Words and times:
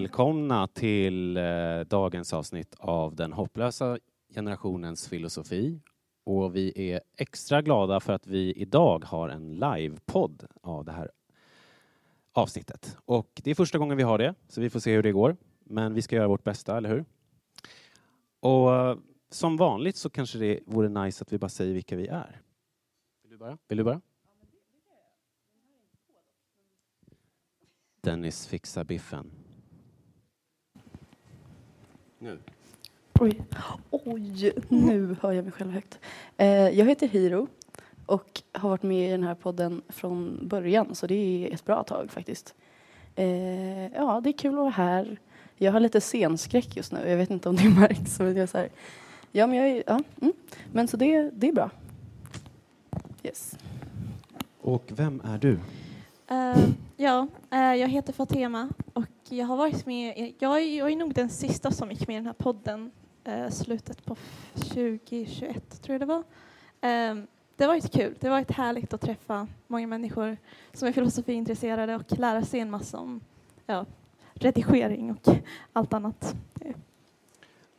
välkomna 0.00 0.66
till 0.66 1.36
eh, 1.36 1.80
dagens 1.80 2.32
avsnitt 2.32 2.74
av 2.78 3.14
Den 3.16 3.32
hopplösa 3.32 3.98
generationens 4.34 5.08
filosofi. 5.08 5.80
Och 6.24 6.56
vi 6.56 6.92
är 6.92 7.00
extra 7.16 7.62
glada 7.62 8.00
för 8.00 8.12
att 8.12 8.26
vi 8.26 8.52
idag 8.52 9.04
har 9.04 9.28
en 9.28 9.54
livepodd 9.54 10.46
av 10.62 10.84
det 10.84 10.92
här 10.92 11.10
avsnittet. 12.32 12.96
Och 13.04 13.40
det 13.44 13.50
är 13.50 13.54
första 13.54 13.78
gången 13.78 13.96
vi 13.96 14.02
har 14.02 14.18
det, 14.18 14.34
så 14.48 14.60
vi 14.60 14.70
får 14.70 14.80
se 14.80 14.94
hur 14.94 15.02
det 15.02 15.12
går. 15.12 15.36
Men 15.64 15.94
vi 15.94 16.02
ska 16.02 16.16
göra 16.16 16.28
vårt 16.28 16.44
bästa, 16.44 16.76
eller 16.76 16.88
hur? 16.88 17.04
Och 18.40 18.74
eh, 18.74 18.98
som 19.30 19.56
vanligt 19.56 19.96
så 19.96 20.10
kanske 20.10 20.38
det 20.38 20.60
vore 20.66 20.88
nice 20.88 21.22
att 21.22 21.32
vi 21.32 21.38
bara 21.38 21.48
säger 21.48 21.74
vilka 21.74 21.96
vi 21.96 22.06
är. 22.06 22.40
Vill 23.22 23.30
du 23.30 23.38
börja? 23.38 23.58
Vill 23.68 23.78
du 23.78 23.84
börja? 23.84 24.00
Dennis 28.02 28.46
fixar 28.46 28.84
biffen. 28.84 29.39
Nu. 32.22 32.38
Oj, 33.20 33.42
oj, 33.90 34.52
nu 34.68 35.16
hör 35.20 35.32
jag 35.32 35.44
mig 35.44 35.52
själv 35.52 35.70
högt. 35.70 35.98
Eh, 36.36 36.48
jag 36.48 36.86
heter 36.86 37.08
Hiro 37.08 37.48
och 38.06 38.42
har 38.52 38.68
varit 38.68 38.82
med 38.82 39.08
i 39.08 39.10
den 39.10 39.22
här 39.22 39.34
podden 39.34 39.82
från 39.88 40.48
början, 40.48 40.94
så 40.94 41.06
det 41.06 41.14
är 41.14 41.54
ett 41.54 41.64
bra 41.64 41.82
tag 41.82 42.10
faktiskt. 42.10 42.54
Eh, 43.14 43.86
ja, 43.86 44.20
det 44.24 44.30
är 44.30 44.38
kul 44.38 44.50
att 44.50 44.56
vara 44.56 44.70
här. 44.70 45.18
Jag 45.56 45.72
har 45.72 45.80
lite 45.80 46.00
scenskräck 46.00 46.76
just 46.76 46.92
nu, 46.92 47.08
jag 47.08 47.16
vet 47.16 47.30
inte 47.30 47.48
om 47.48 47.56
det 47.56 47.68
märks. 47.80 48.18
Men, 48.18 48.28
jag 48.28 48.38
är 48.38 48.46
så 48.46 48.58
här, 48.58 48.68
ja, 49.32 49.46
men, 49.46 49.56
jag 49.56 49.68
är, 49.68 49.82
ja, 49.86 50.00
mm. 50.20 50.32
men 50.72 50.88
så 50.88 50.96
det, 50.96 51.30
det 51.30 51.48
är 51.48 51.52
bra. 51.52 51.70
Yes. 53.22 53.58
Och 54.60 54.84
vem 54.88 55.22
är 55.24 55.38
du? 55.38 55.52
Uh, 55.52 56.70
ja, 56.96 57.26
uh, 57.52 57.76
jag 57.76 57.88
heter 57.88 58.12
Fatema 58.12 58.68
och 58.92 59.04
jag 59.32 59.46
har 59.46 59.56
varit 59.56 59.86
med, 59.86 60.34
jag 60.38 60.62
är, 60.62 60.78
jag 60.78 60.90
är 60.90 60.96
nog 60.96 61.14
den 61.14 61.28
sista 61.28 61.70
som 61.70 61.90
gick 61.90 62.06
med 62.06 62.14
i 62.14 62.18
den 62.18 62.26
här 62.26 62.32
podden 62.32 62.90
uh, 63.28 63.50
slutet 63.50 64.04
på 64.04 64.16
2021 64.54 65.82
tror 65.82 65.94
jag 65.94 66.00
det 66.00 66.06
var. 66.06 66.22
det 67.56 67.66
var 67.66 67.66
varit 67.66 67.92
kul, 67.92 68.14
det 68.20 68.28
var 68.28 68.36
varit 68.36 68.50
härligt 68.50 68.92
att 68.92 69.00
träffa 69.00 69.48
många 69.66 69.86
människor 69.86 70.36
som 70.72 70.88
är 70.88 70.92
filosofiintresserade 70.92 71.96
och 71.96 72.18
lära 72.18 72.44
sig 72.44 72.60
en 72.60 72.70
massa 72.70 72.98
om 72.98 73.20
ja, 73.66 73.86
redigering 74.34 75.10
och 75.10 75.34
allt 75.72 75.92
annat. 75.92 76.34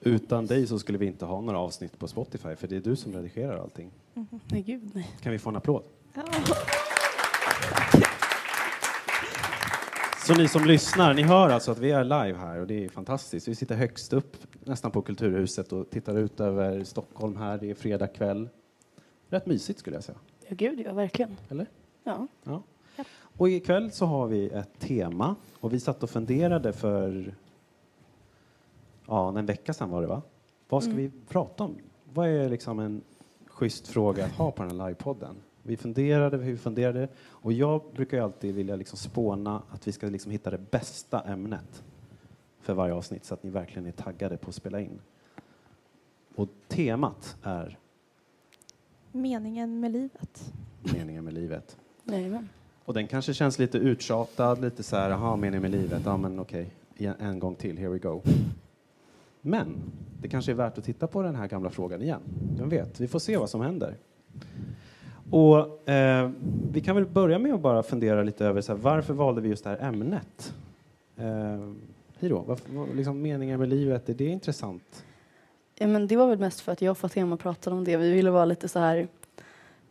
Utan 0.04 0.46
dig 0.46 0.68
så 0.68 0.80
skulle 0.80 0.98
vi 0.98 1.06
inte 1.06 1.26
ha 1.26 1.42
några 1.42 1.60
avsnitt 1.60 2.00
på 2.00 2.08
Spotify 2.08 2.56
för 2.56 2.68
det 2.68 2.76
är 2.76 2.82
du 2.82 2.96
som 2.96 3.14
redigerar 3.14 3.58
allting. 3.58 3.92
Mm. 4.16 4.28
Nej, 4.52 4.62
gud 4.62 4.92
nej. 4.94 5.16
Kan 5.22 5.32
vi 5.32 5.40
få 5.40 5.50
en 5.50 5.56
applåd? 5.56 5.84
Ja. 6.14 6.24
Så 10.32 10.38
ni 10.38 10.48
som 10.48 10.66
lyssnar, 10.66 11.14
ni 11.14 11.22
hör 11.22 11.50
alltså 11.50 11.72
att 11.72 11.78
vi 11.78 11.92
är 11.92 12.04
live 12.04 12.38
här 12.38 12.60
och 12.60 12.68
det 12.68 12.86
är 12.86 12.90
fantastiskt. 12.90 13.48
Vi 13.48 13.56
sitter 13.56 13.76
högst 13.76 14.14
upp 14.14 14.38
nästan 14.64 14.92
på 14.92 15.02
Kulturhuset 15.02 15.74
och 15.74 15.90
tittar 15.90 16.18
ut 16.18 16.40
över 16.40 16.84
Stockholm 16.84 17.36
här. 17.36 17.58
Det 17.58 17.70
är 17.70 17.76
fredag 17.76 18.08
kväll. 18.08 18.50
Rätt 19.30 19.46
mysigt 19.46 19.80
skulle 19.80 19.96
jag 19.96 20.04
säga. 20.04 20.18
Ja, 20.48 20.56
gud 20.56 20.80
ja, 20.86 20.94
verkligen. 20.94 21.38
Eller? 21.50 21.68
Ja. 22.04 22.28
ja. 22.44 22.64
Och 23.38 23.50
ikväll 23.50 23.92
så 23.92 24.06
har 24.06 24.28
vi 24.28 24.50
ett 24.50 24.80
tema 24.80 25.36
och 25.60 25.74
vi 25.74 25.80
satt 25.80 26.04
och 26.04 26.10
funderade 26.10 26.74
för 26.74 27.36
ja, 29.08 29.40
en 29.40 29.46
vecka 29.46 29.74
sedan 29.74 29.90
var 29.90 30.02
det 30.02 30.08
va? 30.08 30.22
Vad 30.70 30.84
ska 30.84 30.92
mm. 30.92 31.04
vi 31.04 31.12
prata 31.28 31.64
om? 31.64 31.76
Vad 32.14 32.28
är 32.28 32.50
liksom 32.50 32.80
en 32.80 33.02
schysst 33.46 33.88
fråga 33.88 34.26
att 34.26 34.32
ha 34.32 34.52
på 34.52 34.64
den 34.64 34.80
här 34.80 34.88
livepodden? 34.88 35.36
Vi 35.64 35.78
funderade, 35.78 36.38
vi 36.38 36.58
funderade 36.58 37.08
och 37.28 37.54
jag 37.54 37.82
brukar 37.94 38.18
ju 38.18 38.24
alltid 38.24 38.56
vilja 38.56 38.76
liksom 38.76 38.98
spåna 38.98 39.62
att 39.70 39.88
vi 39.88 39.92
ska 39.92 40.08
liksom 40.08 40.32
hitta 40.32 40.50
det 40.50 40.72
bästa 40.72 41.22
ämnet 41.22 41.84
för 42.62 42.74
varje 42.74 42.94
avsnitt 42.94 43.26
så 43.26 43.34
att 43.34 43.44
ni 43.44 43.50
verkligen 43.50 43.86
är 43.86 43.92
taggade 43.92 44.38
på 44.38 44.50
att 44.50 44.56
spela 44.56 44.80
in. 44.80 45.00
Och 46.36 46.50
temat 46.68 47.38
är? 47.44 47.78
Meningen 49.12 49.80
med 49.80 49.92
livet. 49.92 50.54
Meningen 50.94 51.24
med 51.24 51.34
livet. 51.34 51.78
Jajamän. 52.04 52.50
Och 52.86 52.94
den 52.94 53.08
kanske 53.08 53.34
känns 53.34 53.60
lite 53.60 53.78
uttjatad, 53.78 54.62
lite 54.62 54.84
så 54.84 54.96
här, 54.96 55.10
jaha, 55.10 55.36
meningen 55.36 55.62
med 55.62 55.72
livet, 55.72 56.02
ja 56.06 56.18
men 56.18 56.40
okej, 56.40 56.70
okay. 56.94 57.14
en 57.20 57.40
gång 57.40 57.56
till, 57.56 57.78
here 57.78 57.90
we 57.90 58.00
go. 58.00 58.22
Men 59.42 59.76
det 60.22 60.30
kanske 60.30 60.52
är 60.52 60.56
värt 60.56 60.78
att 60.78 60.84
titta 60.84 61.08
på 61.08 61.22
den 61.22 61.36
här 61.36 61.48
gamla 61.48 61.70
frågan 61.70 62.02
igen. 62.02 62.22
Vem 62.58 62.70
vet, 62.70 63.00
vi 63.00 63.08
får 63.08 63.20
se 63.20 63.38
vad 63.38 63.50
som 63.50 63.62
händer. 63.62 63.96
Och, 65.32 65.90
eh, 65.90 66.30
vi 66.72 66.82
kan 66.82 66.96
väl 66.96 67.06
börja 67.06 67.40
med 67.40 67.54
att 67.54 67.62
bara 67.62 67.84
fundera 67.84 68.24
lite 68.24 68.46
över 68.46 68.62
så 68.62 68.72
här, 68.72 68.80
varför 68.80 69.14
valde 69.14 69.42
vi 69.42 69.50
just 69.50 69.64
det 69.64 69.70
här 69.70 69.78
ämnet? 69.78 70.54
Eh, 71.18 71.72
Hiro, 72.20 72.44
varför, 72.48 72.74
var, 72.74 72.88
liksom 72.96 73.22
meningen 73.22 73.60
med 73.60 73.70
livet, 73.70 74.10
är 74.10 74.14
det 74.14 74.26
intressant? 74.26 75.06
Ja, 75.76 75.88
men 75.88 76.08
det 76.08 76.18
var 76.18 76.28
väl 76.28 76.40
mest 76.40 76.60
för 76.60 76.72
att 76.72 76.82
jag 76.82 76.92
och 76.92 76.98
Fatema 76.98 77.38
pratade 77.38 77.76
om 77.76 77.84
det. 77.84 77.98
Vi 77.98 78.12
ville 78.12 78.32
vara 78.32 78.46
lite 78.46 78.68
så 78.68 78.80
här 78.80 79.08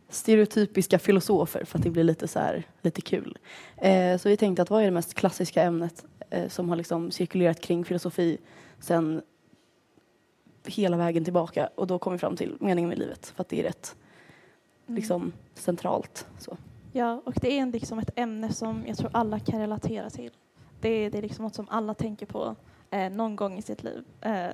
stereotypiska 0.09 0.99
filosofer 0.99 1.65
för 1.65 1.79
att 1.79 1.85
det 1.85 1.91
blir 1.91 2.05
lite 2.05 2.29
så 2.29 2.39
här, 2.39 2.65
lite 2.83 3.01
kul. 3.01 3.39
Eh, 3.77 4.17
så 4.17 4.29
vi 4.29 4.37
tänkte 4.37 4.63
att 4.63 4.71
vad 4.71 4.81
är 4.81 4.85
det 4.85 4.91
mest 4.91 5.15
klassiska 5.15 5.63
ämnet 5.63 6.05
eh, 6.31 6.49
som 6.49 6.69
har 6.69 6.77
liksom 6.77 7.11
cirkulerat 7.11 7.61
kring 7.61 7.85
filosofi 7.85 8.39
sen 8.81 9.23
hela 10.65 10.97
vägen 10.97 11.25
tillbaka 11.25 11.71
och 11.75 11.87
då 11.87 11.99
kom 11.99 12.13
vi 12.13 12.19
fram 12.19 12.37
till 12.37 12.57
meningen 12.61 12.89
med 12.89 12.99
livet 12.99 13.27
för 13.27 13.43
att 13.43 13.49
det 13.49 13.61
är 13.61 13.63
rätt 13.63 13.97
liksom, 14.95 15.33
centralt. 15.55 16.27
Så. 16.39 16.57
Ja, 16.93 17.23
och 17.25 17.35
det 17.41 17.59
är 17.59 17.67
liksom 17.67 17.99
ett 17.99 18.11
ämne 18.17 18.53
som 18.53 18.85
jag 18.87 18.97
tror 18.97 19.11
alla 19.13 19.41
kan 19.41 19.61
relatera 19.61 20.11
till. 20.11 20.31
Det 20.81 20.89
är, 20.89 21.11
det 21.11 21.19
är 21.19 21.23
liksom 21.23 21.45
något 21.45 21.55
som 21.55 21.67
alla 21.69 21.95
tänker 21.95 22.27
på 22.27 22.57
eh, 22.91 23.11
någon 23.11 23.37
gång 23.37 23.59
i 23.59 23.63
sitt 23.63 23.83
liv. 23.83 24.05
Eh, 24.21 24.49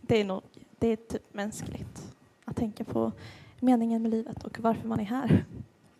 det, 0.00 0.20
är 0.20 0.24
nog, 0.24 0.42
det 0.78 0.88
är 0.88 0.96
typ 0.96 1.34
mänskligt 1.34 2.14
att 2.44 2.56
tänka 2.56 2.84
på 2.84 3.12
meningen 3.60 4.02
med 4.02 4.10
livet 4.10 4.44
och 4.44 4.60
varför 4.60 4.88
man 4.88 5.00
är 5.00 5.04
här. 5.04 5.44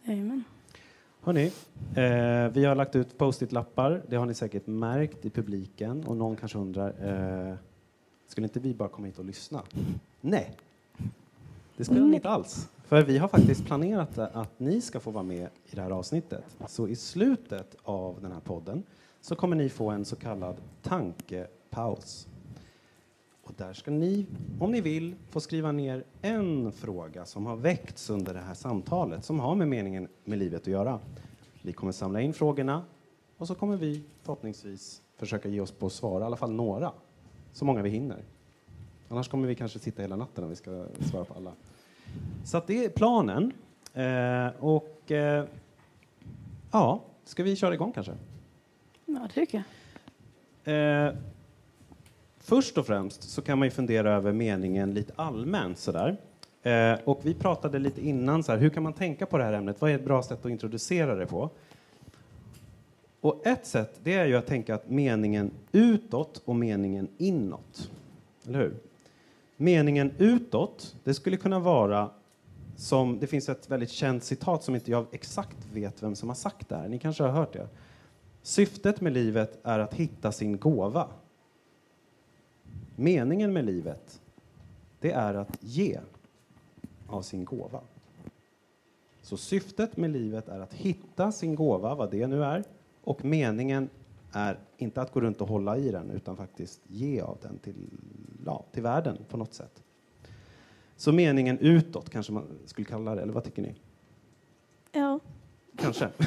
Amen. 0.06 0.44
Hörrni, 1.24 1.52
eh, 1.96 2.52
vi 2.52 2.64
har 2.64 2.74
lagt 2.74 2.96
ut 2.96 3.18
post-it-lappar. 3.18 4.02
Det 4.08 4.16
har 4.16 4.26
ni 4.26 4.34
säkert 4.34 4.66
märkt 4.66 5.24
i 5.24 5.30
publiken. 5.30 6.04
Och 6.06 6.16
någon 6.16 6.36
kanske 6.36 6.58
undrar, 6.58 6.88
eh, 7.50 7.56
skulle 8.26 8.46
inte 8.46 8.60
vi 8.60 8.74
bara 8.74 8.88
komma 8.88 9.06
hit 9.06 9.18
och 9.18 9.24
lyssna? 9.24 9.62
Nej, 10.20 10.56
det 11.76 11.84
skulle 11.84 12.00
ni 12.00 12.14
inte 12.14 12.30
alls. 12.30 12.68
För 12.92 13.02
vi 13.02 13.18
har 13.18 13.28
faktiskt 13.28 13.64
planerat 13.66 14.18
att 14.18 14.60
ni 14.60 14.80
ska 14.80 15.00
få 15.00 15.10
vara 15.10 15.24
med 15.24 15.48
i 15.66 15.76
det 15.76 15.82
här 15.82 15.90
avsnittet. 15.90 16.44
Så 16.66 16.88
i 16.88 16.96
slutet 16.96 17.76
av 17.82 18.18
den 18.22 18.32
här 18.32 18.40
podden 18.40 18.82
så 19.20 19.34
kommer 19.34 19.56
ni 19.56 19.68
få 19.68 19.90
en 19.90 20.04
så 20.04 20.16
kallad 20.16 20.56
tankepaus. 20.82 22.28
Och 23.42 23.52
där 23.56 23.72
ska 23.72 23.90
ni, 23.90 24.26
om 24.60 24.72
ni 24.72 24.80
vill, 24.80 25.14
få 25.30 25.40
skriva 25.40 25.72
ner 25.72 26.04
en 26.22 26.72
fråga 26.72 27.24
som 27.24 27.46
har 27.46 27.56
väckts 27.56 28.10
under 28.10 28.34
det 28.34 28.40
här 28.40 28.54
samtalet 28.54 29.24
som 29.24 29.40
har 29.40 29.54
med 29.54 29.68
meningen 29.68 30.08
med 30.24 30.38
livet 30.38 30.60
att 30.60 30.66
göra. 30.66 31.00
Vi 31.62 31.72
kommer 31.72 31.92
samla 31.92 32.20
in 32.20 32.32
frågorna 32.32 32.84
och 33.36 33.46
så 33.46 33.54
kommer 33.54 33.76
vi 33.76 34.04
förhoppningsvis 34.22 35.02
försöka 35.16 35.48
ge 35.48 35.60
oss 35.60 35.72
på 35.72 35.86
att 35.86 35.92
svara, 35.92 36.24
i 36.24 36.26
alla 36.26 36.36
fall 36.36 36.52
några. 36.52 36.92
Så 37.52 37.64
många 37.64 37.82
vi 37.82 37.90
hinner. 37.90 38.24
Annars 39.08 39.28
kommer 39.28 39.48
vi 39.48 39.54
kanske 39.54 39.78
sitta 39.78 40.02
hela 40.02 40.16
natten 40.16 40.44
om 40.44 40.50
vi 40.50 40.56
ska 40.56 40.86
svara 41.10 41.24
på 41.24 41.34
alla. 41.34 41.52
Så 42.44 42.56
att 42.56 42.66
det 42.66 42.84
är 42.84 42.88
planen. 42.88 43.52
Eh, 43.94 44.48
och 44.58 45.10
eh, 45.10 45.44
ja, 46.72 47.04
ska 47.24 47.42
vi 47.42 47.56
köra 47.56 47.74
igång 47.74 47.92
kanske? 47.92 48.12
Ja, 49.06 49.28
det 49.28 49.40
tycker 49.40 49.62
jag. 50.64 51.06
Eh, 51.06 51.14
först 52.38 52.78
och 52.78 52.86
främst 52.86 53.22
så 53.22 53.42
kan 53.42 53.58
man 53.58 53.66
ju 53.66 53.70
fundera 53.70 54.12
över 54.12 54.32
meningen 54.32 54.94
lite 54.94 55.12
allmänt 55.16 55.78
sådär. 55.78 56.16
Eh, 56.62 56.98
och 57.04 57.20
vi 57.22 57.34
pratade 57.34 57.78
lite 57.78 58.06
innan 58.06 58.42
så 58.42 58.52
här, 58.52 58.58
hur 58.58 58.70
kan 58.70 58.82
man 58.82 58.92
tänka 58.92 59.26
på 59.26 59.38
det 59.38 59.44
här 59.44 59.52
ämnet? 59.52 59.80
Vad 59.80 59.90
är 59.90 59.94
ett 59.94 60.04
bra 60.04 60.22
sätt 60.22 60.44
att 60.44 60.50
introducera 60.50 61.14
det 61.14 61.26
på? 61.26 61.50
Och 63.20 63.46
ett 63.46 63.66
sätt 63.66 64.00
det 64.02 64.14
är 64.14 64.26
ju 64.26 64.36
att 64.36 64.46
tänka 64.46 64.74
att 64.74 64.90
meningen 64.90 65.50
utåt 65.72 66.42
och 66.44 66.56
meningen 66.56 67.08
inåt. 67.18 67.90
Eller 68.46 68.58
hur? 68.58 68.74
Meningen 69.62 70.12
utåt, 70.18 70.96
det 71.04 71.14
skulle 71.14 71.36
kunna 71.36 71.58
vara 71.58 72.10
som, 72.76 73.18
det 73.18 73.26
finns 73.26 73.48
ett 73.48 73.70
väldigt 73.70 73.90
känt 73.90 74.24
citat 74.24 74.64
som 74.64 74.74
inte 74.74 74.90
jag 74.90 75.06
exakt 75.12 75.66
vet 75.72 76.02
vem 76.02 76.16
som 76.16 76.28
har 76.28 76.36
sagt 76.36 76.68
det 76.68 76.76
här. 76.76 76.88
Ni 76.88 76.98
kanske 76.98 77.22
har 77.22 77.30
hört 77.30 77.52
det. 77.52 77.68
Syftet 78.42 79.00
med 79.00 79.12
livet 79.12 79.58
är 79.62 79.78
att 79.78 79.94
hitta 79.94 80.32
sin 80.32 80.58
gåva. 80.58 81.08
Meningen 82.96 83.52
med 83.52 83.64
livet, 83.64 84.20
det 85.00 85.12
är 85.12 85.34
att 85.34 85.58
ge 85.60 86.00
av 87.06 87.22
sin 87.22 87.44
gåva. 87.44 87.80
Så 89.22 89.36
syftet 89.36 89.96
med 89.96 90.10
livet 90.10 90.48
är 90.48 90.60
att 90.60 90.74
hitta 90.74 91.32
sin 91.32 91.54
gåva, 91.54 91.94
vad 91.94 92.10
det 92.10 92.26
nu 92.26 92.44
är, 92.44 92.64
och 93.00 93.24
meningen 93.24 93.88
är 94.32 94.58
inte 94.76 95.02
att 95.02 95.12
gå 95.12 95.20
runt 95.20 95.40
och 95.40 95.48
hålla 95.48 95.76
i 95.76 95.90
den, 95.90 96.10
utan 96.10 96.36
faktiskt 96.36 96.80
ge 96.86 97.20
av 97.20 97.38
den 97.42 97.58
till, 97.58 97.90
ja, 98.46 98.64
till 98.72 98.82
världen 98.82 99.18
på 99.28 99.36
något 99.36 99.54
sätt. 99.54 99.82
Så 100.96 101.12
meningen 101.12 101.58
utåt 101.58 102.10
kanske 102.10 102.32
man 102.32 102.44
skulle 102.64 102.84
kalla 102.84 103.14
det, 103.14 103.22
eller 103.22 103.32
vad 103.32 103.44
tycker 103.44 103.62
ni? 103.62 103.74
Ja. 104.92 105.20
kanske. 105.76 106.08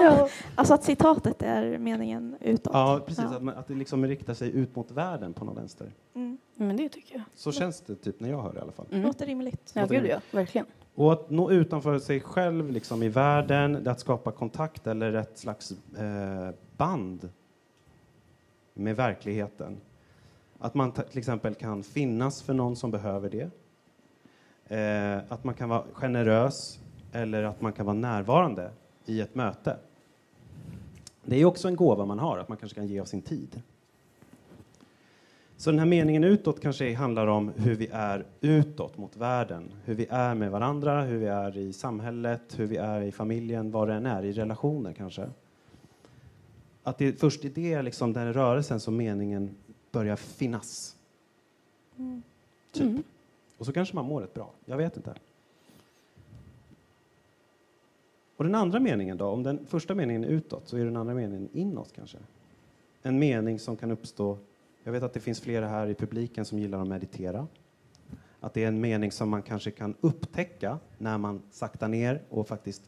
Ja. 0.00 0.28
Alltså 0.54 0.74
att 0.74 0.84
citatet 0.84 1.42
är 1.42 1.78
meningen 1.78 2.36
utåt. 2.40 2.72
Ja, 2.74 3.00
precis. 3.06 3.24
Ja. 3.24 3.36
Att, 3.36 3.42
man, 3.42 3.54
att 3.54 3.68
det 3.68 3.74
liksom 3.74 4.06
riktar 4.06 4.34
sig 4.34 4.50
ut 4.50 4.76
mot 4.76 4.90
världen 4.90 5.32
på 5.32 5.44
något 5.44 5.56
vänster. 5.56 5.92
Mm. 6.14 6.38
Men 6.54 6.76
det 6.76 6.88
tycker 6.88 7.14
jag. 7.14 7.24
Så 7.34 7.52
känns 7.52 7.80
det 7.80 7.94
typ 7.94 8.20
när 8.20 8.30
jag 8.30 8.42
hör 8.42 8.52
det 8.52 8.58
i 8.58 8.62
alla 8.62 8.72
fall. 8.72 8.86
Mm. 8.90 9.02
Låter 9.02 9.26
rimligt. 9.26 9.72
Ja, 9.74 9.86
gud 9.86 10.06
ja. 10.06 10.20
Verkligen. 10.30 10.66
Och 10.94 11.12
att 11.12 11.30
nå 11.30 11.50
utanför 11.50 11.98
sig 11.98 12.20
själv 12.20 12.70
liksom 12.70 13.02
i 13.02 13.08
världen, 13.08 13.88
att 13.88 14.00
skapa 14.00 14.32
kontakt 14.32 14.86
eller 14.86 15.12
ett 15.12 15.38
slags 15.38 15.72
eh, 15.98 16.50
band 16.76 17.28
med 18.74 18.96
verkligheten. 18.96 19.80
Att 20.62 20.74
man 20.74 20.92
till 20.92 21.18
exempel 21.18 21.54
kan 21.54 21.82
finnas 21.82 22.42
för 22.42 22.54
någon 22.54 22.76
som 22.76 22.90
behöver 22.90 23.30
det. 23.30 23.50
Eh, 24.76 25.32
att 25.32 25.44
man 25.44 25.54
kan 25.54 25.68
vara 25.68 25.84
generös 25.92 26.80
eller 27.12 27.42
att 27.42 27.60
man 27.60 27.72
kan 27.72 27.86
vara 27.86 27.96
närvarande 27.96 28.70
i 29.06 29.20
ett 29.20 29.34
möte. 29.34 29.76
Det 31.24 31.36
är 31.36 31.44
också 31.44 31.68
en 31.68 31.76
gåva 31.76 32.04
man 32.04 32.18
har, 32.18 32.38
att 32.38 32.48
man 32.48 32.58
kanske 32.58 32.74
kan 32.74 32.86
ge 32.86 33.00
av 33.00 33.04
sin 33.04 33.22
tid. 33.22 33.62
Så 35.56 35.70
den 35.70 35.78
här 35.78 35.86
meningen 35.86 36.24
utåt 36.24 36.60
kanske 36.60 36.94
handlar 36.94 37.26
om 37.26 37.52
hur 37.56 37.74
vi 37.74 37.88
är 37.92 38.26
utåt 38.40 38.98
mot 38.98 39.16
världen. 39.16 39.72
Hur 39.84 39.94
vi 39.94 40.06
är 40.10 40.34
med 40.34 40.50
varandra, 40.50 41.02
hur 41.02 41.18
vi 41.18 41.26
är 41.26 41.58
i 41.58 41.72
samhället, 41.72 42.54
hur 42.56 42.66
vi 42.66 42.76
är 42.76 43.00
i 43.00 43.12
familjen, 43.12 43.70
vad 43.70 43.88
det 43.88 43.94
än 43.94 44.06
är, 44.06 44.22
i 44.22 44.32
relationer 44.32 44.92
kanske. 44.92 45.28
Att 46.82 46.98
det 46.98 47.08
är 47.08 47.12
först 47.12 47.44
i 47.44 47.48
det, 47.48 47.82
liksom, 47.82 48.12
den 48.12 48.32
rörelsen 48.32 48.80
som 48.80 48.96
meningen 48.96 49.54
börjar 49.92 50.16
finnas. 50.16 50.96
Mm. 51.98 52.22
Typ. 52.72 52.82
Mm. 52.82 53.02
Och 53.58 53.66
så 53.66 53.72
kanske 53.72 53.94
man 53.94 54.04
mår 54.04 54.20
rätt 54.20 54.34
bra. 54.34 54.50
Jag 54.64 54.76
vet 54.76 54.96
inte. 54.96 55.14
Och 58.36 58.44
den 58.44 58.54
andra 58.54 58.80
meningen 58.80 59.16
då? 59.16 59.26
Om 59.26 59.42
den 59.42 59.66
första 59.66 59.94
meningen 59.94 60.24
är 60.24 60.28
utåt 60.28 60.68
så 60.68 60.76
är 60.76 60.84
den 60.84 60.96
andra 60.96 61.14
meningen 61.14 61.48
inåt 61.52 61.92
kanske? 61.92 62.18
En 63.02 63.18
mening 63.18 63.58
som 63.58 63.76
kan 63.76 63.90
uppstå. 63.90 64.38
Jag 64.84 64.92
vet 64.92 65.02
att 65.02 65.12
det 65.12 65.20
finns 65.20 65.40
flera 65.40 65.68
här 65.68 65.86
i 65.86 65.94
publiken 65.94 66.44
som 66.44 66.58
gillar 66.58 66.80
att 66.80 66.88
meditera. 66.88 67.46
Att 68.40 68.54
det 68.54 68.64
är 68.64 68.68
en 68.68 68.80
mening 68.80 69.12
som 69.12 69.28
man 69.28 69.42
kanske 69.42 69.70
kan 69.70 69.94
upptäcka 70.00 70.78
när 70.98 71.18
man 71.18 71.42
saktar 71.50 71.88
ner 71.88 72.22
och 72.28 72.48
faktiskt 72.48 72.82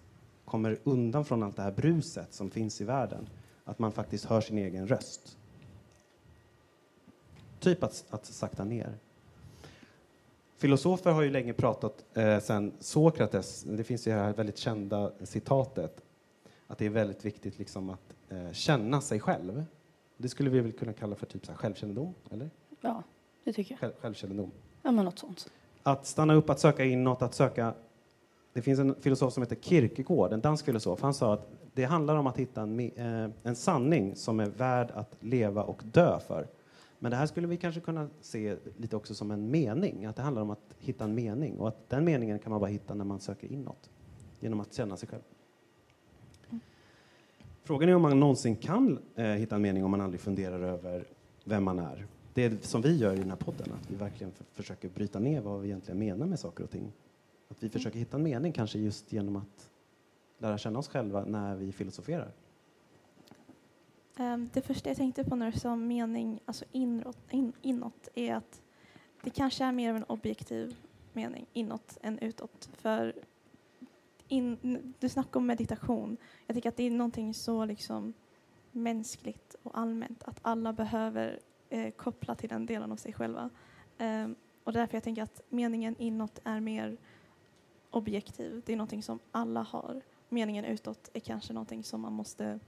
kommer 0.45 0.79
undan 0.85 1.25
från 1.25 1.43
allt 1.43 1.57
det 1.57 1.63
här 1.63 1.73
bruset 1.73 2.35
som 2.35 2.51
finns 2.51 2.81
i 2.81 2.85
världen. 2.85 3.29
Att 3.65 3.79
man 3.79 3.93
faktiskt 3.93 4.25
hör 4.25 4.41
sin 4.41 4.59
egen 4.59 4.87
röst. 4.87 5.39
Typ 7.65 7.83
att, 7.83 8.05
att 8.11 8.27
sakta 8.27 8.65
ner. 8.65 8.99
Filosofer 10.57 11.13
har 11.13 11.23
ju 11.23 11.31
länge 11.31 11.53
pratat 11.53 12.05
eh, 12.15 12.39
sen 12.39 12.73
Sokrates, 12.81 13.63
det 13.63 13.85
finns 13.85 14.07
ju 14.07 14.11
det 14.11 14.19
här 14.19 14.33
väldigt 14.33 14.59
kända 14.59 15.13
citatet, 15.23 16.05
att 16.67 16.79
det 16.79 16.87
är 16.87 16.91
väldigt 16.91 17.25
viktigt 17.25 17.59
liksom 17.59 17.91
att 17.91 18.15
eh, 18.29 18.53
känna 18.53 19.01
sig 19.01 19.21
själv. 19.21 19.65
Det 20.17 20.29
skulle 20.29 20.51
vi 20.51 20.61
väl 20.61 20.73
kunna 20.73 20.93
kalla 20.93 21.17
för 21.17 21.27
typ 21.27 21.47
så 21.47 21.53
här 21.53 21.59
självkännedom, 21.59 22.15
eller? 22.31 22.51
Ja, 22.81 23.03
det 23.45 23.53
tycker 23.53 23.73
jag. 23.73 23.81
Själv, 23.81 23.93
självkännedom. 24.01 24.51
Ja, 24.83 24.91
men 24.91 25.05
något 25.05 25.19
sånt. 25.19 25.51
Att 25.83 26.07
stanna 26.07 26.35
upp, 26.35 26.51
att 26.51 26.61
söka 26.61 26.85
inåt, 26.85 27.23
att 27.23 27.35
söka... 27.35 27.75
Det 28.53 28.63
finns 28.63 28.79
en 28.79 28.95
filosof 29.01 29.33
som 29.33 29.43
heter 29.43 29.57
Kierkegaard, 29.57 30.33
en 30.33 30.41
dansk 30.41 30.65
filosof. 30.65 31.03
Han 31.03 31.15
sa 31.15 31.35
att 31.35 31.49
det 31.75 31.85
handlar 31.85 32.17
om 32.17 32.27
att 32.27 32.37
hitta 32.37 32.63
en, 32.63 32.81
eh, 32.81 33.31
en 33.43 33.57
sanning 33.57 34.17
som 34.17 34.41
är 34.41 34.47
värd 34.47 34.91
att 34.95 35.17
leva 35.21 35.63
och 35.63 35.83
dö 35.85 36.19
för. 36.19 36.47
Men 37.05 37.11
det 37.11 37.17
här 37.17 37.27
skulle 37.27 37.47
vi 37.47 37.57
kanske 37.57 37.81
kunna 37.81 38.09
se 38.21 38.57
lite 38.77 38.97
också 38.97 39.15
som 39.15 39.31
en 39.31 39.51
mening, 39.51 40.05
att 40.05 40.17
det 40.17 40.23
handlar 40.23 40.43
om 40.43 40.51
att 40.51 40.75
hitta 40.79 41.05
en 41.05 41.15
mening 41.15 41.59
och 41.59 41.69
att 41.69 41.91
den 41.91 42.05
meningen 42.05 42.39
kan 42.39 42.51
man 42.51 42.61
bara 42.61 42.71
hitta 42.71 42.95
när 42.95 43.05
man 43.05 43.21
söker 43.21 43.53
inåt, 43.53 43.91
genom 44.41 44.61
att 44.61 44.75
känna 44.75 44.97
sig 44.97 45.09
själv. 45.09 45.23
Frågan 47.63 47.89
är 47.89 47.95
om 47.95 48.03
man 48.03 48.21
någonsin 48.21 48.57
kan 48.57 48.99
eh, 49.15 49.25
hitta 49.25 49.57
en 49.57 49.63
mening 49.63 49.85
om 49.85 49.91
man 49.91 50.01
aldrig 50.01 50.21
funderar 50.21 50.61
över 50.61 51.05
vem 51.45 51.65
man 51.65 51.79
är. 51.79 52.07
Det 52.35 52.45
är 52.45 52.57
som 52.61 52.83
vi 52.83 52.97
gör 52.97 53.15
i 53.15 53.19
den 53.19 53.31
här 53.31 53.37
podden, 53.37 53.73
att 53.73 53.91
vi 53.91 53.97
verkligen 53.97 54.33
försöker 54.53 54.89
bryta 54.89 55.19
ner 55.19 55.41
vad 55.41 55.61
vi 55.61 55.69
egentligen 55.69 55.99
menar 55.99 56.27
med 56.27 56.39
saker 56.39 56.65
och 56.65 56.71
ting. 56.71 56.93
Att 57.49 57.63
vi 57.63 57.69
försöker 57.69 57.99
hitta 57.99 58.17
en 58.17 58.23
mening 58.23 58.53
kanske 58.53 58.79
just 58.79 59.13
genom 59.13 59.37
att 59.37 59.71
lära 60.39 60.59
känna 60.59 60.79
oss 60.79 60.89
själva 60.89 61.25
när 61.25 61.57
vi 61.57 61.73
filosoferar. 61.73 62.33
Ehm, 64.17 64.51
det 64.53 64.63
första 64.63 64.91
jag 64.91 64.97
tänkte 64.97 65.25
på 65.25 65.37
när 65.37 65.51
du 65.51 65.59
sa 65.59 65.77
mening, 65.77 66.41
alltså 66.45 66.65
inåt, 66.73 67.19
in, 67.31 67.53
inåt, 67.63 68.09
är 68.15 68.35
att 68.35 68.63
det 69.23 69.31
kanske 69.31 69.65
är 69.65 69.73
mer 69.73 69.91
av 69.91 69.97
en 69.97 70.05
objektiv 70.05 70.77
mening 71.13 71.47
inåt 71.53 71.99
än 72.03 72.19
utåt. 72.19 72.69
För 72.73 73.15
in, 74.29 74.95
du 74.99 75.09
snackar 75.09 75.41
om 75.41 75.47
meditation. 75.47 76.17
Jag 76.47 76.57
tycker 76.57 76.69
att 76.69 76.77
det 76.77 76.85
är 76.85 76.91
någonting 76.91 77.35
så 77.35 77.65
liksom 77.65 78.15
mänskligt 78.73 79.57
och 79.63 79.79
allmänt 79.79 80.23
att 80.23 80.39
alla 80.43 80.73
behöver 80.73 81.41
eh, 81.69 81.91
koppla 81.91 82.35
till 82.35 82.49
den 82.49 82.67
delen 82.67 82.93
av 82.93 82.97
sig 82.97 83.13
själva. 83.13 83.51
Um, 83.99 84.35
och 84.65 84.73
därför 84.73 84.97
jag 84.97 85.05
tänker 85.05 85.23
att 85.23 85.41
meningen 85.49 85.97
inåt 85.99 86.39
är 86.45 86.61
mer 86.61 86.97
objektiv. 87.91 88.63
Det 88.67 88.73
är 88.73 88.77
någonting 88.77 89.03
som 89.03 89.19
alla 89.31 89.63
har. 89.63 90.03
Meningen 90.29 90.65
utåt 90.65 91.11
är 91.13 91.21
kanske 91.21 91.53
någonting 91.53 91.85
som 91.85 92.01
man 92.01 92.13
måste 92.13 92.61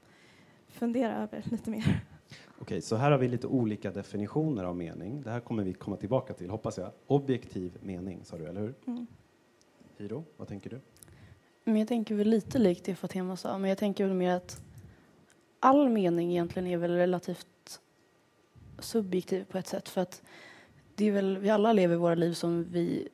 fundera 0.76 1.23
över 1.23 1.43
lite 1.50 1.70
mer. 1.70 2.00
Okej, 2.58 2.81
så 2.81 2.96
här 2.96 3.11
har 3.11 3.19
vi 3.19 3.28
lite 3.28 3.46
olika 3.46 3.90
definitioner 3.90 4.64
av 4.64 4.76
mening. 4.76 5.23
Det 5.23 5.31
här 5.31 5.40
kommer 5.40 5.64
vi 5.64 5.73
komma 5.73 5.96
tillbaka 5.96 6.34
till, 6.34 6.50
hoppas 6.50 6.78
jag. 6.78 6.90
Objektiv 7.06 7.78
mening, 7.82 8.25
sa 8.25 8.38
du, 8.38 8.46
eller 8.46 8.61
hur? 8.61 8.75
Mm. 8.87 9.06
Hiro, 9.96 10.25
vad 10.37 10.49
tänker 10.49 10.70
du? 10.70 10.81
Men 11.64 11.76
jag 11.76 11.88
tänker 11.88 12.14
väl 12.14 12.28
lite 12.28 12.58
likt 12.58 12.84
det 12.84 12.94
Fatima 12.94 13.37
sa, 13.37 13.58
men 13.58 13.69
jag 13.69 13.78
tänker 13.78 14.05
väl 14.05 14.14
mer 14.14 14.31
att 14.31 14.61
all 15.61 15.88
mening 15.88 16.31
egentligen 16.31 16.67
är 16.67 16.76
väl 16.76 16.90
relativt 16.90 17.81
subjektiv 18.78 19.44
på 19.44 19.58
ett 19.58 19.67
sätt. 19.67 19.88
För 19.88 20.00
att 20.00 20.23
det 20.94 21.05
är 21.05 21.12
väl, 21.12 21.38
vi 21.38 21.50
alla 21.50 21.73
lever 21.73 21.96
våra 21.96 22.14
liv 22.14 22.32
som 22.32 22.64
vi 22.64 23.08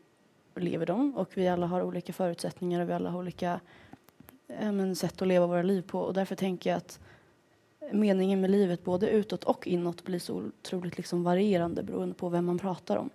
lever 0.54 0.86
dem 0.86 1.16
och 1.16 1.30
vi 1.34 1.48
alla 1.48 1.66
har 1.66 1.82
olika 1.82 2.12
förutsättningar 2.12 2.80
och 2.80 2.88
vi 2.88 2.92
alla 2.92 3.10
har 3.10 3.18
olika 3.18 3.60
eh, 4.48 4.72
men, 4.72 4.96
sätt 4.96 5.22
att 5.22 5.28
leva 5.28 5.46
våra 5.46 5.62
liv 5.62 5.82
på. 5.82 6.00
Och 6.00 6.14
därför 6.14 6.34
tänker 6.34 6.70
jag 6.70 6.76
att 6.76 7.00
meningen 7.92 8.40
med 8.40 8.50
livet 8.50 8.84
både 8.84 9.10
utåt 9.10 9.44
och 9.44 9.66
inåt 9.66 10.04
blir 10.04 10.18
så 10.18 10.34
otroligt 10.34 10.96
liksom 10.96 11.22
varierande 11.22 11.82
beroende 11.82 12.14
på 12.14 12.28
vem 12.28 12.46
man 12.46 12.58
pratar 12.58 12.96
om. 12.96 13.10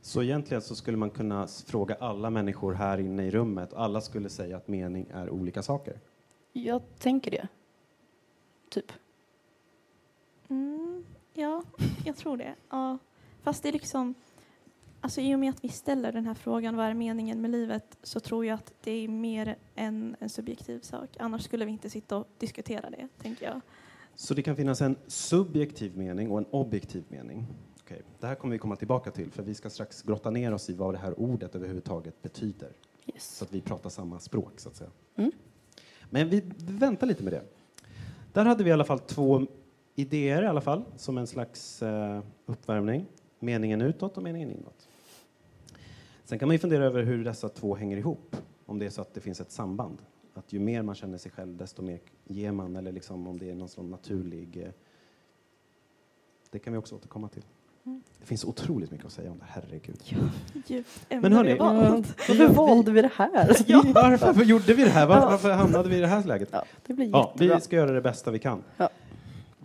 Så 0.00 0.22
egentligen 0.22 0.62
så 0.62 0.74
skulle 0.74 0.96
man 0.96 1.10
kunna 1.10 1.46
fråga 1.46 1.94
alla 1.94 2.30
människor 2.30 2.72
här 2.72 2.98
inne 2.98 3.26
i 3.26 3.30
rummet 3.30 3.72
och 3.72 3.82
alla 3.82 4.00
skulle 4.00 4.28
säga 4.28 4.56
att 4.56 4.68
mening 4.68 5.06
är 5.14 5.30
olika 5.30 5.62
saker. 5.62 6.00
Jag 6.52 6.82
tänker 6.98 7.30
det. 7.30 7.48
Typ. 8.68 8.92
Mm, 10.48 11.04
ja, 11.34 11.62
jag 12.04 12.16
tror 12.16 12.36
det. 12.36 12.54
Ja. 12.70 12.98
Fast 13.42 13.62
det 13.62 13.68
är 13.68 13.72
liksom, 13.72 14.14
alltså 15.00 15.20
i 15.20 15.34
och 15.34 15.38
med 15.38 15.50
att 15.50 15.64
vi 15.64 15.68
ställer 15.68 16.12
den 16.12 16.26
här 16.26 16.34
frågan, 16.34 16.76
vad 16.76 16.86
är 16.86 16.94
meningen 16.94 17.40
med 17.40 17.50
livet, 17.50 17.98
så 18.02 18.20
tror 18.20 18.46
jag 18.46 18.54
att 18.54 18.72
det 18.82 18.90
är 18.90 19.08
mer 19.08 19.56
än 19.74 20.16
en 20.18 20.28
subjektiv 20.28 20.80
sak. 20.80 21.16
Annars 21.18 21.42
skulle 21.42 21.64
vi 21.64 21.70
inte 21.70 21.90
sitta 21.90 22.16
och 22.16 22.28
diskutera 22.38 22.90
det, 22.90 23.08
tänker 23.22 23.46
jag. 23.46 23.60
Så 24.16 24.34
det 24.34 24.42
kan 24.42 24.56
finnas 24.56 24.80
en 24.80 24.96
subjektiv 25.06 25.98
mening 25.98 26.30
och 26.30 26.38
en 26.38 26.46
objektiv 26.50 27.04
mening. 27.08 27.46
Okej, 27.80 28.02
Det 28.20 28.26
här 28.26 28.34
kommer 28.34 28.52
vi 28.52 28.58
komma 28.58 28.76
tillbaka 28.76 29.10
till 29.10 29.30
för 29.30 29.42
vi 29.42 29.54
ska 29.54 29.70
strax 29.70 30.02
grotta 30.02 30.30
ner 30.30 30.54
oss 30.54 30.70
i 30.70 30.74
vad 30.74 30.94
det 30.94 30.98
här 30.98 31.20
ordet 31.20 31.54
överhuvudtaget 31.54 32.22
betyder. 32.22 32.72
Yes. 33.06 33.36
Så 33.36 33.44
att 33.44 33.52
vi 33.52 33.60
pratar 33.60 33.90
samma 33.90 34.18
språk 34.20 34.60
så 34.60 34.68
att 34.68 34.76
säga. 34.76 34.90
Mm. 35.16 35.32
Men 36.10 36.28
vi 36.28 36.42
väntar 36.58 37.06
lite 37.06 37.22
med 37.22 37.32
det. 37.32 37.42
Där 38.32 38.44
hade 38.44 38.64
vi 38.64 38.70
i 38.70 38.72
alla 38.72 38.84
fall 38.84 38.98
två 38.98 39.46
idéer 39.94 40.42
i 40.42 40.46
alla 40.46 40.60
fall 40.60 40.84
som 40.96 41.18
en 41.18 41.26
slags 41.26 41.82
eh, 41.82 42.22
uppvärmning. 42.46 43.06
Meningen 43.38 43.80
utåt 43.80 44.16
och 44.16 44.22
meningen 44.22 44.50
inåt. 44.50 44.88
Sen 46.24 46.38
kan 46.38 46.48
man 46.48 46.54
ju 46.54 46.58
fundera 46.58 46.84
över 46.84 47.02
hur 47.02 47.24
dessa 47.24 47.48
två 47.48 47.74
hänger 47.74 47.96
ihop. 47.96 48.36
Om 48.66 48.78
det 48.78 48.86
är 48.86 48.90
så 48.90 49.00
att 49.00 49.14
det 49.14 49.20
finns 49.20 49.40
ett 49.40 49.50
samband. 49.50 49.98
Att 50.34 50.52
ju 50.52 50.58
mer 50.58 50.82
man 50.82 50.94
känner 50.94 51.18
sig 51.18 51.30
själv 51.32 51.56
desto 51.56 51.82
mer 51.82 52.00
ger 52.24 52.52
man 52.52 52.76
eller 52.76 52.92
liksom 52.92 53.26
om 53.26 53.38
det 53.38 53.50
är 53.50 53.54
någon 53.54 53.68
sån 53.68 53.90
naturlig 53.90 54.56
eh, 54.62 54.68
det 56.50 56.58
kan 56.58 56.72
vi 56.72 56.78
också 56.78 56.94
återkomma 56.94 57.28
till. 57.28 57.44
Mm. 57.86 58.02
Det 58.20 58.26
finns 58.26 58.44
otroligt 58.44 58.90
mycket 58.90 59.06
att 59.06 59.12
säga 59.12 59.30
om 59.30 59.38
det, 59.38 59.44
herregud. 59.48 60.02
Djupt 60.66 61.06
Men 61.08 61.32
hörni. 61.32 61.54
Varför 61.58 62.48
valde 62.54 62.90
vi 62.92 63.02
det 63.02 63.10
här? 63.14 63.56
Ja, 63.66 63.82
varför, 63.94 64.26
varför 64.26 64.44
gjorde 64.44 64.74
vi 64.74 64.84
det 64.84 64.90
här? 64.90 65.06
Var, 65.06 65.16
Ja. 65.16 65.26
varför 65.30 65.52
hamnade 65.52 65.88
vi 65.88 65.96
i 65.96 66.00
det 66.00 66.06
här 66.06 66.24
läget? 66.24 66.48
Ja, 66.52 66.64
det 66.86 66.94
blir 66.94 67.10
Ja, 67.10 67.34
vi 67.38 67.60
ska 67.60 67.76
göra 67.76 67.92
det 67.92 68.00
bästa 68.00 68.30
vi 68.30 68.38
kan. 68.38 68.62
Ja. 68.76 68.88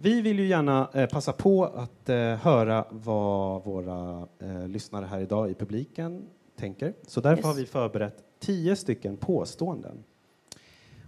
Vi 0.02 0.22
vill 0.22 0.40
ju 0.40 0.48
gärna 0.48 0.90
eh, 0.94 1.10
passa 1.10 1.34
på 1.34 1.66
att 1.66 2.10
eh, 2.10 2.16
höra 2.18 2.86
vad 2.90 3.64
våra 3.64 4.28
eh, 4.40 4.68
lyssnare 4.68 5.06
här 5.06 5.20
idag 5.20 5.50
i 5.52 5.54
publiken 5.54 6.24
tänker. 6.56 6.94
Så 7.08 7.22
därför 7.22 7.38
Yes. 7.38 7.46
har 7.46 7.54
vi 7.54 7.66
förberett 7.66 8.24
tio 8.40 8.76
stycken 8.76 9.18
påståenden. 9.18 10.04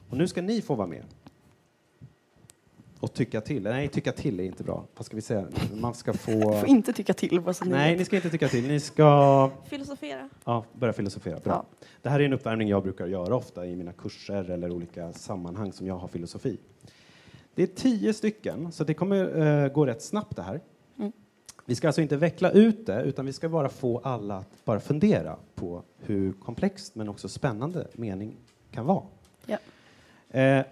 Och 0.09 0.17
nu 0.17 0.27
ska 0.27 0.41
ni 0.41 0.61
få 0.61 0.75
vara 0.75 0.87
med. 0.87 1.03
Och 3.01 3.13
tycka 3.13 3.41
till. 3.41 3.63
Nej, 3.63 3.87
tycka 3.87 4.11
till 4.11 4.39
är 4.39 4.43
inte 4.43 4.63
bra. 4.63 4.85
Vad 4.95 5.05
ska 5.05 5.15
vi 5.15 5.21
säga? 5.21 5.47
Man 5.73 5.93
ska 5.93 6.13
få... 6.13 6.31
Får 6.59 6.67
inte 6.67 6.93
tycka 6.93 7.13
till 7.13 7.53
så 7.53 7.65
ni 7.65 7.71
Nej, 7.71 7.97
ni 7.97 8.05
ska 8.05 8.15
inte 8.15 8.29
tycka 8.29 8.47
till. 8.47 8.67
Ni 8.67 8.79
ska 8.79 9.49
Filosofera. 9.65 10.29
ja, 10.45 10.65
börja 10.73 10.93
filosofera. 10.93 11.39
Bra. 11.39 11.53
Ja. 11.53 11.87
Det 12.01 12.09
här 12.09 12.19
är 12.19 12.25
en 12.25 12.33
uppvärmning 12.33 12.67
jag 12.67 12.83
brukar 12.83 13.07
göra 13.07 13.35
ofta 13.35 13.65
i 13.65 13.75
mina 13.75 13.93
kurser 13.93 14.49
eller 14.49 14.71
olika 14.71 15.13
sammanhang 15.13 15.73
som 15.73 15.87
jag 15.87 15.97
har 15.97 16.07
filosofi. 16.07 16.57
Det 17.55 17.63
är 17.63 17.67
tio 17.67 18.13
stycken, 18.13 18.71
så 18.71 18.83
det 18.83 18.93
kommer 18.93 19.41
eh, 19.65 19.71
gå 19.71 19.85
rätt 19.85 20.01
snabbt 20.01 20.35
det 20.35 20.41
här. 20.41 20.61
Mm. 20.99 21.11
Vi 21.65 21.75
ska 21.75 21.87
alltså 21.87 22.01
inte 22.01 22.17
veckla 22.17 22.51
ut 22.51 22.85
det, 22.85 23.03
utan 23.03 23.25
vi 23.25 23.33
ska 23.33 23.49
bara 23.49 23.69
få 23.69 23.99
alla 24.03 24.37
att 24.37 24.65
bara 24.65 24.79
fundera 24.79 25.37
på 25.55 25.83
hur 25.99 26.33
komplext 26.33 26.95
men 26.95 27.09
också 27.09 27.29
spännande 27.29 27.87
mening 27.93 28.37
kan 28.71 28.85
vara. 28.85 29.03
Ja. 29.45 29.57
Eh, 30.39 30.65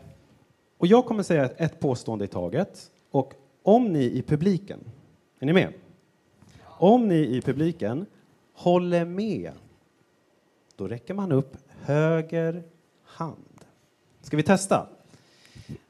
och 0.79 0.88
jag 0.88 1.05
kommer 1.05 1.24
säga 1.24 1.45
ett, 1.45 1.79
påstående 1.79 2.25
i 2.25 2.27
taget. 2.27 2.91
Och 3.12 3.33
om 3.63 3.93
ni 3.93 4.03
i 4.03 4.21
publiken, 4.21 4.79
är 5.39 5.45
ni 5.45 5.53
med? 5.53 5.74
Om 6.63 7.07
ni 7.07 7.15
i 7.15 7.41
publiken 7.41 8.05
håller 8.53 9.05
med, 9.05 9.51
då 10.75 10.88
räcker 10.88 11.13
man 11.13 11.31
upp 11.31 11.57
höger 11.81 12.63
hand. 13.03 13.65
Ska 14.21 14.38
vi 14.38 14.43
testa? 14.43 14.88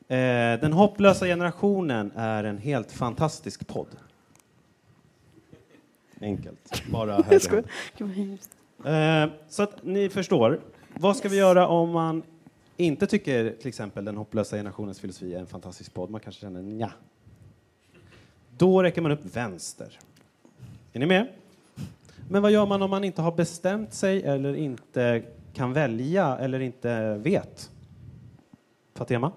Eh, 0.08 0.60
den 0.60 0.74
hopplösa 0.74 1.25
generationen 1.25 2.12
är 2.15 2.43
en 2.43 2.58
helt 2.58 2.91
fantastisk 2.91 3.67
podd. 3.67 3.96
Enkelt. 6.22 6.84
Bara 6.91 7.22
höger 7.22 7.63
hand. 8.00 8.39
Eh, 8.86 9.38
så 9.50 9.63
att 9.63 9.84
ni 9.84 10.10
förstår. 10.10 10.60
Vad 10.93 11.17
ska 11.17 11.29
vi 11.29 11.38
göra 11.38 11.67
om 11.67 11.89
man 11.91 12.24
inte 12.80 13.08
tycker 13.08 13.52
till 13.52 13.68
exempel 13.68 14.06
den 14.06 14.18
hopplösa 14.18 14.56
generationens 14.56 15.00
filosofi 15.00 15.34
är 15.34 15.40
en 15.40 15.48
fantastisk 15.48 15.94
podd? 15.94 16.10
Man 16.10 16.22
kanske 16.22 16.42
känner 16.42 16.62
nja. 16.62 16.92
Då 18.58 18.84
räcker 18.84 19.02
man 19.02 19.12
upp 19.12 19.36
vänster. 19.36 20.00
Är 20.94 21.00
ni 21.00 21.06
med? 21.06 21.28
Men 22.30 22.42
vad 22.42 22.52
gör 22.52 22.66
man 22.66 22.82
om 22.82 22.90
man 22.90 23.04
inte 23.04 23.22
har 23.22 23.32
bestämt 23.32 23.94
sig 23.94 24.24
eller 24.24 24.54
inte 24.56 25.24
kan 25.54 25.74
välja 25.74 26.38
eller 26.38 26.60
inte 26.60 27.14
vet? 27.14 27.72
Fatema? 28.96 29.32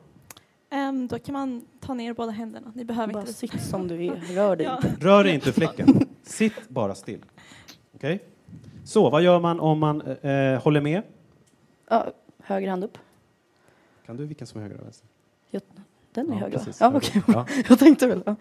Ehm, 0.71 1.07
då 1.09 1.19
kan 1.19 1.33
man 1.33 1.65
ta 1.81 1.95
ner 1.95 2.13
båda 2.15 2.31
händerna. 2.33 2.73
Ni 2.75 2.85
behöver 2.85 3.13
Bara 3.13 3.21
inte 3.21 3.33
sitt 3.33 3.63
som 3.63 3.89
du 3.89 4.05
är, 4.07 4.35
rör 4.35 4.57
dig 4.57 4.67
Ja. 4.67 4.77
inte. 4.77 5.07
Rör 5.07 5.25
dig 5.25 5.35
inte 5.35 5.53
fläcken. 5.53 6.07
Sitt 6.23 6.69
bara 6.69 6.95
still. 6.95 7.25
Okej? 7.95 8.21
Så, 8.85 9.11
vad 9.11 9.23
gör 9.23 9.41
man 9.41 9.61
om 9.61 9.79
man 9.79 10.01
eh, 10.01 10.63
håller 10.63 10.81
med? 10.81 11.03
Ja, 11.91 12.07
höger 12.39 12.69
hand 12.71 12.85
upp. 12.85 12.99
Kan 14.06 14.16
du 14.16 14.26
vilken 14.26 14.47
som 14.47 14.59
är 14.61 14.62
höger 14.62 14.75
eller 14.75 14.85
vänster? 14.85 15.09
Den 16.14 16.28
är 16.30 16.35
Ja, 16.35 16.38
höger 16.40 16.59
precis. 16.59 16.80
Ja, 16.80 16.87
Höger. 16.90 16.99
okej. 17.09 17.23
Ja. 17.26 17.47
Jag 17.68 17.78
tänkte 17.78 18.06
väl. 18.06 18.23
Ja. 18.26 18.37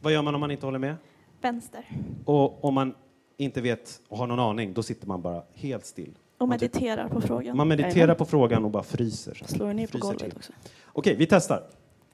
Vad 0.00 0.12
gör 0.12 0.22
man 0.22 0.34
om 0.34 0.40
man 0.40 0.50
inte 0.50 0.66
håller 0.66 0.78
med? 0.78 0.96
vänster. 1.40 1.84
Och 2.24 2.64
om 2.64 2.74
man 2.74 2.94
inte 3.36 3.60
vet 3.60 4.00
och 4.08 4.18
har 4.18 4.26
någon 4.26 4.40
aning, 4.40 4.74
då 4.74 4.82
sitter 4.82 5.06
man 5.06 5.22
bara 5.22 5.42
helt 5.52 5.86
still. 5.86 6.18
Och 6.38 6.48
Man 6.48 6.58
typ- 6.58 6.74
mediterar 6.74 7.08
på 7.08 7.20
frågan. 7.20 7.56
Man 7.56 7.68
mediterar 7.68 8.14
på 8.14 8.24
frågan 8.24 8.64
och 8.64 8.70
bara 8.70 8.82
fryser. 8.82 9.42
Slår 9.46 9.72
ner 9.72 9.86
på 9.86 9.90
Fryser 9.92 10.00
golvet 10.06 10.22
till. 10.22 10.32
också. 10.36 10.52
Okej, 10.86 11.16
vi 11.16 11.26
testar. 11.26 11.62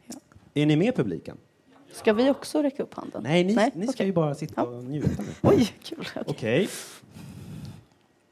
Ja. 0.06 0.14
Är 0.54 0.66
ni 0.66 0.76
med 0.76 0.96
publiken? 0.96 1.36
Ska 1.92 2.12
vi 2.12 2.30
också 2.30 2.62
räcka 2.62 2.82
upp 2.82 2.94
handen? 2.94 3.22
Nej, 3.22 3.44
ni, 3.44 3.54
Nej, 3.54 3.70
ni 3.74 3.86
ska 3.86 3.92
okej. 3.96 4.06
ju 4.06 4.12
bara 4.12 4.34
sitta 4.34 4.52
Ja. 4.56 4.62
och 4.62 4.84
njuta 4.84 5.22
nu. 5.22 5.28
Oj, 5.42 5.68
kul. 5.82 5.98
Okej. 6.00 6.22
Okej. 6.26 6.68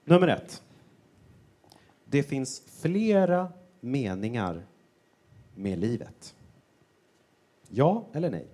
Nummer 0.05 0.29
ett. 0.29 0.63
Det 2.05 2.23
finns 2.23 2.63
flera 2.83 3.53
meningar 3.81 4.67
med 5.55 5.79
livet. 5.79 6.35
Ja 7.69 8.05
eller 8.13 8.31
nej? 8.31 8.47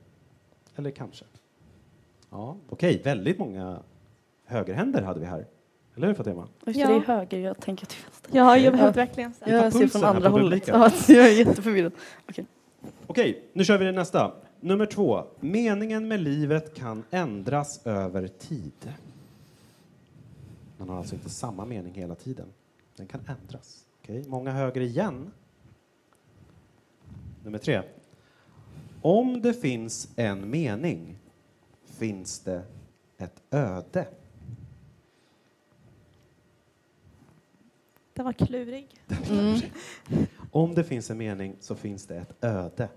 Eller 0.76 0.90
kanske? 0.90 1.24
Ja, 2.30 2.56
okej. 2.68 3.00
Väldigt 3.04 3.38
många 3.38 3.78
högerhänder 4.44 5.02
hade 5.02 5.20
vi 5.20 5.26
här. 5.26 5.46
Eller 5.96 6.06
hur 6.06 6.14
Fatima? 6.14 6.48
Just 6.66 6.78
Ja. 6.78 6.88
det, 6.88 6.94
är 6.94 7.00
höger, 7.00 7.38
jag 7.38 7.60
tänker 7.60 7.86
till 7.86 8.02
vänster. 8.04 8.30
Ja, 8.32 8.56
jag 8.56 8.58
Okej. 8.60 8.70
behövde 8.70 8.96
verkligen 9.00 9.34
Jag 9.46 9.72
ser 9.72 9.86
från 9.86 10.04
andra 10.04 10.28
hållet. 10.28 10.68
Ja, 10.68 10.90
jag 11.08 11.26
är 11.28 11.38
jätteförvirrad. 11.38 11.92
Okej, 13.06 13.42
nu 13.52 13.64
kör 13.64 13.78
vi 13.78 13.84
det 13.84 13.92
nästa. 13.92 14.32
Nummer 14.60 14.86
två. 14.86 15.24
Meningen 15.40 16.08
med 16.08 16.20
livet 16.20 16.74
kan 16.74 17.04
ändras 17.10 17.86
över 17.86 18.28
tid. 18.28 18.92
Man 20.78 20.88
har 20.88 20.98
alltså 20.98 21.14
inte 21.14 21.30
samma 21.30 21.64
mening 21.64 21.94
hela 21.94 22.14
tiden. 22.14 22.46
Den 22.96 23.06
kan 23.06 23.20
ändras. 23.26 23.84
Okej, 24.04 24.24
många 24.28 24.52
höger 24.52 24.80
igen. 24.80 25.30
Nummer 27.44 27.58
tre. 27.58 27.82
Om 29.02 29.42
det 29.42 29.54
finns 29.54 30.12
en 30.16 30.50
mening 30.50 31.18
finns 31.84 32.40
det 32.40 32.62
ett 33.18 33.42
öde. 33.50 34.06
Det 38.12 38.22
var 38.22 38.32
klurig. 38.46 39.00
Mm. 39.30 39.60
Om 40.50 40.74
det 40.74 40.84
finns 40.84 41.10
en 41.10 41.18
mening 41.18 41.56
så 41.60 41.74
finns 41.74 42.06
det 42.06 42.16
ett 42.16 42.44
öde. 42.44 42.88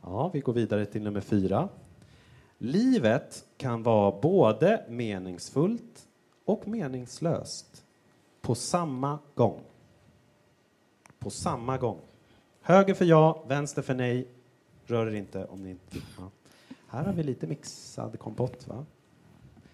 Ja, 0.00 0.30
vi 0.32 0.40
går 0.40 0.52
vidare 0.52 0.86
till 0.86 1.02
nummer 1.02 1.20
fyra. 1.20 1.68
Livet 2.58 3.44
kan 3.56 3.82
vara 3.82 4.20
både 4.20 4.84
meningsfullt 4.88 6.08
och 6.44 6.68
meningslöst 6.68 7.83
på 8.44 8.54
samma 8.54 9.18
gång. 9.34 9.60
På 11.18 11.30
samma 11.30 11.78
gång. 11.78 12.00
Höger 12.60 12.94
för 12.94 13.04
ja, 13.04 13.44
vänster 13.48 13.82
för 13.82 13.94
nej. 13.94 14.28
Rör 14.86 15.06
er 15.06 15.14
inte 15.14 15.44
om 15.44 15.62
ni 15.62 15.70
inte... 15.70 15.98
Ja. 16.18 16.30
Här 16.88 17.04
har 17.04 17.12
vi 17.12 17.22
lite 17.22 17.46
mixad 17.46 18.18
kompott, 18.18 18.68
va? 18.68 18.86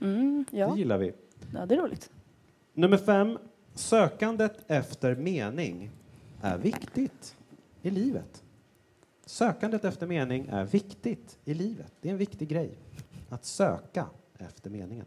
Mm, 0.00 0.44
Det 0.50 0.58
ja. 0.58 0.76
gillar 0.76 0.98
vi. 0.98 1.12
ja, 1.54 1.66
det 1.66 1.74
är 1.74 1.78
roligt. 1.78 2.10
Nummer 2.74 2.96
fem. 2.96 3.38
Sökandet 3.74 4.70
efter 4.70 5.14
mening 5.14 5.90
är 6.42 6.58
viktigt 6.58 7.36
i 7.82 7.90
livet. 7.90 8.42
Sökandet 9.26 9.84
efter 9.84 10.06
mening 10.06 10.46
är 10.50 10.64
viktigt 10.64 11.38
i 11.44 11.54
livet. 11.54 11.92
Det 12.00 12.08
är 12.08 12.12
en 12.12 12.18
viktig 12.18 12.48
grej. 12.48 12.78
Att 13.28 13.44
söka 13.44 14.06
efter 14.38 14.70
meningen. 14.70 15.06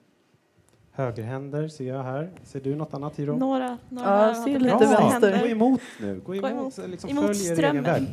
Högerhänder 0.95 1.67
ser 1.67 1.87
jag 1.87 2.03
här. 2.03 2.31
Ser 2.43 2.61
du 2.61 2.75
något 2.75 2.93
annat, 2.93 3.15
Hiro? 3.19 3.37
Några, 3.37 3.77
några 3.89 4.27
Ja, 4.27 4.43
ser 4.43 4.59
lite 4.59 4.77
vänster. 4.77 5.39
Gå 5.39 5.47
emot 5.47 5.81
nu. 6.01 6.19
Gå 6.19 6.25
Gå 6.25 6.35
emot, 6.35 6.51
emot- 6.77 6.89
liksom 6.89 7.09
emot 7.09 7.25
följ 7.25 7.39
er 7.39 7.43
egen 7.45 7.55
strömmen. 7.57 7.83
väg. 7.83 8.03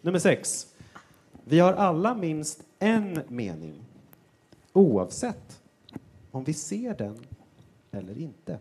Nummer 0.00 0.18
sex. 0.18 0.66
Vi 1.44 1.58
har 1.58 1.72
alla 1.72 2.14
minst 2.14 2.60
en 2.78 3.22
mening. 3.28 3.74
Oavsett 4.72 5.60
om 6.30 6.44
vi 6.44 6.54
ser 6.54 6.94
den 6.94 7.18
eller 7.92 8.18
inte. 8.18 8.58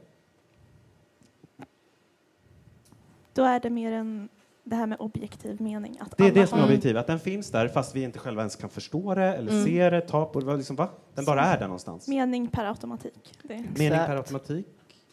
Då 3.34 3.44
är 3.44 3.60
det 3.60 3.70
mer 3.70 3.92
en, 3.92 4.30
det 4.70 4.76
här 4.76 4.88
med 4.88 4.98
objektiv 5.00 5.62
mening. 5.62 5.98
Att 6.00 6.18
Det 6.18 6.28
är 6.28 6.32
det 6.34 6.48
som 6.48 6.60
är 6.60 6.64
objektiv, 6.66 6.98
att 6.98 7.08
den 7.08 7.20
finns 7.20 7.52
där 7.52 7.68
fast 7.68 7.96
vi 7.96 8.04
inte 8.04 8.20
själva 8.20 8.42
ens 8.42 8.56
kan 8.56 8.70
förstå 8.70 9.16
det 9.16 9.24
eller 9.36 9.52
Mm. 9.52 9.66
se 9.66 9.90
det, 9.90 10.02
ta 10.02 10.26
på 10.26 10.40
det. 10.40 10.56
Liksom, 10.58 10.76
va? 10.76 10.90
Den 11.16 11.26
bara 11.26 11.42
är 11.42 11.60
där 11.60 11.66
någonstans. 11.68 12.08
Mening 12.08 12.48
per 12.48 12.66
automatik. 12.66 13.34
Det. 13.44 13.54
Mening 13.58 13.90
per 13.90 14.16
automatik. 14.16 14.68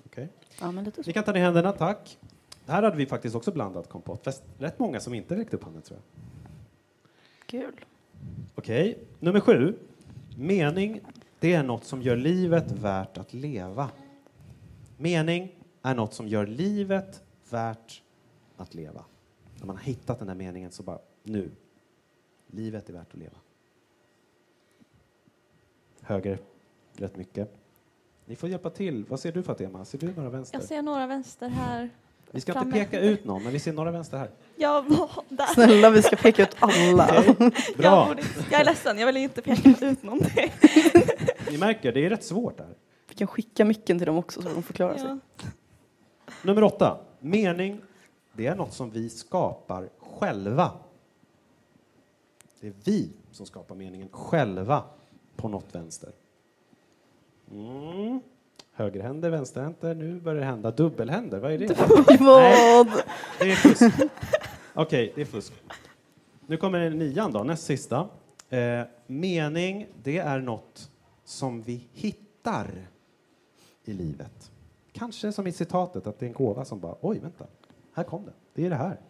Okej. 0.06 0.28
Ja, 0.60 0.70
men 0.70 0.84
lite 0.84 1.02
så. 1.04 1.08
Ni 1.10 1.12
kan 1.12 1.24
ta 1.24 1.32
ner 1.32 1.40
händerna, 1.40 1.72
tack. 1.72 2.18
Här 2.66 2.82
hade 2.82 2.96
vi 2.96 3.06
faktiskt 3.06 3.36
också 3.36 3.52
blandat 3.52 3.88
kompott. 3.88 4.24
Fast 4.24 4.42
rätt 4.58 4.78
många 4.78 5.00
som 5.00 5.14
inte 5.14 5.36
räckte 5.36 5.56
upp 5.56 5.64
handen 5.64 5.82
tror 5.82 5.98
jag. 5.98 6.04
Kul. 7.46 7.74
Okej, 8.54 8.98
nummer 9.20 9.40
sju. 9.40 9.74
Mening, 10.38 11.00
det 11.40 11.52
är 11.52 11.62
något 11.62 11.84
som 11.84 12.02
gör 12.02 12.16
livet 12.16 12.72
värt 12.72 13.18
att 13.18 13.34
leva. 13.34 13.88
Mening 14.96 15.54
är 15.82 15.94
något 15.94 16.14
som 16.14 16.28
gör 16.28 16.46
livet 16.46 17.22
värt 17.50 18.02
att 18.56 18.74
leva. 18.74 19.04
När 19.66 19.72
man 19.74 19.76
har 19.76 19.84
hittat 19.84 20.18
den 20.18 20.28
här 20.28 20.34
meningen 20.34 20.70
så 20.70 20.82
bara, 20.82 20.98
nu. 21.22 21.50
Livet 22.46 22.88
är 22.88 22.92
värt 22.92 23.14
att 23.14 23.18
leva. 23.18 23.36
Höger, 26.00 26.38
rätt 26.92 27.16
mycket. 27.16 27.54
Ni 28.24 28.36
får 28.36 28.48
hjälpa 28.48 28.70
till. 28.70 29.04
Vad 29.08 29.20
ser 29.20 29.32
du 29.32 29.42
Fatima? 29.42 29.84
Ser 29.84 29.98
du 29.98 30.12
några 30.16 30.30
vänster? 30.30 30.58
Jag 30.58 30.68
ser 30.68 30.82
några 30.82 31.06
vänster 31.06 31.48
här. 31.48 31.90
Vi 32.30 32.40
ska 32.40 32.52
inte 32.52 32.60
framme. 32.60 32.84
peka 32.84 33.00
ut 33.00 33.24
någon, 33.24 33.42
men 33.42 33.52
vi 33.52 33.58
ser 33.58 33.72
några 33.72 33.90
vänster 33.90 34.18
här. 34.18 34.30
Jag 34.56 34.82
var 34.82 35.10
där. 35.28 35.46
Snälla, 35.46 35.90
vi 35.90 36.02
ska 36.02 36.16
peka 36.16 36.42
ut 36.42 36.56
alla. 36.58 37.24
Jag, 37.24 37.52
Bra. 37.76 38.06
borde, 38.08 38.22
jag 38.50 38.60
är 38.60 38.64
ledsen, 38.64 38.98
jag 38.98 39.06
vill 39.06 39.16
inte 39.16 39.42
peka 39.42 39.86
ut 39.86 40.02
någonting. 40.02 40.52
Ni 41.50 41.58
märker, 41.58 41.92
det 41.92 42.06
är 42.06 42.10
rätt 42.10 42.24
svårt 42.24 42.58
där. 42.58 42.74
Vi 43.08 43.14
kan 43.14 43.26
skicka 43.26 43.64
micken 43.64 43.98
till 43.98 44.06
dem 44.06 44.16
också 44.16 44.42
så 44.42 44.48
de 44.48 44.62
får 44.62 44.74
klara 44.74 44.98
sig. 44.98 45.06
Ja. 45.08 45.48
Nummer 46.42 46.62
åtta. 46.62 46.98
Mening, 47.20 47.80
det 48.36 48.46
är 48.46 48.54
något 48.54 48.72
som 48.72 48.90
vi 48.90 49.08
skapar 49.08 49.88
själva. 49.98 50.72
Det 52.60 52.66
är 52.66 52.74
vi 52.84 53.10
som 53.30 53.46
skapar 53.46 53.74
meningen 53.74 54.08
själva 54.12 54.84
på 55.36 55.48
något 55.48 55.74
vänster. 55.74 56.12
Mm. 57.50 58.20
Högerhänder, 58.72 59.30
vänsterhänder. 59.30 59.94
Nu 59.94 60.20
börjar 60.20 60.40
det 60.40 60.46
hända. 60.46 60.70
Dubbelhänder, 60.70 61.38
vad 61.38 61.52
är 61.52 61.58
det? 61.58 62.20
Vad? 62.20 62.86
Det 63.38 63.50
är 63.50 63.56
fusk. 63.56 64.10
Okej, 64.74 65.12
det 65.14 65.20
är 65.20 65.24
fusk. 65.24 65.52
Nu 66.46 66.56
kommer 66.56 66.90
nian 66.90 67.32
då, 67.32 67.42
näst 67.42 67.64
sista. 67.64 68.08
Eh, 68.48 68.82
mening, 69.06 69.86
det 70.02 70.18
är 70.18 70.40
något 70.40 70.90
som 71.24 71.62
vi 71.62 71.88
hittar 71.92 72.88
i 73.84 73.92
livet. 73.92 74.50
Kanske 74.92 75.32
som 75.32 75.46
i 75.46 75.52
citatet, 75.52 76.06
att 76.06 76.18
det 76.18 76.26
är 76.26 76.28
en 76.28 76.32
gåva 76.32 76.64
som 76.64 76.80
bara, 76.80 76.96
oj, 77.00 77.18
vänta, 77.18 77.46
här 77.96 78.04
kom 78.04 78.24
det. 78.24 78.32
Det 78.54 78.66
är 78.66 78.70
det 78.70 78.76
här. 78.76 79.00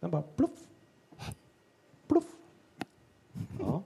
Den 0.00 0.10
bara, 0.10 0.22
pluff, 0.22 0.50
pluff. 2.08 2.24
Ja, 3.60 3.82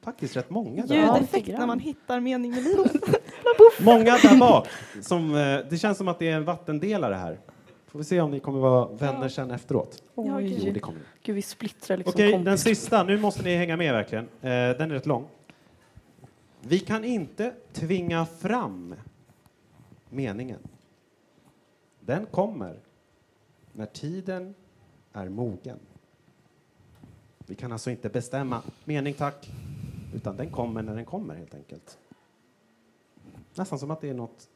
faktiskt 0.00 0.36
rätt 0.36 0.50
många 0.50 0.86
där. 0.86 0.94
Ljudeffekt 0.94 1.48
när 1.48 1.66
man 1.66 1.78
hittar 1.78 2.20
mening 2.20 2.50
med 2.50 2.62
livet. 2.62 2.92
Många 3.84 4.04
där 4.04 4.38
bak. 4.38 4.68
Som, 5.02 5.34
eh, 5.34 5.58
det 5.70 5.78
känns 5.78 5.98
som 5.98 6.08
att 6.08 6.18
det 6.18 6.28
är 6.28 6.36
en 6.36 6.44
vattendelare 6.44 7.14
här. 7.14 7.38
Får 7.86 7.98
vi 7.98 8.04
se 8.04 8.20
om 8.20 8.30
ni 8.30 8.40
kommer 8.40 8.60
vara 8.60 8.88
vänner 8.88 9.28
sen 9.28 9.50
efteråt. 9.50 10.02
Ja, 10.14 10.36
Oj. 10.36 10.58
Jo, 10.66 10.72
det 10.72 10.80
kommer 10.80 10.98
ni. 10.98 11.04
Gud, 11.22 11.36
vi 11.36 11.42
splittrar 11.42 11.96
liksom 11.96 12.12
Okej, 12.14 12.38
den 12.38 12.58
sista. 12.58 13.02
Nu 13.02 13.18
måste 13.18 13.42
ni 13.42 13.56
hänga 13.56 13.76
med 13.76 13.92
verkligen. 13.92 14.24
Eh, 14.24 14.50
den 14.50 14.80
är 14.80 14.88
rätt 14.88 15.06
lång. 15.06 15.26
Vi 16.60 16.78
kan 16.78 17.04
inte 17.04 17.52
tvinga 17.72 18.26
fram 18.26 18.94
meningen. 20.10 20.58
Den 22.00 22.26
kommer 22.26 22.78
när 23.72 23.86
tiden 23.86 24.54
är 25.12 25.28
mogen. 25.28 25.78
Vi 27.46 27.54
kan 27.54 27.72
alltså 27.72 27.90
inte 27.90 28.08
bestämma 28.08 28.62
mening, 28.84 29.14
tack, 29.14 29.50
utan 30.14 30.36
den 30.36 30.50
kommer 30.50 30.82
när 30.82 30.94
den 30.94 31.04
kommer 31.04 31.34
helt 31.34 31.54
enkelt. 31.54 31.98
Nästan 33.54 33.78
som 33.78 33.90
att 33.90 34.00
det 34.00 34.08
är 34.08 34.14
något 34.14 34.48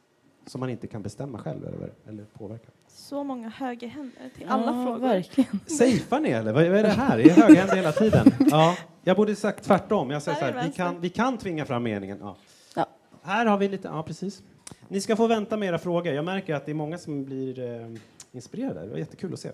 som 0.45 0.59
man 0.59 0.69
inte 0.69 0.87
kan 0.87 1.01
bestämma 1.01 1.39
själv 1.39 1.65
eller, 1.65 1.91
eller 2.07 2.25
påverka. 2.33 2.69
Så 2.87 3.23
många 3.23 3.49
högerhänder 3.49 4.29
till 4.35 4.47
alla 4.47 4.65
ja, 4.65 4.85
frågor. 4.85 4.99
Verkligen. 4.99 5.59
Safear 5.67 6.19
ni 6.19 6.29
eller? 6.29 6.53
Vad 6.53 6.63
är 6.63 6.83
det 6.83 6.89
här? 6.89 7.19
Är 7.19 7.29
högerhänt 7.29 7.73
hela 7.73 7.91
tiden? 7.91 8.31
Ja, 8.51 8.77
jag 9.03 9.17
borde 9.17 9.35
sagt 9.35 9.63
tvärtom. 9.63 10.11
Jag 10.11 10.21
säger 10.21 10.37
så 10.37 10.45
Här 10.45 10.51
är 10.51 10.57
här, 10.57 10.67
vi 10.67 10.73
kan, 10.73 11.01
vi 11.01 11.09
kan 11.09 11.37
tvinga 11.37 11.65
fram 11.65 11.83
meningen. 11.83 12.17
Ja. 12.21 12.35
Ja. 12.75 12.87
Här 13.21 13.45
har 13.45 13.57
vi 13.57 13.67
lite, 13.67 13.87
ja 13.87 14.03
precis. 14.03 14.43
Ni 14.87 15.01
ska 15.01 15.15
få 15.15 15.27
vänta 15.27 15.57
med 15.57 15.69
era 15.69 15.77
frågor. 15.77 16.13
Jag 16.13 16.25
märker 16.25 16.55
att 16.55 16.65
det 16.65 16.71
är 16.71 16.75
många 16.75 16.97
som 16.97 17.25
blir 17.25 17.59
eh, 17.59 17.87
inspirerade. 18.31 18.81
Det 18.81 18.87
var 18.87 18.97
jättekul 18.97 19.33
att 19.33 19.39
se. 19.39 19.51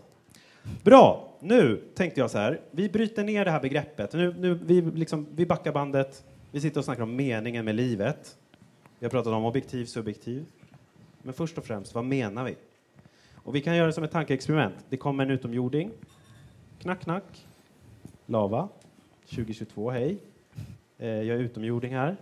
Bra, 0.83 1.37
nu 1.39 1.83
tänkte 1.95 2.19
jag 2.19 2.31
så 2.31 2.37
här. 2.37 2.61
Vi 2.71 2.89
bryter 2.89 3.23
ner 3.23 3.45
det 3.45 3.51
här 3.51 3.61
begreppet. 3.61 4.13
Nu, 4.13 4.35
nu, 4.37 4.53
vi, 4.53 4.81
liksom, 4.81 5.27
vi 5.31 5.45
backar 5.45 5.71
bandet. 5.71 6.25
Vi 6.51 6.61
sitter 6.61 6.79
och 6.79 6.85
snackar 6.85 7.03
om 7.03 7.15
meningen 7.15 7.65
med 7.65 7.75
livet. 7.75 8.37
Vi 8.99 9.05
har 9.05 9.11
pratat 9.11 9.33
om 9.33 9.45
objektiv, 9.45 9.85
subjektiv. 9.85 10.45
Men 11.21 11.33
först 11.33 11.57
och 11.57 11.65
främst, 11.65 11.95
vad 11.95 12.05
menar 12.05 12.43
vi? 12.43 12.55
Och 13.35 13.55
vi 13.55 13.61
kan 13.61 13.75
göra 13.75 13.87
det 13.87 13.93
som 13.93 14.03
ett 14.03 14.11
tankeexperiment. 14.11 14.75
Det 14.89 14.97
kommer 14.97 15.23
en 15.25 15.31
utomjording. 15.31 15.91
Knack, 16.79 17.01
knack. 17.01 17.47
Lava. 18.25 18.69
2022, 19.25 19.89
hej. 19.89 20.17
Eh, 20.97 21.07
jag 21.07 21.27
är 21.27 21.41
utomjording 21.41 21.95
här. 21.95 22.17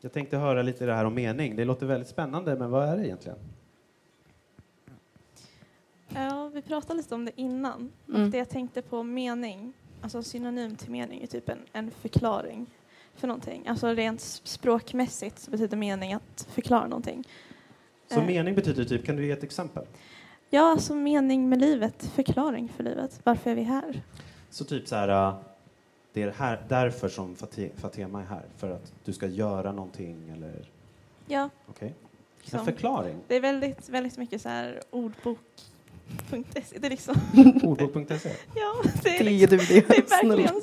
Jag 0.00 0.12
tänkte 0.12 0.36
höra 0.36 0.62
lite 0.62 0.86
det 0.86 0.94
här 0.94 1.04
om 1.04 1.14
mening. 1.14 1.56
Det 1.56 1.64
låter 1.64 1.86
väldigt 1.86 2.08
spännande, 2.08 2.56
men 2.56 2.70
vad 2.70 2.88
är 2.88 2.96
det 2.96 3.06
egentligen? 3.06 3.38
Vi 6.56 6.62
pratade 6.62 6.94
lite 6.96 7.14
om 7.14 7.24
det 7.24 7.32
innan. 7.40 7.92
Mm. 8.08 8.30
Det 8.30 8.38
jag 8.38 8.48
tänkte 8.48 8.82
på 8.82 9.02
mening, 9.02 9.72
alltså 10.02 10.22
synonym 10.22 10.76
till 10.76 10.90
mening 10.90 11.22
är 11.22 11.26
typ 11.26 11.48
en, 11.48 11.58
en 11.72 11.90
förklaring 11.90 12.66
för 13.14 13.26
någonting. 13.28 13.68
Alltså 13.68 13.88
rent 13.88 14.20
språkmässigt 14.20 15.38
så 15.38 15.50
betyder 15.50 15.76
mening 15.76 16.12
att 16.12 16.48
förklara 16.50 16.86
någonting. 16.86 17.24
Så 18.08 18.20
Eh. 18.20 18.26
mening 18.26 18.54
betyder 18.54 18.84
typ, 18.84 19.04
kan 19.06 19.16
du 19.16 19.26
ge 19.26 19.32
ett 19.32 19.44
exempel? 19.44 19.84
Ja, 20.50 20.70
alltså 20.70 20.94
mening 20.94 21.48
med 21.48 21.60
livet, 21.60 22.06
förklaring 22.14 22.68
för 22.68 22.84
livet. 22.84 23.20
Varför 23.24 23.50
är 23.50 23.54
vi 23.54 23.62
här? 23.62 24.02
Så 24.50 24.64
typ 24.64 24.88
så 24.88 24.96
här, 24.96 25.28
uh, 25.28 25.38
det 26.12 26.22
är 26.22 26.30
här, 26.30 26.64
därför 26.68 27.08
som 27.08 27.34
Fate- 27.36 27.70
Fatema 27.76 28.20
är 28.20 28.24
här, 28.26 28.44
för 28.56 28.70
att 28.70 28.92
du 29.04 29.12
ska 29.12 29.26
göra 29.26 29.72
någonting 29.72 30.28
eller, 30.28 30.68
Ja, 31.26 31.50
okej? 31.66 31.88
En 31.88 31.94
liksom. 32.52 32.64
förklaring. 32.64 33.16
det 33.28 33.36
är 33.36 33.40
väldigt, 33.40 33.88
väldigt 33.88 34.18
mycket 34.18 34.42
så 34.42 34.48
här 34.48 34.80
ordbok.se. 36.10 36.78
Det 36.78 36.86
är 36.86 36.90
liksom, 36.90 37.14
Ordbok.se. 37.62 38.30
ja, 38.54 38.82
det 39.02 39.18
är, 39.18 39.24
liksom, 39.24 39.58
du 39.58 39.64
det. 39.68 39.78
är 39.78 40.26
verkligen 40.26 40.62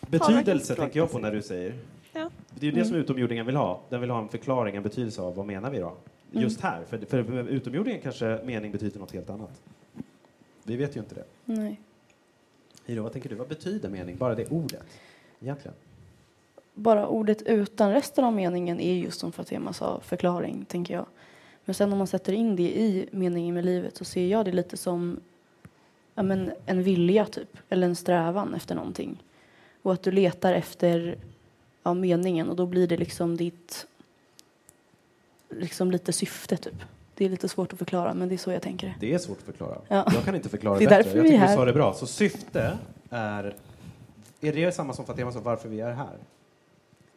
Betydelse 0.00 0.74
tänker 0.74 1.00
jag 1.00 1.12
på 1.12 1.18
när 1.18 1.32
du 1.32 1.42
säger. 1.42 1.74
Ja. 2.12 2.30
Det 2.54 2.66
är 2.66 2.70
ju 2.72 2.78
det 2.78 2.84
som 2.84 2.96
utomjordingen 2.96 3.46
vill 3.46 3.56
ha. 3.56 3.80
Den 3.88 4.00
vill 4.00 4.10
ha 4.10 4.22
en 4.22 4.28
förklaring, 4.28 4.76
en 4.76 4.82
betydelse 4.82 5.22
av 5.22 5.34
vad 5.34 5.46
menar 5.46 5.70
vi 5.70 5.78
då? 5.78 5.86
Mm. 5.86 6.42
Just 6.42 6.60
här. 6.60 6.84
För, 6.84 6.98
för 6.98 7.22
för 7.22 7.48
utomjordingen 7.48 8.00
kanske 8.00 8.40
mening 8.44 8.72
betyder 8.72 9.00
något 9.00 9.12
helt 9.12 9.30
annat. 9.30 9.60
Vi 10.62 10.76
vet 10.76 10.96
ju 10.96 11.00
inte 11.00 11.14
det. 11.14 11.24
Nej. 11.44 11.80
Hiro, 12.86 13.02
vad 13.02 13.12
tänker 13.12 13.28
du? 13.28 13.34
Vad 13.34 13.48
betyder 13.48 13.88
mening? 13.88 14.16
Bara 14.16 14.34
det 14.34 14.46
ordet? 14.50 14.86
Egentligen. 15.40 15.74
Bara 16.74 17.08
ordet 17.08 17.42
utan 17.42 17.92
resten 17.92 18.24
av 18.24 18.32
meningen 18.32 18.80
är 18.80 18.94
just 18.94 19.20
som 19.20 19.32
Fatema 19.32 19.72
sa, 19.72 20.00
förklaring, 20.00 20.64
tänker 20.68 20.94
jag. 20.94 21.06
Men 21.70 21.74
sen 21.74 21.92
om 21.92 21.98
man 21.98 22.06
sätter 22.06 22.32
in 22.32 22.56
det 22.56 22.62
i 22.62 23.08
meningen 23.10 23.54
med 23.54 23.64
livet 23.64 23.96
så 23.96 24.04
ser 24.04 24.26
jag 24.26 24.44
det 24.44 24.52
lite 24.52 24.76
som 24.76 25.20
ja, 26.14 26.22
men 26.22 26.52
en 26.66 26.82
vilja, 26.82 27.24
typ. 27.26 27.58
Eller 27.68 27.86
en 27.86 27.96
strävan 27.96 28.54
efter 28.54 28.74
någonting. 28.74 29.22
Och 29.82 29.92
att 29.92 30.02
du 30.02 30.10
letar 30.12 30.52
efter 30.54 31.18
ja, 31.82 31.94
meningen 31.94 32.48
och 32.48 32.56
då 32.56 32.66
blir 32.66 32.86
det 32.86 32.96
liksom 32.96 33.36
ditt 33.36 33.86
liksom 35.50 35.90
lite 35.90 36.12
syfte, 36.12 36.56
typ. 36.56 36.74
Det 37.14 37.24
är 37.24 37.28
lite 37.28 37.48
svårt 37.48 37.72
att 37.72 37.78
förklara, 37.78 38.14
men 38.14 38.28
det 38.28 38.34
är 38.34 38.38
så 38.38 38.50
jag 38.50 38.62
tänker 38.62 38.96
det. 39.00 39.14
Är 39.14 39.18
svårt 39.18 39.38
att 39.38 39.44
förklara. 39.44 39.78
Ja. 39.88 40.04
Jag 40.14 40.24
kan 40.24 40.34
inte 40.34 40.48
förklara 40.48 40.78
Det 40.78 40.84
det, 40.84 40.88
bättre. 40.88 41.18
Jag 41.18 41.26
tycker 41.26 41.48
du 41.48 41.54
sa 41.54 41.64
det 41.64 41.72
bra. 41.72 41.94
Så 41.94 42.06
syfte 42.06 42.78
är... 43.10 43.56
Är 44.40 44.52
det 44.52 44.72
samma 44.72 44.92
som 44.92 45.04
Fatema 45.04 45.32
sa, 45.32 45.40
varför 45.40 45.68
vi 45.68 45.80
är 45.80 45.92
här? 45.92 46.18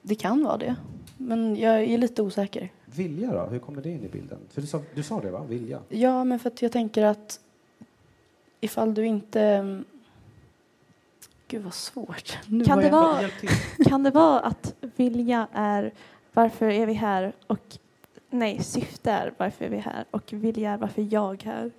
Det 0.02 0.16
kan 0.16 0.44
vara 0.44 0.58
det, 0.58 0.76
men 1.18 1.56
jag 1.56 1.84
är 1.84 1.98
lite 1.98 2.22
osäker. 2.22 2.72
Vilja 2.96 3.32
då? 3.32 3.46
Hur 3.46 3.60
kommer 3.60 3.82
det 3.82 3.90
in 3.90 4.04
i 4.04 4.08
bilden? 4.08 4.40
För 4.50 4.62
du 4.62 4.68
sa, 4.68 4.82
du 4.96 5.04
sa 5.04 5.22
det 5.22 5.32
va? 5.32 5.44
Vilja? 5.44 5.80
Ja, 5.90 6.24
men 6.24 6.40
för 6.40 6.50
att 6.50 6.62
jag 6.62 6.72
tänker 6.72 7.04
att 7.04 7.40
ifall 8.62 8.94
du 8.94 9.06
inte... 9.06 9.42
mm, 9.42 9.86
Gud 11.48 11.64
vad 11.64 11.74
svårt. 11.74 12.38
Nu 12.48 12.66
Kan 12.66 12.78
det 12.78 12.84
jag... 12.84 12.92
vara-. 12.92 13.30
Kan 13.86 14.04
det 14.04 14.12
vara 14.12 14.40
att 14.40 14.76
vilja 14.96 15.48
är 15.54 15.94
varför 16.34 16.66
är 16.70 16.86
vi 16.86 16.94
här 16.94 17.34
och 17.48 17.78
nej, 18.30 18.64
syfte 18.64 19.12
är 19.12 19.34
varför 19.38 19.66
är 19.66 19.70
vi 19.70 19.78
här 19.78 20.06
och 20.12 20.34
vilja 20.34 20.72
är 20.72 20.78
varför 20.78 21.02
jag 21.02 21.46
är 21.46 21.46
här? 21.46 21.72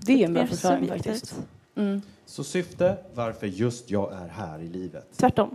Det 0.00 0.22
är 0.22 0.26
en 0.26 0.34
bra 0.34 0.46
förklaring 0.46 0.88
faktiskt. 0.88 1.40
Mm. 1.74 2.02
Så 2.26 2.44
syfte, 2.44 2.96
varför 3.14 3.46
just 3.46 3.90
jag 3.90 4.12
är 4.12 4.28
här 4.28 4.58
i 4.58 4.68
livet. 4.68 5.08
Tvärtom. 5.16 5.50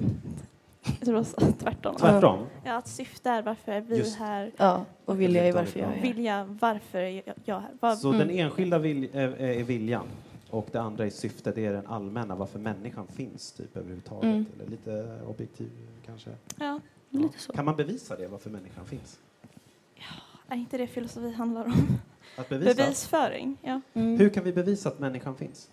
Jag 0.99 1.05
tror 1.05 1.13
det 1.13 1.19
var 1.19 1.23
så- 1.23 1.51
tvärtom. 1.59 1.95
Tvärtom. 1.95 2.45
Ja, 2.63 2.73
att 2.77 2.87
syfte 2.87 3.29
är 3.29 3.41
varför 3.41 3.71
är 3.71 3.81
vi 3.81 3.97
Just. 3.97 4.17
här. 4.19 4.51
Ja, 4.57 4.85
och 5.05 5.21
vilja 5.21 5.43
är 5.47 5.51
varför 5.53 5.79
jag 5.79 5.89
är 5.89 5.93
här. 5.93 6.01
Vilja, 6.01 6.57
varför 6.61 6.99
är 6.99 7.23
jag, 7.45 7.59
här? 7.59 7.69
Vad, 7.79 7.97
Så 7.97 8.07
Mm. 8.13 8.27
den 8.27 8.37
enskilda 8.37 8.79
vil, 8.79 9.09
är, 9.13 9.41
är 9.41 9.63
viljan 9.63 10.05
och 10.49 10.67
det 10.71 10.81
andra 10.81 11.05
är 11.05 11.09
syftet, 11.09 11.55
det 11.55 11.65
är 11.65 11.73
den 11.73 11.87
allmänna, 11.87 12.35
varför 12.35 12.59
människan 12.59 13.07
finns 13.07 13.51
typ 13.51 13.77
överhuvudtaget. 13.77 14.23
Mm. 14.23 14.45
Eller 14.55 14.69
lite 14.71 15.19
objektiv 15.27 15.69
kanske. 16.05 16.29
ja, 16.59 16.79
Lite 17.09 17.39
så. 17.39 17.53
Kan 17.53 17.65
man 17.65 17.75
bevisa 17.75 18.15
det, 18.15 18.27
varför 18.27 18.49
människan 18.49 18.85
finns? 18.85 19.19
är 20.47 20.55
inte 20.55 20.77
det 20.77 20.87
filosofi 20.87 21.31
handlar 21.31 21.65
om? 21.65 21.87
Att 22.37 22.49
bevisa? 22.49 22.73
Bevisföring, 22.83 23.57
ja. 23.61 23.81
Mm. 23.93 24.19
Hur 24.19 24.29
kan 24.29 24.43
vi 24.43 24.53
bevisa 24.53 24.89
att 24.89 24.99
människan 24.99 25.35
finns? 25.35 25.69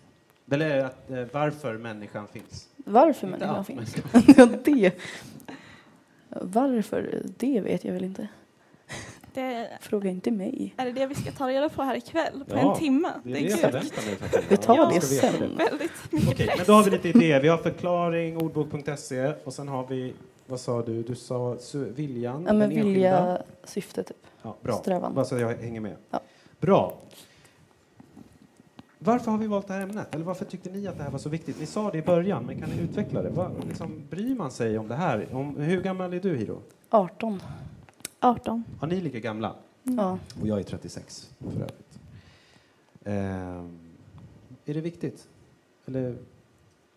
Eller 0.51 0.83
att, 0.85 1.11
eh, 1.11 1.25
varför 1.31 1.77
människan 1.77 2.27
finns? 2.27 2.67
Varför 2.77 3.27
Inte 3.27 3.45
människan 3.47 3.55
allt, 3.55 3.67
finns? 3.67 3.95
ja, 4.37 4.45
det. 4.63 4.93
Varför? 6.29 7.23
Det 7.37 7.61
vet 7.61 7.83
jag 7.85 7.93
väl 7.93 8.03
inte. 8.03 8.27
Det, 9.33 9.69
Fråga 9.81 10.09
inte 10.09 10.31
mig. 10.31 10.73
är 10.77 10.85
det 10.85 10.91
det 10.91 11.07
vi 11.07 11.15
ska 11.15 11.31
ta 11.31 11.47
reda 11.49 11.69
på 11.69 11.81
här 11.81 11.95
ikväll 11.95 12.43
på 12.47 12.55
Ja, 12.57 12.73
en 12.73 12.79
timme? 12.79 13.09
Det 13.23 13.29
är 13.29 13.33
Det 13.33 13.39
jag 13.41 13.49
kul. 13.49 13.59
förväntar 13.59 14.05
mig. 14.05 14.15
faktiskt. 14.15 14.51
Vi 14.51 14.57
tar 14.57 14.75
Ja, 14.75 14.85
det 14.85 14.93
jag 14.93 15.03
ska 15.03 15.15
veta 15.27 15.37
sen. 15.37 15.57
Väldigt 15.57 15.91
mycket 16.11 16.29
Okej, 16.33 16.45
press. 16.47 16.57
men 16.57 16.65
då 16.67 16.73
har 16.73 16.83
vi 16.83 16.89
lite 16.91 17.09
idéer. 17.09 17.41
Vi 17.41 17.47
har 17.47 17.57
förklaring, 17.57 18.37
ordbok.se 18.37 19.33
och 19.43 19.53
sen 19.53 19.67
har 19.67 19.87
vi, 19.87 20.13
vad 20.47 20.59
sa 20.59 20.81
du? 20.81 21.03
Du 21.03 21.15
sa 21.15 21.55
su- 21.55 21.93
viljan, 21.93 22.33
Ja, 22.47 22.53
men 22.53 22.59
den 22.59 22.71
enskilda. 22.71 22.89
vilja, 22.89 23.41
syfte 23.63 24.03
typ. 24.03 24.17
Ja, 24.41 24.55
bra. 24.61 24.73
Strävan. 24.73 25.13
Bara 25.13 25.25
så 25.25 25.37
jag 25.39 25.55
hänger 25.57 25.81
med. 25.81 25.95
Ja. 26.11 26.19
Bra. 26.59 26.97
Varför 29.01 29.31
har 29.31 29.37
vi 29.37 29.47
valt 29.47 29.67
det 29.67 29.73
här 29.73 29.81
ämnet? 29.81 30.15
Eller 30.15 30.25
varför 30.25 30.45
tyckte 30.45 30.69
ni 30.69 30.87
att 30.87 30.97
det 30.97 31.03
här 31.03 31.11
var 31.11 31.19
så 31.19 31.29
viktigt? 31.29 31.59
Ni 31.59 31.65
sa 31.65 31.91
det 31.91 31.97
i 31.97 32.01
början, 32.01 32.45
men 32.45 32.59
kan 32.59 32.69
ni 32.69 32.81
utveckla 32.81 33.21
det? 33.21 33.29
Vad, 33.29 33.67
liksom, 33.67 34.03
bryr 34.09 34.35
man 34.35 34.51
sig 34.51 34.77
om 34.77 34.87
det 34.87 34.95
här? 34.95 35.27
Om, 35.35 35.57
hur 35.57 35.81
gammal 35.81 36.13
är 36.13 36.19
du, 36.19 36.37
Hiro? 36.37 36.61
18. 36.89 37.41
18. 38.19 38.63
Har 38.79 38.87
ni 38.87 39.01
lika 39.01 39.19
gamla? 39.19 39.55
Ja. 39.83 40.17
Och 40.41 40.47
jag 40.47 40.59
är 40.59 40.63
36, 40.63 41.29
för 41.39 41.61
övrigt. 41.61 41.99
Ehm, 43.03 43.79
är 44.65 44.73
det 44.73 44.81
viktigt? 44.81 45.27
Eller 45.85 46.17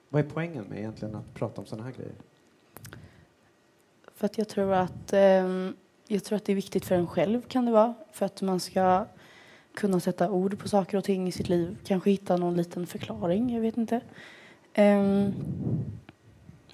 vad 0.09 0.25
är 0.25 0.29
poängen 0.29 0.65
med 0.65 0.79
egentligen 0.79 1.15
att 1.15 1.35
prata 1.35 1.61
om 1.61 1.67
sådana 1.67 1.85
här 1.85 1.93
grejer? 1.93 2.15
För 4.15 4.27
att 4.27 4.39
jag 4.39 4.49
tror 4.49 4.73
att 4.73 5.13
ehm, 5.13 5.75
jag 6.07 6.25
tror 6.25 6.37
att 6.37 6.45
det 6.45 6.53
är 6.53 6.57
viktigt 6.57 6.85
för 6.85 6.95
en 6.95 7.07
själv 7.07 7.43
kan 7.43 7.65
det 7.65 7.73
vara. 7.73 7.95
För 8.13 8.27
att 8.27 8.43
man 8.43 8.61
ska 8.61 9.07
kunna 9.75 10.01
sätta 10.01 10.31
ord 10.31 10.59
på 10.59 10.69
saker 10.69 10.99
och 10.99 11.05
ting 11.05 11.29
i 11.29 11.33
sitt 11.33 11.49
liv. 11.49 11.77
Kanske 11.85 12.11
hitta 12.11 12.37
någon 12.37 12.57
liten 12.57 12.87
förklaring, 12.87 13.55
jag 13.55 13.61
vet 13.61 13.77
inte. 13.77 14.01
Ehm, 14.75 15.33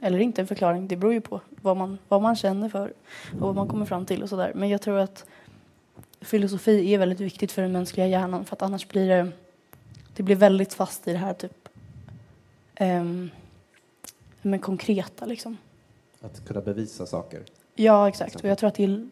eller 0.00 0.18
inte 0.18 0.40
en 0.40 0.46
förklaring, 0.46 0.88
det 0.88 0.96
beror 0.96 1.12
ju 1.12 1.20
på 1.20 1.40
vad 1.62 1.76
man, 1.76 1.98
vad 2.08 2.22
man 2.22 2.36
känner 2.36 2.68
för 2.68 2.92
och 3.32 3.40
vad 3.40 3.54
man 3.54 3.68
kommer 3.68 3.86
fram 3.86 4.06
till 4.06 4.22
och 4.22 4.28
sådär. 4.28 4.52
Men 4.54 4.68
jag 4.68 4.82
tror 4.82 4.98
att 4.98 5.26
filosofi 6.20 6.94
är 6.94 6.98
väldigt 6.98 7.20
viktigt 7.20 7.52
för 7.52 7.62
den 7.62 7.72
mänskliga 7.72 8.06
hjärnan 8.06 8.44
för 8.44 8.56
att 8.56 8.62
annars 8.62 8.88
blir 8.88 9.08
det, 9.08 9.30
det 10.16 10.22
blir 10.22 10.36
väldigt 10.36 10.74
fast 10.74 11.08
i 11.08 11.12
det 11.12 11.18
här 11.18 11.34
typ 11.34 11.68
um, 12.80 13.30
men 14.42 14.58
konkreta 14.60 15.26
liksom. 15.26 15.56
Att 16.20 16.46
kunna 16.46 16.60
bevisa 16.60 17.06
saker. 17.06 17.42
Ja, 17.74 18.08
exakt. 18.08 18.36
Och 18.36 18.44
jag 18.44 18.58
tror 18.58 18.68
att 18.68 18.74
det 18.74 19.08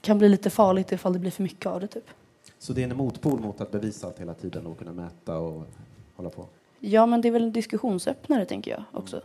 kan 0.00 0.18
bli 0.18 0.28
lite 0.28 0.50
farligt 0.50 0.92
ifall 0.92 1.12
det 1.12 1.18
blir 1.18 1.30
för 1.30 1.42
mycket 1.42 1.66
av 1.66 1.80
det 1.80 1.86
typ. 1.86 2.10
Så 2.60 2.72
det 2.72 2.82
är 2.82 2.90
en 2.90 2.96
motpol 2.96 3.40
mot 3.40 3.60
att 3.60 3.70
bevisa 3.70 4.06
allt 4.06 4.18
hela 4.18 4.34
tiden 4.34 4.66
och 4.66 4.78
kunna 4.78 4.92
mäta 4.92 5.38
och 5.38 5.66
hålla 6.16 6.30
på? 6.30 6.46
Ja, 6.80 7.06
men 7.06 7.20
det 7.20 7.28
är 7.28 7.32
väl 7.32 7.42
en 7.42 7.52
diskussionsöppnare 7.52 8.44
tänker 8.44 8.70
jag 8.70 8.84
också. 8.92 9.22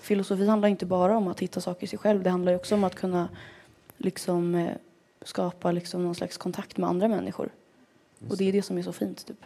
Filosofi 0.00 0.46
handlar 0.46 0.68
inte 0.68 0.86
bara 0.86 1.16
om 1.16 1.28
att 1.28 1.40
hitta 1.40 1.60
saker 1.60 1.84
i 1.84 1.86
sig 1.86 1.98
själv. 1.98 2.22
Det 2.22 2.30
handlar 2.30 2.54
också 2.54 2.74
om 2.74 2.84
att 2.84 2.94
kunna 2.94 3.28
liksom 3.96 4.54
eh, 4.54 4.72
skapa 5.22 5.72
liksom 5.72 6.04
någon 6.04 6.14
slags 6.14 6.36
kontakt 6.36 6.76
med 6.76 6.88
andra 6.88 7.08
människor. 7.08 7.50
Just 8.18 8.32
och 8.32 8.38
det 8.38 8.48
är 8.48 8.52
det 8.52 8.62
som 8.62 8.78
är 8.78 8.82
så 8.82 8.92
fint. 8.92 9.26
Typ. 9.26 9.44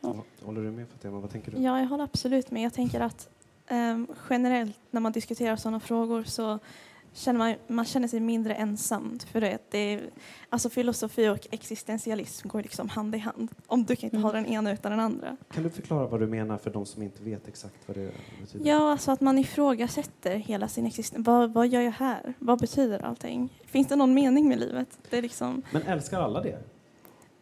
Ja. 0.00 0.14
Håller 0.42 0.62
du 0.62 0.70
med 0.70 0.88
Fatima? 0.88 1.20
Vad 1.20 1.30
tänker 1.30 1.50
du? 1.50 1.62
Ja, 1.62 1.78
jag 1.78 1.86
håller 1.86 2.04
absolut 2.04 2.50
med. 2.50 2.62
Jag 2.62 2.74
tänker 2.74 3.00
att 3.00 3.28
um, 3.70 4.06
generellt 4.30 4.78
när 4.90 5.00
man 5.00 5.12
diskuterar 5.12 5.56
sådana 5.56 5.80
frågor 5.80 6.24
så 6.24 6.58
känner 7.12 7.38
man, 7.38 7.54
man 7.66 7.84
känner 7.84 8.08
sig 8.08 8.20
mindre 8.20 8.54
ensam. 8.54 9.18
För 9.32 9.40
det, 9.40 9.58
det 9.70 9.78
är, 9.78 10.00
alltså 10.48 10.70
filosofi 10.70 11.28
och 11.28 11.46
existentialism 11.50 12.48
går 12.48 12.62
liksom 12.62 12.88
hand 12.88 13.14
i 13.14 13.18
hand. 13.18 13.48
Om 13.66 13.84
du 13.84 13.96
kan 13.96 14.04
inte 14.04 14.16
mm. 14.16 14.24
ha 14.24 14.32
den 14.32 14.46
ena 14.46 14.72
utan 14.72 14.90
den 14.90 15.00
andra. 15.00 15.36
Kan 15.54 15.62
du 15.62 15.70
förklara 15.70 16.06
vad 16.06 16.20
du 16.20 16.26
menar 16.26 16.58
för 16.58 16.70
de 16.70 16.86
som 16.86 17.02
inte 17.02 17.22
vet 17.22 17.48
exakt 17.48 17.76
vad 17.86 17.96
det 17.96 18.12
betyder? 18.40 18.70
Ja, 18.70 18.90
alltså 18.90 19.10
att 19.10 19.20
man 19.20 19.38
ifrågasätter 19.38 20.36
hela 20.36 20.68
sin 20.68 20.86
existens. 20.86 21.26
Vad, 21.26 21.52
vad 21.52 21.68
gör 21.68 21.80
jag 21.80 21.92
här? 21.92 22.34
Vad 22.38 22.60
betyder 22.60 23.04
allting? 23.04 23.60
Finns 23.66 23.88
det 23.88 23.96
någon 23.96 24.14
mening 24.14 24.48
med 24.48 24.60
livet? 24.60 24.98
Det 25.10 25.18
är 25.18 25.22
liksom... 25.22 25.62
Men 25.70 25.82
älskar 25.82 26.20
alla 26.20 26.40
det? 26.40 26.58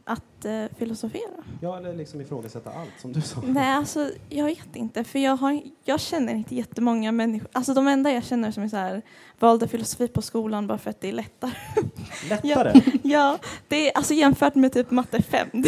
Att 0.05 0.45
eh, 0.45 0.65
filosofera. 0.79 1.45
Ja, 1.61 1.79
eller 1.79 1.95
liksom 1.95 2.21
ifrågasätta 2.21 2.71
allt, 2.71 3.01
som 3.01 3.13
du 3.13 3.21
sa. 3.21 3.43
Nej, 3.47 3.73
alltså 3.73 4.11
jag 4.29 4.45
vet 4.45 4.77
inte, 4.77 5.05
för 5.05 5.19
jag, 5.19 5.37
har, 5.37 5.63
jag 5.85 6.01
känner 6.01 6.35
inte 6.35 6.55
jättemånga 6.55 7.13
människor. 7.13 7.49
Alltså 7.53 7.75
de 7.75 7.89
enda 7.89 8.13
jag 8.13 8.25
känner 8.25 8.51
som 8.51 8.63
är 8.63 8.69
så 8.69 8.77
här, 8.77 9.03
valde 9.39 9.69
filosofi 9.69 10.09
på 10.09 10.23
skolan 10.23 10.67
bara 10.67 10.79
för 10.79 10.91
att 10.91 11.01
det 11.01 11.09
är 11.09 11.13
lättare. 11.13 11.53
Lättare? 12.29 12.73
ja, 12.75 13.01
ja, 13.03 13.39
det 13.69 13.91
är 13.91 13.97
alltså 13.97 14.15
jämfört 14.15 14.55
med 14.55 14.73
typ 14.73 14.91
matte 14.91 15.23
5. 15.23 15.49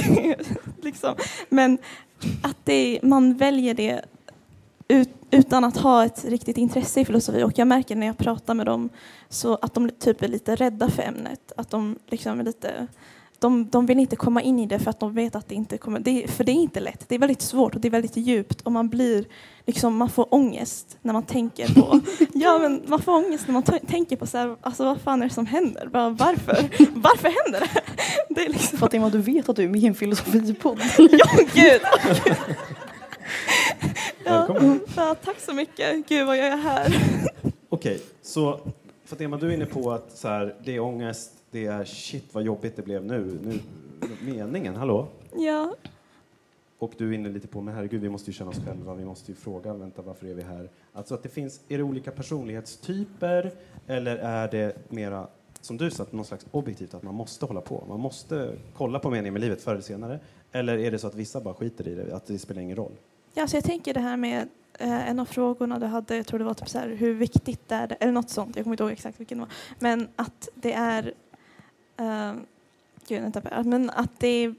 liksom. 0.82 1.14
Men 1.48 1.78
att 2.42 2.56
det, 2.64 3.00
man 3.02 3.36
väljer 3.36 3.74
det 3.74 4.04
ut, 4.88 5.08
utan 5.30 5.64
att 5.64 5.76
ha 5.76 6.04
ett 6.04 6.24
riktigt 6.24 6.56
intresse 6.58 7.00
i 7.00 7.04
filosofi. 7.04 7.42
Och 7.42 7.58
jag 7.58 7.68
märker 7.68 7.96
när 7.96 8.06
jag 8.06 8.18
pratar 8.18 8.54
med 8.54 8.66
dem 8.66 8.88
så 9.28 9.54
att 9.62 9.74
de 9.74 9.90
typ 9.90 10.22
är 10.22 10.28
lite 10.28 10.56
rädda 10.56 10.90
för 10.90 11.02
ämnet. 11.02 11.52
Att 11.56 11.70
de 11.70 11.98
liksom 12.06 12.40
är 12.40 12.44
lite 12.44 12.86
de, 13.42 13.68
de 13.68 13.86
vill 13.86 13.98
inte 13.98 14.16
komma 14.16 14.42
in 14.42 14.58
i 14.58 14.66
det 14.66 14.78
för 14.78 14.90
att 14.90 15.00
de 15.00 15.14
vet 15.14 15.34
att 15.34 15.48
det 15.48 15.54
inte 15.54 15.78
kommer, 15.78 16.00
det, 16.00 16.30
för 16.30 16.44
det 16.44 16.52
är 16.52 16.54
inte 16.54 16.80
lätt. 16.80 17.08
Det 17.08 17.14
är 17.14 17.18
väldigt 17.18 17.42
svårt 17.42 17.74
och 17.74 17.80
det 17.80 17.88
är 17.88 17.90
väldigt 17.90 18.16
djupt 18.16 18.60
och 18.60 18.72
man 18.72 18.88
blir 18.88 19.24
liksom, 19.66 19.96
man 19.96 20.10
får 20.10 20.34
ångest 20.34 20.98
när 21.02 21.12
man 21.12 21.22
tänker 21.22 21.74
på, 21.74 22.00
ja 22.32 22.58
men 22.58 22.82
man 22.86 23.02
får 23.02 23.12
ångest 23.12 23.44
när 23.46 23.52
man 23.52 23.62
tänker 23.62 24.16
på 24.16 24.26
så 24.26 24.38
här, 24.38 24.56
alltså 24.60 24.84
vad 24.84 25.00
fan 25.00 25.22
är 25.22 25.28
det 25.28 25.34
som 25.34 25.46
händer? 25.46 25.86
Bara, 25.86 26.10
varför? 26.10 26.56
Varför 26.94 27.44
händer 27.44 27.60
det? 27.60 27.82
det 28.28 28.40
är 28.40 28.48
liksom... 28.48 28.78
Fatima, 28.78 29.08
du 29.08 29.18
vet 29.18 29.48
att 29.48 29.56
du 29.56 29.64
är 29.64 29.68
med 29.68 29.80
i 29.80 29.86
en 29.86 29.94
filosofipodd. 29.94 30.78
ja, 30.98 31.26
gud! 31.54 31.80
ja, 34.24 34.56
ja, 34.96 35.14
tack 35.24 35.40
så 35.40 35.52
mycket. 35.52 36.08
Gud 36.08 36.26
vad 36.26 36.36
jag 36.36 36.46
är 36.46 36.56
här. 36.56 36.86
Okej, 37.42 37.94
okay, 37.94 37.98
så 38.22 38.60
Fatima, 39.04 39.36
du 39.36 39.48
är 39.48 39.54
inne 39.54 39.66
på 39.66 39.92
att 39.92 40.18
så 40.18 40.28
här, 40.28 40.54
det 40.64 40.76
är 40.76 40.80
ångest 40.80 41.30
det 41.52 41.66
är 41.66 41.84
shit 41.84 42.34
vad 42.34 42.42
jobbigt 42.42 42.76
det 42.76 42.82
blev 42.82 43.04
nu. 43.04 43.38
nu 43.42 43.60
meningen, 44.20 44.76
hallå? 44.76 45.08
Ja. 45.36 45.74
Och 46.78 46.92
du 46.98 47.08
är 47.08 47.12
inne 47.12 47.28
lite 47.28 47.48
på, 47.48 47.60
men 47.60 47.74
herregud, 47.74 48.00
vi 48.00 48.08
måste 48.08 48.30
ju 48.30 48.34
känna 48.34 48.50
oss 48.50 48.60
själva, 48.66 48.94
vi 48.94 49.04
måste 49.04 49.32
ju 49.32 49.36
fråga, 49.36 49.74
vänta, 49.74 50.02
varför 50.02 50.26
är 50.26 50.34
vi 50.34 50.42
här? 50.42 50.70
Alltså 50.92 51.14
att 51.14 51.22
det 51.22 51.28
finns, 51.28 51.60
är 51.68 51.78
det 51.78 51.84
olika 51.84 52.10
personlighetstyper 52.10 53.52
eller 53.86 54.16
är 54.16 54.48
det 54.48 54.90
mera, 54.92 55.26
som 55.60 55.76
du 55.76 55.90
sa, 55.90 56.06
någon 56.10 56.24
slags 56.24 56.46
objektivt, 56.50 56.94
att 56.94 57.02
man 57.02 57.14
måste 57.14 57.46
hålla 57.46 57.60
på, 57.60 57.84
man 57.88 58.00
måste 58.00 58.52
kolla 58.76 58.98
på 58.98 59.10
meningen 59.10 59.32
med 59.32 59.42
livet 59.42 59.62
förr 59.62 59.72
eller 59.72 59.82
senare? 59.82 60.20
Eller 60.52 60.78
är 60.78 60.90
det 60.90 60.98
så 60.98 61.06
att 61.06 61.14
vissa 61.14 61.40
bara 61.40 61.54
skiter 61.54 61.88
i 61.88 61.94
det, 61.94 62.16
att 62.16 62.26
det 62.26 62.38
spelar 62.38 62.62
ingen 62.62 62.76
roll? 62.76 62.92
Ja, 63.34 63.46
så 63.46 63.56
jag 63.56 63.64
tänker 63.64 63.94
det 63.94 64.00
här 64.00 64.16
med 64.16 64.48
eh, 64.78 65.08
en 65.08 65.18
av 65.18 65.24
frågorna 65.24 65.78
du 65.78 65.86
hade, 65.86 66.16
jag 66.16 66.26
tror 66.26 66.38
det 66.38 66.44
var 66.44 66.54
typ 66.54 66.68
så 66.68 66.78
här, 66.78 66.88
hur 66.88 67.14
viktigt 67.14 67.72
är 67.72 67.86
det, 67.86 67.94
eller 67.94 68.12
något 68.12 68.30
sånt, 68.30 68.56
jag 68.56 68.64
kommer 68.64 68.74
inte 68.74 68.82
ihåg 68.82 68.92
exakt 68.92 69.20
vilken 69.20 69.38
det 69.38 69.44
var, 69.44 69.52
men 69.78 70.08
att 70.16 70.48
det 70.54 70.72
är 70.72 71.14
Uh, 72.02 72.32
gud, 73.08 73.24
inte 73.24 73.62
men 73.64 73.90
att 73.90 74.20
det 74.20 74.28
är... 74.28 74.54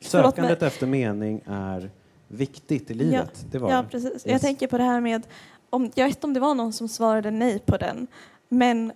Sökandet 0.00 0.62
efter 0.62 0.86
mening 0.86 1.40
är 1.46 1.90
viktigt 2.28 2.90
i 2.90 2.94
livet. 2.94 3.30
Ja, 3.34 3.48
det 3.50 3.58
var 3.58 3.70
ja 3.70 3.84
precis. 3.90 4.12
Yes. 4.12 4.26
Jag 4.26 4.40
tänker 4.40 4.66
på 4.66 4.78
det 4.78 4.84
här 4.84 5.00
med, 5.00 5.26
om, 5.70 5.90
jag 5.94 6.06
vet 6.06 6.16
inte 6.16 6.26
om 6.26 6.34
det 6.34 6.40
var 6.40 6.54
någon 6.54 6.72
som 6.72 6.88
svarade 6.88 7.30
nej 7.30 7.58
på 7.58 7.76
den, 7.76 8.06
men 8.48 8.92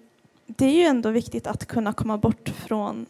det 0.46 0.66
är 0.66 0.72
ju 0.72 0.82
ändå 0.82 1.10
viktigt 1.10 1.46
att 1.46 1.66
kunna 1.66 1.92
komma 1.92 2.18
bort 2.18 2.48
från 2.48 3.06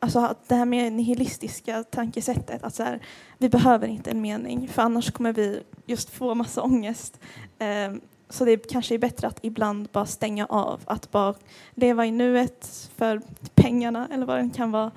Alltså 0.00 0.34
det 0.48 0.54
här 0.54 0.64
med 0.64 0.92
nihilistiska 0.92 1.84
tankesättet, 1.90 2.62
att 2.62 2.74
så 2.74 2.82
här, 2.82 3.00
vi 3.38 3.48
behöver 3.48 3.88
inte 3.88 4.10
en 4.10 4.20
mening 4.20 4.68
för 4.68 4.82
annars 4.82 5.10
kommer 5.10 5.32
vi 5.32 5.62
just 5.86 6.10
få 6.10 6.34
massa 6.34 6.62
ångest. 6.62 7.20
Um, 7.58 8.00
så 8.30 8.44
det 8.44 8.70
kanske 8.70 8.94
är 8.94 8.98
bättre 8.98 9.26
att 9.26 9.38
ibland 9.42 9.88
bara 9.92 10.06
stänga 10.06 10.46
av, 10.46 10.80
att 10.84 11.10
bara 11.10 11.34
leva 11.74 12.06
i 12.06 12.10
nuet 12.10 12.90
för 12.96 13.22
pengarna 13.54 14.08
eller 14.12 14.26
vad 14.26 14.38
det 14.38 14.50
kan 14.56 14.70
vara. 14.70 14.90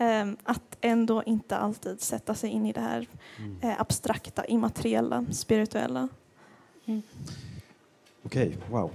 Um, 0.00 0.36
att 0.42 0.76
ändå 0.80 1.22
inte 1.26 1.56
alltid 1.56 2.00
sätta 2.00 2.34
sig 2.34 2.50
in 2.50 2.66
i 2.66 2.72
det 2.72 2.80
här 2.80 3.06
mm. 3.38 3.56
uh, 3.64 3.80
abstrakta, 3.80 4.44
immateriella, 4.44 5.26
spirituella. 5.30 6.08
Mm. 6.84 7.02
Okej, 8.22 8.48
okay, 8.48 8.70
wow. 8.70 8.90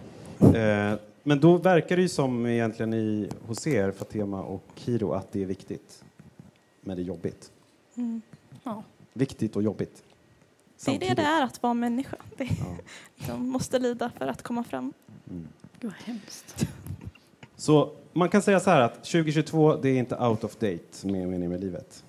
Uh, 0.55 0.99
men 1.23 1.39
då 1.39 1.57
verkar 1.57 1.95
det 1.95 2.01
ju 2.01 2.09
som 2.09 2.45
egentligen 2.45 2.93
i, 2.93 3.29
hos 3.47 3.67
er, 3.67 3.91
Fatema 3.91 4.43
och 4.43 4.63
Kiro, 4.75 5.11
att 5.11 5.31
det 5.31 5.41
är 5.41 5.45
viktigt, 5.45 6.03
men 6.81 6.97
det 6.97 7.03
är 7.03 7.05
jobbigt. 7.05 7.51
Mm. 7.95 8.21
Ja. 8.63 8.83
Viktigt 9.13 9.55
och 9.55 9.63
jobbigt. 9.63 10.03
Det 10.85 10.95
är 10.95 10.99
det 10.99 11.13
det 11.21 11.21
är 11.21 11.43
att 11.43 11.63
vara 11.63 11.73
människa. 11.73 12.17
Det, 12.37 12.43
ja. 12.43 13.27
De 13.27 13.49
måste 13.49 13.79
lida 13.79 14.11
för 14.17 14.27
att 14.27 14.41
komma 14.41 14.63
fram. 14.63 14.93
Mm. 15.29 15.47
Gud 15.79 15.91
vad 15.91 16.15
hemskt. 16.15 16.67
Så 17.55 17.91
man 18.13 18.29
kan 18.29 18.41
säga 18.41 18.59
så 18.59 18.69
här 18.69 18.81
att 18.81 18.93
2022, 18.93 19.75
det 19.75 19.89
är 19.89 19.97
inte 19.97 20.17
out 20.17 20.43
of 20.43 20.55
date 20.55 21.07
med 21.07 21.27
meningen 21.29 21.49
med 21.49 21.61
livet? 21.61 22.03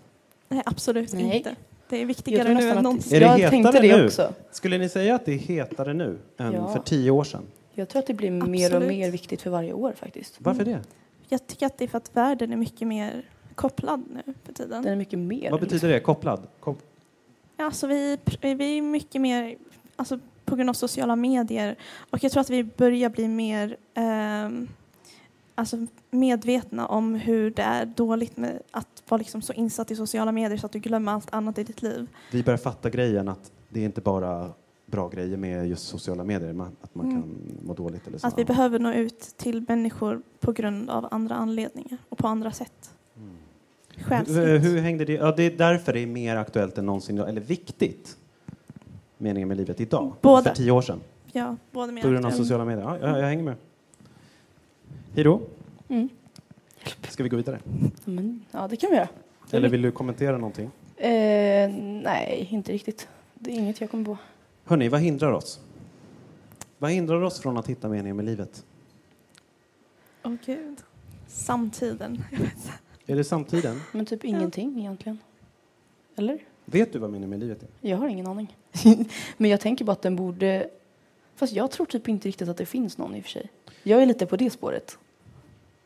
Nej, 0.48 0.62
absolut 0.66 1.12
Nej. 1.12 1.36
inte. 1.36 1.56
Det 1.88 2.02
är 2.02 2.06
viktigare 2.06 2.54
nu 2.54 2.68
än 2.68 2.82
någonsin. 2.82 3.16
Är 3.16 3.20
det 3.20 3.42
jag 3.42 3.50
tänkte 3.50 3.80
det 3.80 3.96
nu? 3.96 4.06
också. 4.06 4.32
Skulle 4.50 4.78
ni 4.78 4.88
säga 4.88 5.14
att 5.14 5.24
det 5.24 5.32
är 5.32 5.38
hetare 5.38 5.94
nu 5.94 6.18
än 6.36 6.52
ja. 6.52 6.68
för 6.68 6.80
tio 6.80 7.10
år 7.10 7.24
sedan? 7.24 7.42
Jag 7.74 7.88
tror 7.88 8.00
att 8.00 8.06
det 8.06 8.14
blir 8.14 8.36
absolut. 8.36 8.50
mer 8.50 8.76
och 8.76 8.82
mer 8.82 9.10
viktigt 9.10 9.42
för 9.42 9.50
varje 9.50 9.72
år 9.72 9.92
faktiskt. 9.92 10.34
Varför 10.38 10.62
mm. 10.62 10.74
det? 10.74 10.84
Jag 11.28 11.46
tycker 11.46 11.66
att 11.66 11.78
det 11.78 11.84
är 11.84 11.88
för 11.88 11.98
att 11.98 12.16
världen 12.16 12.52
är 12.52 12.56
mycket 12.56 12.88
mer 12.88 13.22
kopplad 13.54 14.02
nu 14.10 14.34
för 14.44 14.52
tiden. 14.52 14.82
Den 14.82 14.92
är 14.92 14.96
mycket 14.96 15.18
mer. 15.18 15.50
Vad 15.50 15.60
betyder 15.60 15.88
det? 15.88 16.00
Kopplad? 16.00 16.46
Kop 16.60 16.78
Alltså 17.56 17.86
vi, 17.86 18.18
vi 18.40 18.78
är 18.78 18.82
mycket 18.82 19.20
mer, 19.20 19.56
alltså 19.96 20.18
på 20.44 20.56
grund 20.56 20.70
av 20.70 20.74
sociala 20.74 21.16
medier, 21.16 21.76
och 22.10 22.24
jag 22.24 22.32
tror 22.32 22.40
att 22.40 22.50
vi 22.50 22.64
börjar 22.64 23.10
bli 23.10 23.28
mer 23.28 23.76
eh, 23.94 24.48
alltså 25.54 25.86
medvetna 26.10 26.86
om 26.86 27.14
hur 27.14 27.50
det 27.50 27.62
är 27.62 27.86
dåligt 27.86 28.36
med 28.36 28.62
att 28.70 29.02
vara 29.08 29.18
liksom 29.18 29.42
så 29.42 29.52
insatt 29.52 29.90
i 29.90 29.96
sociala 29.96 30.32
medier 30.32 30.58
så 30.58 30.66
att 30.66 30.72
du 30.72 30.78
glömmer 30.78 31.12
allt 31.12 31.34
annat 31.34 31.58
i 31.58 31.64
ditt 31.64 31.82
liv. 31.82 32.06
Vi 32.32 32.42
börjar 32.42 32.58
fatta 32.58 32.90
grejen 32.90 33.28
att 33.28 33.52
det 33.68 33.80
är 33.80 33.84
inte 33.84 34.00
bara 34.00 34.50
bra 34.86 35.08
grejer 35.08 35.36
med 35.36 35.68
just 35.68 35.88
sociala 35.88 36.24
medier, 36.24 36.50
att 36.80 36.94
man 36.94 37.06
mm. 37.06 37.22
kan 37.22 37.36
må 37.62 37.74
dåligt. 37.74 38.06
Eller 38.06 38.18
så. 38.18 38.26
Att 38.26 38.38
vi 38.38 38.44
behöver 38.44 38.78
nå 38.78 38.92
ut 38.92 39.20
till 39.20 39.64
människor 39.68 40.22
på 40.40 40.52
grund 40.52 40.90
av 40.90 41.08
andra 41.10 41.34
anledningar 41.34 41.98
och 42.08 42.18
på 42.18 42.28
andra 42.28 42.52
sätt. 42.52 42.93
Hur, 44.08 44.58
hur, 44.58 44.80
hängde 44.80 45.04
det? 45.04 45.12
Ja, 45.12 45.32
det 45.36 45.42
är 45.42 45.50
därför 45.50 45.92
det 45.92 46.00
är 46.00 46.06
mer 46.06 46.36
aktuellt 46.36 46.78
än 46.78 46.86
någonsin, 46.86 47.18
eller 47.18 47.40
viktigt, 47.40 48.16
meningen 49.18 49.48
med 49.48 49.56
livet 49.56 49.80
idag, 49.80 50.12
Båda. 50.20 50.42
för 50.42 50.50
tio 50.56 50.70
år 50.70 50.82
sedan. 50.82 51.00
Ja, 51.32 51.56
både 51.70 52.02
På 52.02 52.08
grund 52.08 52.26
av 52.26 52.30
sociala 52.30 52.64
medier. 52.64 52.84
Ja, 52.84 52.98
jag, 52.98 53.18
jag 53.18 53.26
hänger 53.26 53.42
med. 53.42 53.54
Hiro? 55.14 55.40
Mm. 55.88 56.08
Ska 57.08 57.22
vi 57.22 57.28
gå 57.28 57.36
vidare? 57.36 57.58
Men, 58.04 58.44
ja, 58.50 58.68
det 58.68 58.76
kan 58.76 58.90
vi 58.90 58.96
göra. 58.96 59.08
Eller 59.50 59.68
vill 59.68 59.82
du 59.82 59.90
kommentera 59.90 60.38
någonting? 60.38 60.70
Eh, 60.96 61.70
nej, 62.02 62.48
inte 62.50 62.72
riktigt. 62.72 63.08
Det 63.34 63.50
är 63.50 63.54
inget 63.54 63.80
jag 63.80 63.90
kommer 63.90 64.04
på. 64.04 64.16
Hörni, 64.64 64.88
vad 64.88 65.00
hindrar 65.00 65.32
oss? 65.32 65.60
Vad 66.78 66.90
hindrar 66.90 67.22
oss 67.22 67.40
från 67.40 67.56
att 67.56 67.66
hitta 67.66 67.88
meningen 67.88 68.16
med 68.16 68.24
livet? 68.24 68.64
Åh 70.22 70.32
oh, 70.32 70.36
gud. 70.46 70.78
Samtiden. 71.26 72.24
Är 73.06 73.16
det 73.16 73.24
samtiden? 73.24 73.80
Men 73.92 74.06
typ 74.06 74.24
ingenting 74.24 74.72
ja. 74.74 74.80
egentligen. 74.80 75.18
Eller? 76.16 76.38
Vet 76.64 76.92
du 76.92 76.98
vad 76.98 77.10
meningen 77.10 77.30
med 77.30 77.40
livet 77.40 77.62
är? 77.62 77.88
Jag 77.88 77.96
har 77.96 78.08
ingen 78.08 78.26
aning. 78.26 78.56
Men 79.36 79.50
jag 79.50 79.60
tänker 79.60 79.84
bara 79.84 79.92
att 79.92 80.02
den 80.02 80.16
borde... 80.16 80.68
Fast 81.36 81.52
jag 81.52 81.70
tror 81.70 81.86
typ 81.86 82.08
inte 82.08 82.28
riktigt 82.28 82.48
att 82.48 82.56
det 82.56 82.66
finns 82.66 82.98
någon 82.98 83.14
i 83.14 83.20
och 83.20 83.24
för 83.24 83.30
sig. 83.30 83.50
Jag 83.82 84.02
är 84.02 84.06
lite 84.06 84.26
på 84.26 84.36
det 84.36 84.50
spåret. 84.50 84.98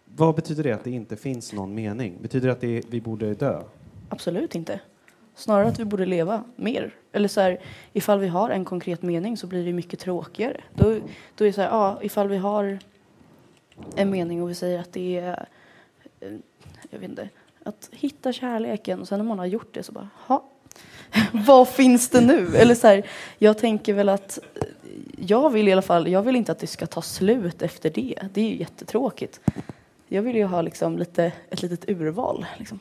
Vad 0.05 0.35
betyder 0.35 0.63
det 0.63 0.73
att 0.73 0.85
det 0.85 0.91
inte 0.91 1.17
finns 1.17 1.53
någon 1.53 1.75
mening? 1.75 2.19
Betyder 2.23 2.47
det 2.47 2.53
att 2.53 2.61
det, 2.61 2.83
vi 2.91 3.01
borde 3.01 3.35
dö? 3.35 3.63
Absolut 4.09 4.55
inte. 4.55 4.81
Snarare 5.35 5.69
att 5.69 5.79
vi 5.79 5.85
borde 5.85 6.07
leva 6.07 6.45
mer. 6.57 6.95
Eller 7.13 7.29
så 7.29 7.41
här, 7.41 7.61
ifall 7.93 8.19
vi 8.19 8.29
har 8.29 8.51
en 8.51 8.65
konkret 8.65 9.03
mening 9.03 9.37
så 9.37 9.47
blir 9.47 9.65
det 9.67 9.73
mycket 9.73 10.01
tråkigare. 10.01 10.61
Då, 10.75 10.85
då 11.35 11.45
är 11.45 11.49
det 11.49 11.53
så 11.53 11.61
här, 11.61 11.69
ja, 11.69 11.99
ifall 12.03 12.29
vi 12.29 12.37
har 12.37 12.79
en 13.97 14.11
mening 14.11 14.43
och 14.43 14.51
vi 14.51 14.55
säger 14.55 14.81
att 14.81 14.93
det 14.93 15.19
är, 15.19 15.47
eh, 16.21 16.33
jag 16.91 16.99
vet 16.99 17.11
inte, 17.11 17.29
att 17.65 17.89
hitta 17.93 18.33
kärleken 18.33 19.01
och 19.01 19.09
sen 19.09 19.19
när 19.19 19.25
man 19.25 19.39
har 19.39 19.47
gjort 19.47 19.75
det 19.75 19.83
så 19.83 19.93
bara, 19.93 20.09
ha, 20.27 20.45
vad 21.33 21.69
finns 21.69 22.09
det 22.09 22.21
nu? 22.21 22.57
Eller 22.57 22.75
så 22.75 22.87
här, 22.87 23.07
jag 23.39 23.59
tänker 23.59 23.95
väl 23.95 24.09
att 24.09 24.39
eh, 24.55 24.63
jag 25.19 25.51
vill 25.51 25.69
i 25.69 25.73
alla 25.73 25.83
fall, 25.83 26.09
jag 26.09 26.23
vill 26.23 26.37
inte 26.37 26.53
att 26.53 26.59
det 26.59 26.67
ska 26.67 26.87
ta 26.87 27.03
slut 27.03 27.63
efter 27.63 27.91
det. 27.91 28.19
Det 28.33 28.41
är 28.41 28.49
ju 28.49 28.57
jättetråkigt. 28.57 29.41
Jag 30.09 30.23
vill 30.23 30.37
ju 30.37 30.45
ha 30.45 30.63
liksom 30.63 30.99
lite, 30.99 31.33
ett 31.51 31.63
litet 31.63 31.89
urval. 31.89 32.47
Liksom. 32.59 32.81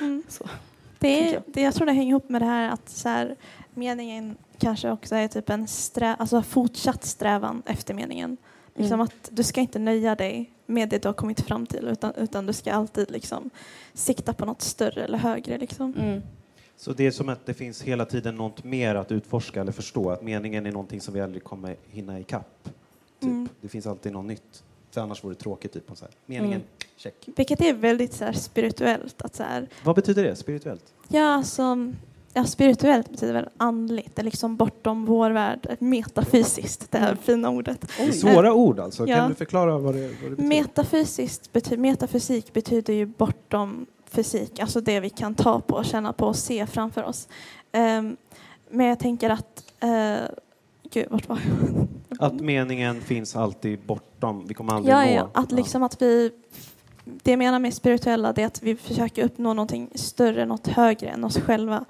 Mm. 0.00 0.22
Så. 0.28 0.48
Det 0.98 1.30
jag. 1.30 1.42
det, 1.46 1.62
jag 1.62 1.74
tror 1.74 1.86
det 1.86 1.92
hänger 1.92 2.10
ihop 2.10 2.28
med 2.28 2.42
det 2.42 2.46
här 2.46 2.70
att 2.70 2.88
så 2.88 3.08
här, 3.08 3.36
meningen 3.74 4.36
kanske 4.58 4.90
också 4.90 5.14
är 5.14 5.28
typ 5.28 5.50
en 5.50 5.68
strä, 5.68 6.14
alltså 6.14 6.42
fortsatt 6.42 7.04
strävan 7.04 7.62
efter 7.66 7.94
meningen. 7.94 8.36
Liksom 8.74 8.94
Mm. 8.94 9.04
att 9.04 9.28
du 9.32 9.42
ska 9.42 9.60
inte 9.60 9.78
nöja 9.78 10.14
dig 10.14 10.50
med 10.68 10.88
det 10.88 11.02
du 11.02 11.08
har 11.08 11.12
kommit 11.12 11.40
fram 11.40 11.66
till 11.66 11.88
utan, 11.88 12.14
utan 12.14 12.46
du 12.46 12.52
ska 12.52 12.72
alltid 12.72 13.10
liksom 13.10 13.50
sikta 13.94 14.32
på 14.32 14.44
något 14.44 14.62
större 14.62 15.04
eller 15.04 15.18
högre. 15.18 15.58
Liksom. 15.58 15.94
Mm. 15.94 16.22
Så 16.76 16.92
det 16.92 17.06
är 17.06 17.10
som 17.10 17.28
att 17.28 17.46
det 17.46 17.54
finns 17.54 17.82
hela 17.82 18.04
tiden 18.04 18.36
något 18.36 18.64
mer 18.64 18.94
att 18.94 19.12
utforska 19.12 19.60
eller 19.60 19.72
förstå. 19.72 20.10
Att 20.10 20.22
meningen 20.22 20.66
är 20.66 20.72
någonting 20.72 21.00
som 21.00 21.14
vi 21.14 21.20
aldrig 21.20 21.44
kommer 21.44 21.76
hinna 21.90 22.20
ikapp. 22.20 22.64
Typ. 23.20 23.30
Mm. 23.30 23.48
Det 23.60 23.68
finns 23.68 23.86
alltid 23.86 24.12
något 24.12 24.24
nytt. 24.26 24.64
För 24.90 25.00
annars 25.00 25.24
vore 25.24 25.34
det 25.34 25.40
tråkigt. 25.40 25.72
Typ, 25.72 25.90
så 25.94 26.04
här. 26.04 26.14
Meningen, 26.26 26.52
Mm. 26.60 26.66
check. 26.96 27.28
Vilket 27.36 27.60
är 27.60 27.74
väldigt 27.74 28.12
så 28.12 28.24
här, 28.24 28.32
spirituellt. 28.32 29.22
Att 29.22 29.34
så 29.34 29.42
här, 29.42 29.68
Vad 29.84 29.94
betyder 29.96 30.22
det 30.24 30.36
spirituellt? 30.36 30.94
ja, 31.08 31.24
alltså, 31.34 31.92
ja, 32.38 32.44
spirituellt 32.44 33.10
betyder 33.10 33.32
väl 33.32 33.48
andligt, 33.56 34.16
det 34.16 34.22
är 34.22 34.24
liksom 34.24 34.56
bortom 34.56 35.04
vår 35.04 35.30
värld, 35.30 35.76
metafysiskt, 35.78 36.90
det 36.90 36.98
här 36.98 37.16
fina 37.22 37.50
ordet. 37.50 37.90
Det 37.96 38.02
är 38.02 38.12
svåra 38.12 38.52
ord 38.52 38.80
alltså. 38.80 39.06
Ja. 39.06 39.16
Kan 39.16 39.28
du 39.28 39.34
förklara 39.34 39.78
vad 39.78 39.94
det, 39.94 40.00
vad 40.00 40.30
det 40.30 40.30
betyder? 40.30 40.48
Metafysiskt 40.48 41.52
bety 41.52 41.76
metafysik 41.76 42.52
betyder 42.52 42.94
ju 42.94 43.06
bortom 43.06 43.86
fysik, 44.10 44.60
alltså 44.60 44.80
det 44.80 45.00
vi 45.00 45.10
kan 45.10 45.34
ta 45.34 45.60
på, 45.60 45.84
känna 45.84 46.12
på 46.12 46.26
och 46.26 46.36
se 46.36 46.66
framför 46.66 47.04
oss. 47.04 47.28
Ehm, 47.72 48.16
men 48.70 48.86
jag 48.86 48.98
tänker 48.98 49.30
att... 49.30 49.64
Uh, 49.84 50.28
gud, 50.90 51.06
vart 51.10 51.28
var 51.28 51.38
jag? 51.38 51.86
Att 52.26 52.40
meningen 52.40 53.00
finns 53.00 53.36
alltid 53.36 53.78
bortom. 53.86 54.46
Vi 54.46 54.54
kommer 54.54 54.74
aldrig 54.74 54.94
Ja, 54.94 55.04
nå. 55.04 55.10
ja, 55.10 55.30
att 55.34 55.52
liksom 55.52 55.82
att 55.82 56.02
vi... 56.02 56.30
Det 57.04 57.30
jag 57.30 57.38
menar 57.38 57.58
med 57.58 57.74
spirituella 57.74 58.32
är 58.36 58.46
att 58.46 58.62
vi 58.62 58.76
försöker 58.76 59.24
uppnå 59.24 59.54
någonting 59.54 59.90
större, 59.94 60.46
något 60.46 60.66
högre 60.66 61.08
än 61.08 61.24
oss 61.24 61.38
själva. 61.38 61.84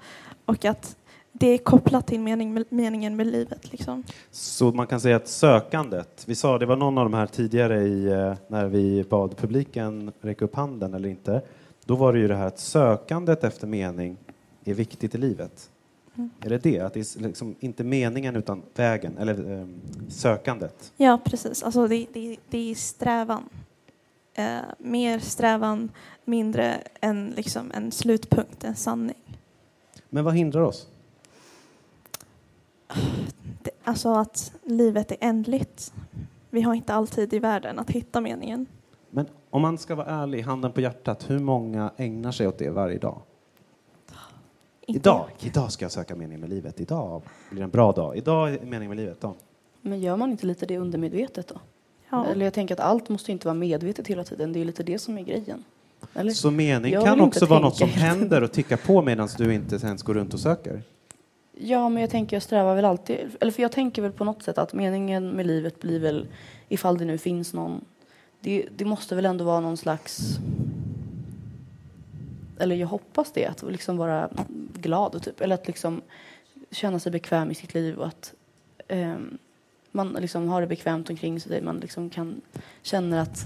Och 0.49 0.65
att 0.65 0.97
det 1.31 1.47
är 1.47 1.57
kopplat 1.57 2.07
till 2.07 2.19
mening, 2.19 2.65
meningen 2.69 3.15
med 3.15 3.27
livet. 3.27 3.71
Liksom. 3.71 4.03
Så 4.31 4.71
man 4.71 4.87
kan 4.87 5.01
säga 5.01 5.15
att 5.15 5.27
sökandet, 5.27 6.23
vi 6.27 6.35
sa 6.35 6.57
det 6.57 6.65
var 6.65 6.75
någon 6.75 6.97
av 6.97 7.03
de 7.03 7.13
här 7.13 7.27
tidigare 7.27 7.81
i, 7.81 8.05
eh, 8.05 8.33
när 8.47 8.65
vi 8.65 9.03
bad 9.09 9.37
publiken 9.37 10.11
räcka 10.21 10.45
upp 10.45 10.55
handen 10.55 10.93
eller 10.93 11.09
inte. 11.09 11.41
Då 11.85 11.95
var 11.95 12.13
det 12.13 12.19
ju 12.19 12.27
det 12.27 12.35
här 12.35 12.47
att 12.47 12.59
sökandet 12.59 13.43
efter 13.43 13.67
mening 13.67 14.17
är 14.65 14.73
viktigt 14.73 15.15
i 15.15 15.17
livet. 15.17 15.69
Mm. 16.15 16.29
Är 16.41 16.49
det 16.49 16.57
det? 16.57 16.79
Att 16.79 16.93
det 16.93 16.99
är 16.99 17.21
liksom 17.21 17.55
inte 17.59 17.83
meningen 17.83 18.35
utan 18.35 18.61
vägen, 18.75 19.17
eller 19.17 19.59
eh, 19.59 19.67
sökandet? 20.07 20.93
Ja, 20.97 21.19
precis. 21.23 21.63
Alltså 21.63 21.87
det, 21.87 22.05
det, 22.13 22.37
det 22.49 22.71
är 22.71 22.75
strävan. 22.75 23.43
Eh, 24.33 24.57
mer 24.77 25.19
strävan, 25.19 25.89
mindre 26.25 26.77
än 27.01 27.33
liksom 27.35 27.71
en 27.71 27.91
slutpunkt, 27.91 28.63
en 28.63 28.75
sanning. 28.75 29.15
Men 30.09 30.23
vad 30.23 30.33
hindrar 30.33 30.61
oss? 30.61 30.87
Det, 33.63 33.71
alltså 33.83 34.13
att 34.13 34.53
livet 34.63 35.11
är 35.11 35.17
ändligt. 35.21 35.93
Vi 36.49 36.61
har 36.61 36.73
inte 36.73 36.93
alltid 36.93 37.33
i 37.33 37.39
världen 37.39 37.79
att 37.79 37.89
hitta 37.89 38.21
meningen. 38.21 38.65
Men 39.09 39.25
om 39.49 39.61
man 39.61 39.77
ska 39.77 39.95
vara 39.95 40.07
ärlig, 40.07 40.41
handen 40.41 40.71
på 40.71 40.81
hjärtat, 40.81 41.29
hur 41.29 41.39
många 41.39 41.91
ägnar 41.97 42.31
sig 42.31 42.47
åt 42.47 42.57
det 42.57 42.69
varje 42.69 42.97
dag? 42.97 43.21
Inte- 44.81 44.99
Idag, 44.99 45.29
idag 45.39 45.71
ska 45.71 45.85
jag 45.85 45.91
söka 45.91 46.15
mening 46.15 46.39
med 46.39 46.49
livet. 46.49 46.79
Idag 46.79 47.21
blir 47.49 47.59
det 47.59 47.63
en 47.63 47.69
bra 47.69 47.91
dag. 47.91 48.17
Idag 48.17 48.53
är 48.53 48.65
mening 48.65 48.89
med 48.89 48.97
livet. 48.97 49.21
Då. 49.21 49.35
Men 49.81 49.99
gör 50.01 50.17
man 50.17 50.31
inte 50.31 50.45
lite 50.45 50.65
det 50.65 50.77
undermedvetet 50.77 51.47
då? 51.47 51.59
Ja. 52.09 52.25
Eller 52.25 52.45
jag 52.45 52.53
tänker 52.53 52.73
att 52.75 52.79
allt 52.79 53.09
måste 53.09 53.31
inte 53.31 53.47
vara 53.47 53.53
medvetet 53.53 54.07
hela 54.07 54.23
tiden. 54.23 54.53
Det 54.53 54.59
är 54.59 54.65
lite 54.65 54.83
det 54.83 54.99
som 54.99 55.17
är 55.17 55.21
grejen. 55.21 55.63
Eller? 56.13 56.31
Så 56.31 56.51
mening 56.51 56.93
Jag 56.93 57.05
kan 57.05 57.17
vill 57.17 57.23
inte 57.23 57.37
också 57.37 57.45
vara 57.45 57.59
något 57.59 57.77
som 57.77 57.89
tänka 57.89 58.05
händer 58.05 58.43
och 58.43 58.51
ticka 58.51 58.77
på 58.77 59.01
medan 59.01 59.29
du 59.37 59.53
inte 59.53 59.75
ens 59.75 60.03
går 60.03 60.13
runt 60.13 60.33
och 60.33 60.39
söker. 60.39 60.81
Ja, 61.61 61.89
men 61.89 62.01
jag 62.01 62.09
tänker 62.09 62.35
jag 62.35 62.43
strävar 62.43 62.75
väl 62.75 62.85
alltid, 62.85 63.17
eller 63.39 63.51
för 63.51 63.61
jag 63.61 63.71
tänker 63.71 64.01
väl 64.01 64.11
på 64.11 64.23
något 64.23 64.43
sätt 64.43 64.57
att 64.57 64.73
meningen 64.73 65.29
med 65.29 65.47
livet 65.47 65.79
blir 65.79 65.99
väl, 65.99 66.27
ifall 66.69 66.97
det 66.97 67.05
nu 67.05 67.17
finns 67.17 67.53
någon, 67.53 67.85
det, 68.39 68.65
det 68.75 68.85
måste 68.85 69.15
väl 69.15 69.25
ändå 69.25 69.45
vara 69.45 69.59
någon 69.59 69.77
slags, 69.77 70.39
eller 72.59 72.75
jag 72.75 72.87
hoppas 72.87 73.31
det, 73.31 73.45
att 73.45 73.63
liksom 73.63 73.97
vara 73.97 74.29
glad 74.73 75.15
och 75.15 75.23
typ, 75.23 75.41
eller 75.41 75.55
att 75.55 75.67
liksom 75.67 76.01
känna 76.71 76.99
sig 76.99 77.11
bekväm 77.11 77.51
i 77.51 77.55
sitt 77.55 77.73
liv 77.73 77.97
och 77.97 78.07
att 78.07 78.33
ehm, 78.87 79.37
man 79.91 80.13
liksom 80.13 80.49
har 80.49 80.61
det 80.61 80.67
bekvämt 80.67 81.09
omkring 81.09 81.39
sig, 81.39 81.61
man 81.61 81.79
liksom 81.79 82.09
kan 82.09 82.41
känna 82.81 83.21
att 83.21 83.45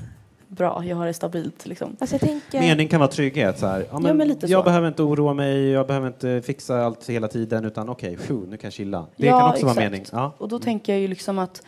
bra, 0.56 0.84
jag 0.86 0.96
har 0.96 1.06
det 1.06 1.14
stabilt 1.14 1.66
liksom. 1.66 1.96
Alltså 2.00 2.14
jag 2.14 2.22
tänker, 2.22 2.60
Mening 2.60 2.88
kan 2.88 3.00
vara 3.00 3.12
trygghet. 3.12 3.60
Så 3.60 3.68
här. 3.68 3.86
Ja, 3.92 4.00
men 4.00 4.18
men 4.18 4.28
lite 4.28 4.46
jag 4.46 4.60
så. 4.60 4.64
behöver 4.64 4.88
inte 4.88 5.04
oroa 5.04 5.34
mig, 5.34 5.70
jag 5.70 5.88
behöver 5.88 6.08
inte 6.08 6.42
fixa 6.46 6.86
allt 6.86 7.10
hela 7.10 7.28
tiden 7.28 7.66
utan 7.66 7.90
okej, 7.90 8.18
okay, 8.24 8.36
nu 8.50 8.58
kan 8.58 8.68
jag 8.68 8.74
chilla. 8.74 9.06
Det 9.16 9.26
Ja, 9.28 9.40
kan 9.40 9.50
också 9.50 9.66
vara 9.66 9.72
exakt. 9.72 9.92
mening. 9.92 10.06
Ja. 10.12 10.34
Och 10.38 10.48
då 10.50 10.60
tänker 10.60 10.94
jag 10.94 11.02
ju 11.02 11.08
liksom 11.08 11.40
att 11.40 11.64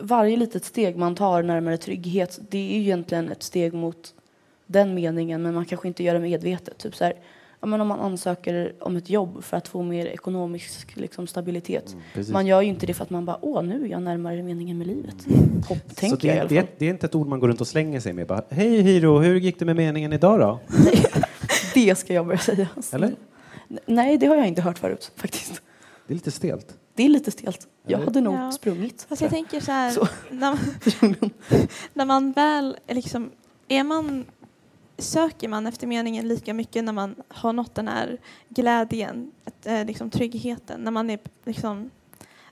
varje 0.00 0.36
litet 0.36 0.64
steg 0.64 0.96
man 0.96 1.14
tar 1.14 1.42
närmare 1.42 1.76
trygghet, 1.76 2.38
det 2.50 2.58
är 2.58 2.74
ju 2.74 2.80
egentligen 2.80 3.28
ett 3.32 3.42
steg 3.42 3.74
mot 3.74 4.14
den 4.66 4.94
meningen, 4.94 5.42
men 5.42 5.54
man 5.54 5.64
kanske 5.64 5.88
inte 5.88 6.02
gör 6.02 6.14
det 6.14 6.20
medvetet. 6.20 6.78
Typ 6.78 6.96
så 6.96 7.04
här, 7.04 7.14
ja, 7.60 7.66
men 7.66 7.80
om 7.80 7.88
man 7.88 8.00
ansöker 8.00 8.72
om 8.80 8.96
ett 8.96 9.10
jobb 9.10 9.44
för 9.44 9.56
att 9.56 9.68
få 9.68 9.82
mer 9.82 10.06
ekonomisk 10.06 10.96
liksom, 10.96 11.26
stabilitet. 11.26 11.96
Mm. 12.14 12.32
Man 12.32 12.46
gör 12.46 12.62
ju 12.62 12.68
inte 12.68 12.86
det 12.86 12.94
för 12.94 13.04
att 13.04 13.10
man 13.10 13.24
bara, 13.24 13.38
åh, 13.42 13.62
nu 13.62 13.84
är 13.84 13.88
jag 13.88 14.02
närmare 14.02 14.42
meningen 14.42 14.78
med 14.78 14.86
livet. 14.86 15.16
Hopp, 15.68 15.78
Så 15.88 15.94
tänker 15.94 16.16
det, 16.16 16.26
jag 16.28 16.36
i 16.36 16.40
alla 16.40 16.48
det, 16.48 16.60
fall. 16.60 16.66
det 16.78 16.86
är 16.86 16.90
inte 16.90 17.06
ett 17.06 17.14
ord 17.14 17.26
man 17.26 17.40
går 17.40 17.48
runt 17.48 17.60
och 17.60 17.68
slänger 17.68 18.00
sig 18.00 18.12
med. 18.12 18.26
Bara, 18.26 18.42
Hej 18.50 18.80
Hiro, 18.82 19.18
hur 19.18 19.40
gick 19.40 19.58
det 19.58 19.64
med 19.64 19.76
meningen 19.76 20.12
idag 20.12 20.40
då? 20.40 20.60
Det 21.74 21.98
ska 21.98 22.14
jag 22.14 22.26
börja 22.26 22.38
säga. 22.38 22.68
Eller? 22.92 23.12
Nej, 23.86 24.18
det 24.18 24.26
har 24.26 24.36
jag 24.36 24.46
inte 24.48 24.62
hört 24.62 24.78
förut 24.78 25.12
faktiskt. 25.16 25.62
Det 26.06 26.12
är 26.12 26.14
lite 26.14 26.30
stelt. 26.30 26.74
Det 26.94 27.04
är 27.04 27.08
lite 27.08 27.30
stelt. 27.30 27.66
Jag 27.86 27.98
hade 27.98 28.20
nog 28.20 28.34
Ja. 28.34 28.52
sprungit. 28.52 29.06
Fast 29.08 29.22
jag 29.22 29.30
tänker 29.30 29.60
så 29.60 29.72
här, 29.72 29.90
Så. 29.90 30.08
när, 30.30 30.50
man, 30.50 30.58
när 31.94 32.04
man 32.04 32.32
väl 32.32 32.76
liksom, 32.88 33.30
är 33.68 33.84
man, 33.84 34.24
söker 34.98 35.48
man 35.48 35.66
efter 35.66 35.86
meningen 35.86 36.28
lika 36.28 36.54
mycket 36.54 36.84
när 36.84 36.92
man 36.92 37.14
har 37.28 37.52
nått 37.52 37.74
den 37.74 37.88
här 37.88 38.18
glädjen, 38.48 39.30
ett, 39.44 39.66
eh, 39.66 39.84
liksom 39.84 40.10
tryggheten, 40.10 40.80
när 40.80 40.90
man 40.90 41.10
är 41.10 41.18
liksom, 41.44 41.90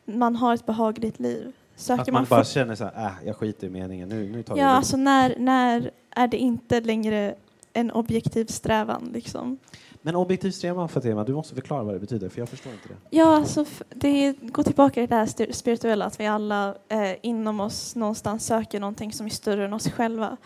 man 0.04 0.36
har 0.36 0.54
ett 0.54 0.66
behagligt 0.66 1.20
liv. 1.20 1.52
Söker 1.76 2.02
Att 2.02 2.06
man 2.08 2.14
man 2.14 2.26
bara 2.28 2.44
känner 2.44 2.74
så 2.74 2.84
här, 2.84 3.06
äh, 3.06 3.26
jag 3.26 3.36
skiter 3.36 3.66
i 3.66 3.70
meningen, 3.70 4.08
nu, 4.08 4.28
nu 4.32 4.42
tar 4.42 4.54
vi 4.54 4.60
Ja, 4.60 4.66
det 4.66 4.70
lugnt." 4.72 4.76
alltså 4.76 4.96
när, 4.96 5.34
när 5.38 5.90
är 6.10 6.28
det 6.28 6.36
inte 6.36 6.80
längre 6.80 7.34
en 7.72 7.90
objektiv 7.90 8.46
strävan 8.46 9.10
liksom? 9.14 9.58
Men 10.02 10.16
objektiv 10.16 10.50
strävan 10.50 10.88
för 10.88 11.00
tema, 11.00 11.24
du 11.24 11.32
måste 11.32 11.54
förklara 11.54 11.82
vad 11.82 11.94
det 11.94 11.98
betyder, 11.98 12.28
för 12.28 12.38
jag 12.38 12.48
förstår 12.48 12.72
inte 12.72 12.88
det. 12.88 13.16
Ja, 13.16 13.36
alltså 13.36 13.64
det 13.88 14.32
går 14.32 14.62
tillbaka 14.62 14.94
till 14.94 15.08
det 15.08 15.14
här 15.14 15.52
spirituella, 15.52 16.04
att 16.04 16.20
vi 16.20 16.26
alla 16.26 16.74
eh, 16.88 17.12
inom 17.22 17.60
oss 17.60 17.96
någonstans 17.96 18.46
söker 18.46 18.80
någonting 18.80 19.12
som 19.12 19.26
är 19.26 19.30
större 19.30 19.64
än 19.64 19.72
oss 19.72 19.90
själva. 19.90 20.36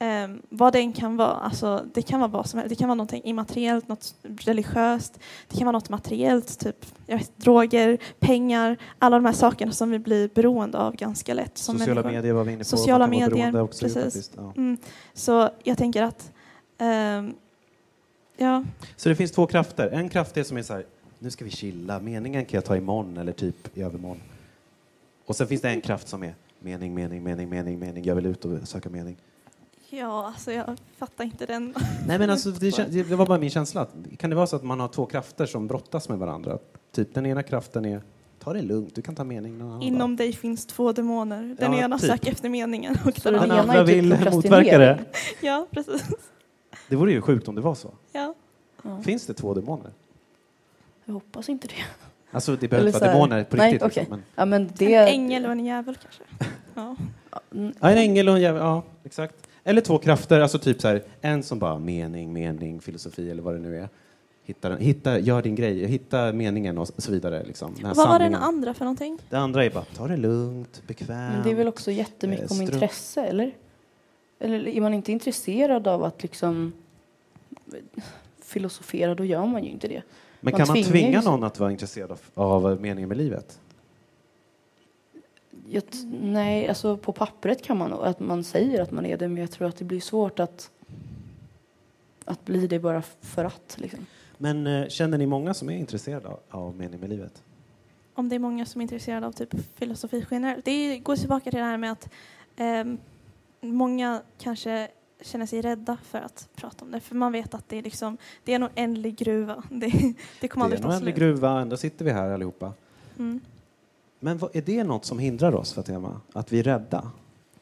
Eh, 0.00 0.28
vad 0.48 0.72
det 0.72 0.78
än 0.78 0.92
kan 0.92 1.16
vara, 1.16 1.32
alltså, 1.32 1.84
det 1.94 2.02
kan 2.02 2.20
vara 2.20 2.30
vad 2.30 2.46
som 2.46 2.58
helst. 2.58 2.68
Det 2.68 2.74
kan 2.76 2.88
vara 2.88 2.94
någonting 2.94 3.22
immateriellt, 3.24 3.88
något 3.88 4.14
religiöst, 4.22 5.18
det 5.48 5.56
kan 5.56 5.66
vara 5.66 5.72
något 5.72 5.88
materiellt, 5.88 6.58
typ 6.58 6.86
jag 7.06 7.18
vet, 7.18 7.36
droger, 7.36 7.98
pengar, 8.18 8.76
alla 8.98 9.16
de 9.16 9.24
här 9.24 9.32
sakerna 9.32 9.72
som 9.72 9.90
vi 9.90 9.98
blir 9.98 10.30
beroende 10.34 10.78
av 10.78 10.96
ganska 10.96 11.34
lätt 11.34 11.58
som 11.58 11.78
Sociala 11.78 12.02
människor. 12.02 12.16
medier 12.16 12.34
var 12.34 12.44
vi 12.44 12.52
inne 12.52 12.58
på. 12.58 12.64
Sociala 12.64 13.06
medier, 13.06 13.60
också, 13.60 13.84
precis. 13.84 14.30
ja. 14.36 14.52
Mm, 14.56 14.76
så 15.14 15.50
jag 15.62 15.78
tänker 15.78 16.02
att 16.02 16.32
ehm, 16.78 17.34
ja, 18.36 18.64
Så 18.96 19.08
det 19.08 19.14
finns 19.14 19.32
två 19.32 19.46
krafter. 19.46 19.88
En 19.88 20.08
kraft 20.08 20.36
är 20.36 20.42
som 20.42 20.56
är 20.56 20.62
så 20.62 20.72
här, 20.72 20.84
nu 21.18 21.30
ska 21.30 21.44
vi 21.44 21.50
chilla, 21.50 22.00
meningen 22.00 22.44
kan 22.44 22.56
jag 22.56 22.64
ta 22.64 22.76
imorgon 22.76 23.16
eller 23.16 23.32
typ 23.32 23.76
i 23.78 23.82
övermorgon. 23.82 24.20
Och 25.24 25.36
sen 25.36 25.46
finns 25.46 25.62
det 25.62 25.68
en 25.68 25.80
kraft 25.80 26.08
som 26.08 26.22
är 26.22 26.34
mening, 26.60 26.94
mening, 26.94 27.22
mening, 27.22 27.48
mening, 27.48 27.78
mening, 27.78 28.04
jag 28.04 28.14
vill 28.14 28.26
ut 28.26 28.44
och 28.44 28.68
söka 28.68 28.88
mening. 28.88 29.16
Ja, 29.90 30.26
alltså 30.26 30.52
jag 30.52 30.76
fattar 30.98 31.24
inte 31.24 31.46
den. 31.46 31.74
Nej, 32.06 32.18
men 32.18 32.30
alltså, 32.30 32.50
det, 32.50 32.70
det 32.92 33.02
var 33.14 33.26
bara 33.26 33.38
min 33.38 33.50
känsla. 33.50 33.80
Att, 33.80 33.94
kan 34.18 34.30
det 34.30 34.36
vara 34.36 34.46
så 34.46 34.56
att 34.56 34.62
man 34.64 34.80
har 34.80 34.88
två 34.88 35.06
krafter 35.06 35.46
som 35.46 35.66
brottas 35.66 36.08
med 36.08 36.18
varandra? 36.18 36.58
Typ 36.92 37.14
den 37.14 37.26
ena 37.26 37.42
kraften 37.42 37.84
är 37.84 38.02
ta 38.38 38.52
det 38.52 38.62
lugnt, 38.62 38.94
du 38.94 39.02
kan 39.02 39.14
ta 39.14 39.24
mening 39.24 39.58
någon 39.58 39.66
annan 39.68 39.80
dag. 39.80 39.86
Inom 39.88 40.16
dig 40.16 40.32
finns 40.32 40.66
två 40.66 40.92
demoner. 40.92 41.56
Den 41.58 41.72
Ja, 41.72 41.78
ena 41.78 41.98
typ. 41.98 42.10
söker 42.10 42.32
efter 42.32 42.48
meningen 42.48 42.96
och 43.04 43.12
den 43.22 43.32
den 43.34 43.50
andra... 43.50 43.86
typ 43.86 43.96
vill 43.96 44.08
motverka 44.32 44.78
det. 44.78 45.04
Ja, 45.40 45.66
precis. 45.70 46.04
Det 46.88 46.96
vore 46.96 47.12
ju 47.12 47.20
sjukt 47.20 47.48
om 47.48 47.54
det 47.54 47.60
var 47.60 47.74
så. 47.74 47.94
Ja. 48.12 48.34
Ja, 48.82 49.02
Finns 49.02 49.26
det 49.26 49.34
två 49.34 49.54
demoner? 49.54 49.90
jag 51.04 51.14
hoppas 51.14 51.48
inte 51.48 51.66
det. 51.68 51.74
Alltså 52.30 52.56
det 52.56 52.68
behöver 52.68 52.88
inte 52.88 53.00
vara 53.00 53.12
demoner 53.12 53.44
på 53.44 53.56
Nej, 53.56 53.72
riktigt. 53.72 53.86
okej. 53.86 54.00
Liksom, 54.02 54.16
men, 54.18 54.24
Ja, 54.34 54.44
men 54.44 54.70
det... 54.76 54.94
En 54.94 55.08
ängel 55.08 55.46
och 55.46 55.52
en 55.52 55.64
djävul 55.66 55.96
kanske. 56.02 56.22
Ja. 56.74 56.96
Ja, 57.80 57.90
en 57.90 57.98
ängel 57.98 58.28
och 58.28 58.34
en 58.34 58.40
djävul, 58.40 58.60
ja 58.60 58.82
exakt. 59.04 59.47
Eller 59.68 59.80
två 59.80 59.98
krafter, 59.98 60.40
alltså 60.40 60.58
typ 60.58 60.80
så 60.80 60.88
här, 60.88 61.02
en 61.20 61.42
som 61.42 61.58
bara 61.58 61.78
mening, 61.78 62.32
mening, 62.32 62.80
filosofi 62.80 63.30
eller 63.30 63.42
vad 63.42 63.54
det 63.54 63.60
nu 63.60 63.78
är. 63.78 63.88
Hitta, 64.44 64.74
hitta, 64.76 65.18
gör 65.18 65.42
din 65.42 65.54
grej, 65.54 65.86
hitta 65.86 66.32
meningen 66.32 66.78
och 66.78 66.88
så 66.96 67.12
vidare. 67.12 67.44
Liksom. 67.46 67.74
Den 67.74 67.84
här 67.84 67.94
Vad 67.94 68.08
var 68.08 68.18
den 68.18 68.34
andra 68.34 68.74
för 68.74 68.84
någonting? 68.84 69.18
Det 69.30 69.36
andra 69.36 69.64
är 69.64 69.70
bara, 69.70 69.84
ta 69.84 70.08
det 70.08 70.16
lugnt, 70.16 70.82
bekvämt. 70.86 71.34
Men 71.34 71.42
det 71.42 71.50
är 71.50 71.54
väl 71.54 71.68
också 71.68 71.90
jättemycket 71.90 72.44
Eh, 72.44 72.50
om 72.50 72.56
strunt. 72.56 72.72
intresse, 72.72 73.22
eller? 73.24 73.54
Eller 74.40 74.68
är 74.68 74.80
man 74.80 74.94
inte 74.94 75.12
intresserad 75.12 75.88
av 75.88 76.04
att 76.04 76.22
liksom 76.22 76.72
filosofera, 78.42 79.14
då 79.14 79.24
gör 79.24 79.46
man 79.46 79.64
ju 79.64 79.70
inte 79.70 79.88
det. 79.88 80.02
Men 80.40 80.52
man 80.52 80.58
kan 80.58 80.68
man 80.68 80.74
tvingar 80.74 80.90
tvinga 80.90 81.22
sig. 81.22 81.30
någon 81.30 81.44
att 81.44 81.60
vara 81.60 81.70
intresserad 81.70 82.10
av, 82.12 82.20
av 82.34 82.80
meningen 82.80 83.08
med 83.08 83.18
livet? 83.18 83.60
Jag, 85.70 85.86
t- 85.90 85.98
nej, 86.22 86.68
alltså 86.68 86.96
på 86.96 87.12
pappret 87.12 87.62
kan 87.62 87.76
man 87.76 87.92
att 87.92 88.20
man 88.20 88.44
säger 88.44 88.82
att 88.82 88.90
man 88.90 89.06
är 89.06 89.16
det, 89.16 89.28
men 89.28 89.36
jag 89.36 89.50
tror 89.50 89.68
att 89.68 89.76
det 89.76 89.84
blir 89.84 90.00
svårt 90.00 90.40
att, 90.40 90.70
att 92.24 92.44
bli 92.44 92.66
det 92.66 92.78
bara 92.78 93.02
för 93.20 93.44
att. 93.44 93.76
Liksom. 93.78 94.06
Men 94.38 94.66
eh, 94.66 94.88
känner 94.88 95.18
ni 95.18 95.26
många 95.26 95.54
som 95.54 95.70
är 95.70 95.76
intresserade 95.76 96.28
av, 96.28 96.40
av 96.50 96.76
meningen 96.76 97.00
med 97.00 97.10
livet? 97.10 97.42
Om 98.14 98.28
det 98.28 98.34
är 98.34 98.38
många 98.38 98.66
som 98.66 98.80
är 98.80 98.82
intresserade 98.82 99.26
av 99.26 99.32
typ 99.32 99.54
filosofi 99.78 100.26
generellt. 100.30 100.64
Det 100.64 100.98
går 100.98 101.16
tillbaka 101.16 101.50
till 101.50 101.58
det 101.58 101.64
här 101.64 101.76
med 101.78 101.92
att 101.92 102.08
ehm, 102.56 102.98
många 103.60 104.22
kanske 104.38 104.88
känner 105.20 105.46
sig 105.46 105.62
rädda 105.62 105.96
för 106.02 106.18
att 106.18 106.48
prata 106.56 106.84
om 106.84 106.90
det. 106.90 107.00
För 107.00 107.14
man 107.14 107.32
vet 107.32 107.54
att 107.54 107.68
det 107.68 107.78
är, 107.78 107.82
liksom, 107.82 108.16
det 108.44 108.52
är 108.52 108.56
en 108.56 108.64
oändlig 108.64 109.16
gruva. 109.16 109.62
Det, 109.70 110.14
det 110.40 110.48
kommer 110.48 110.68
det 110.68 110.72
är 110.72 110.76
aldrig 110.76 110.78
en 110.78 110.82
ta 110.82 110.88
oändlig 110.88 111.14
slut. 111.14 111.22
gruva, 111.24 111.60
ändå 111.60 111.76
sitter 111.76 112.04
vi 112.04 112.10
här 112.10 112.30
allihopa. 112.30 112.72
Mm. 113.18 113.40
Men 114.20 114.38
vad, 114.38 114.56
är 114.56 114.62
det 114.62 114.84
något 114.84 115.04
som 115.04 115.18
hindrar 115.18 115.54
oss, 115.54 115.72
Fatima? 115.72 116.20
Att 116.32 116.52
vi 116.52 116.58
är 116.58 116.62
rädda? 116.62 117.10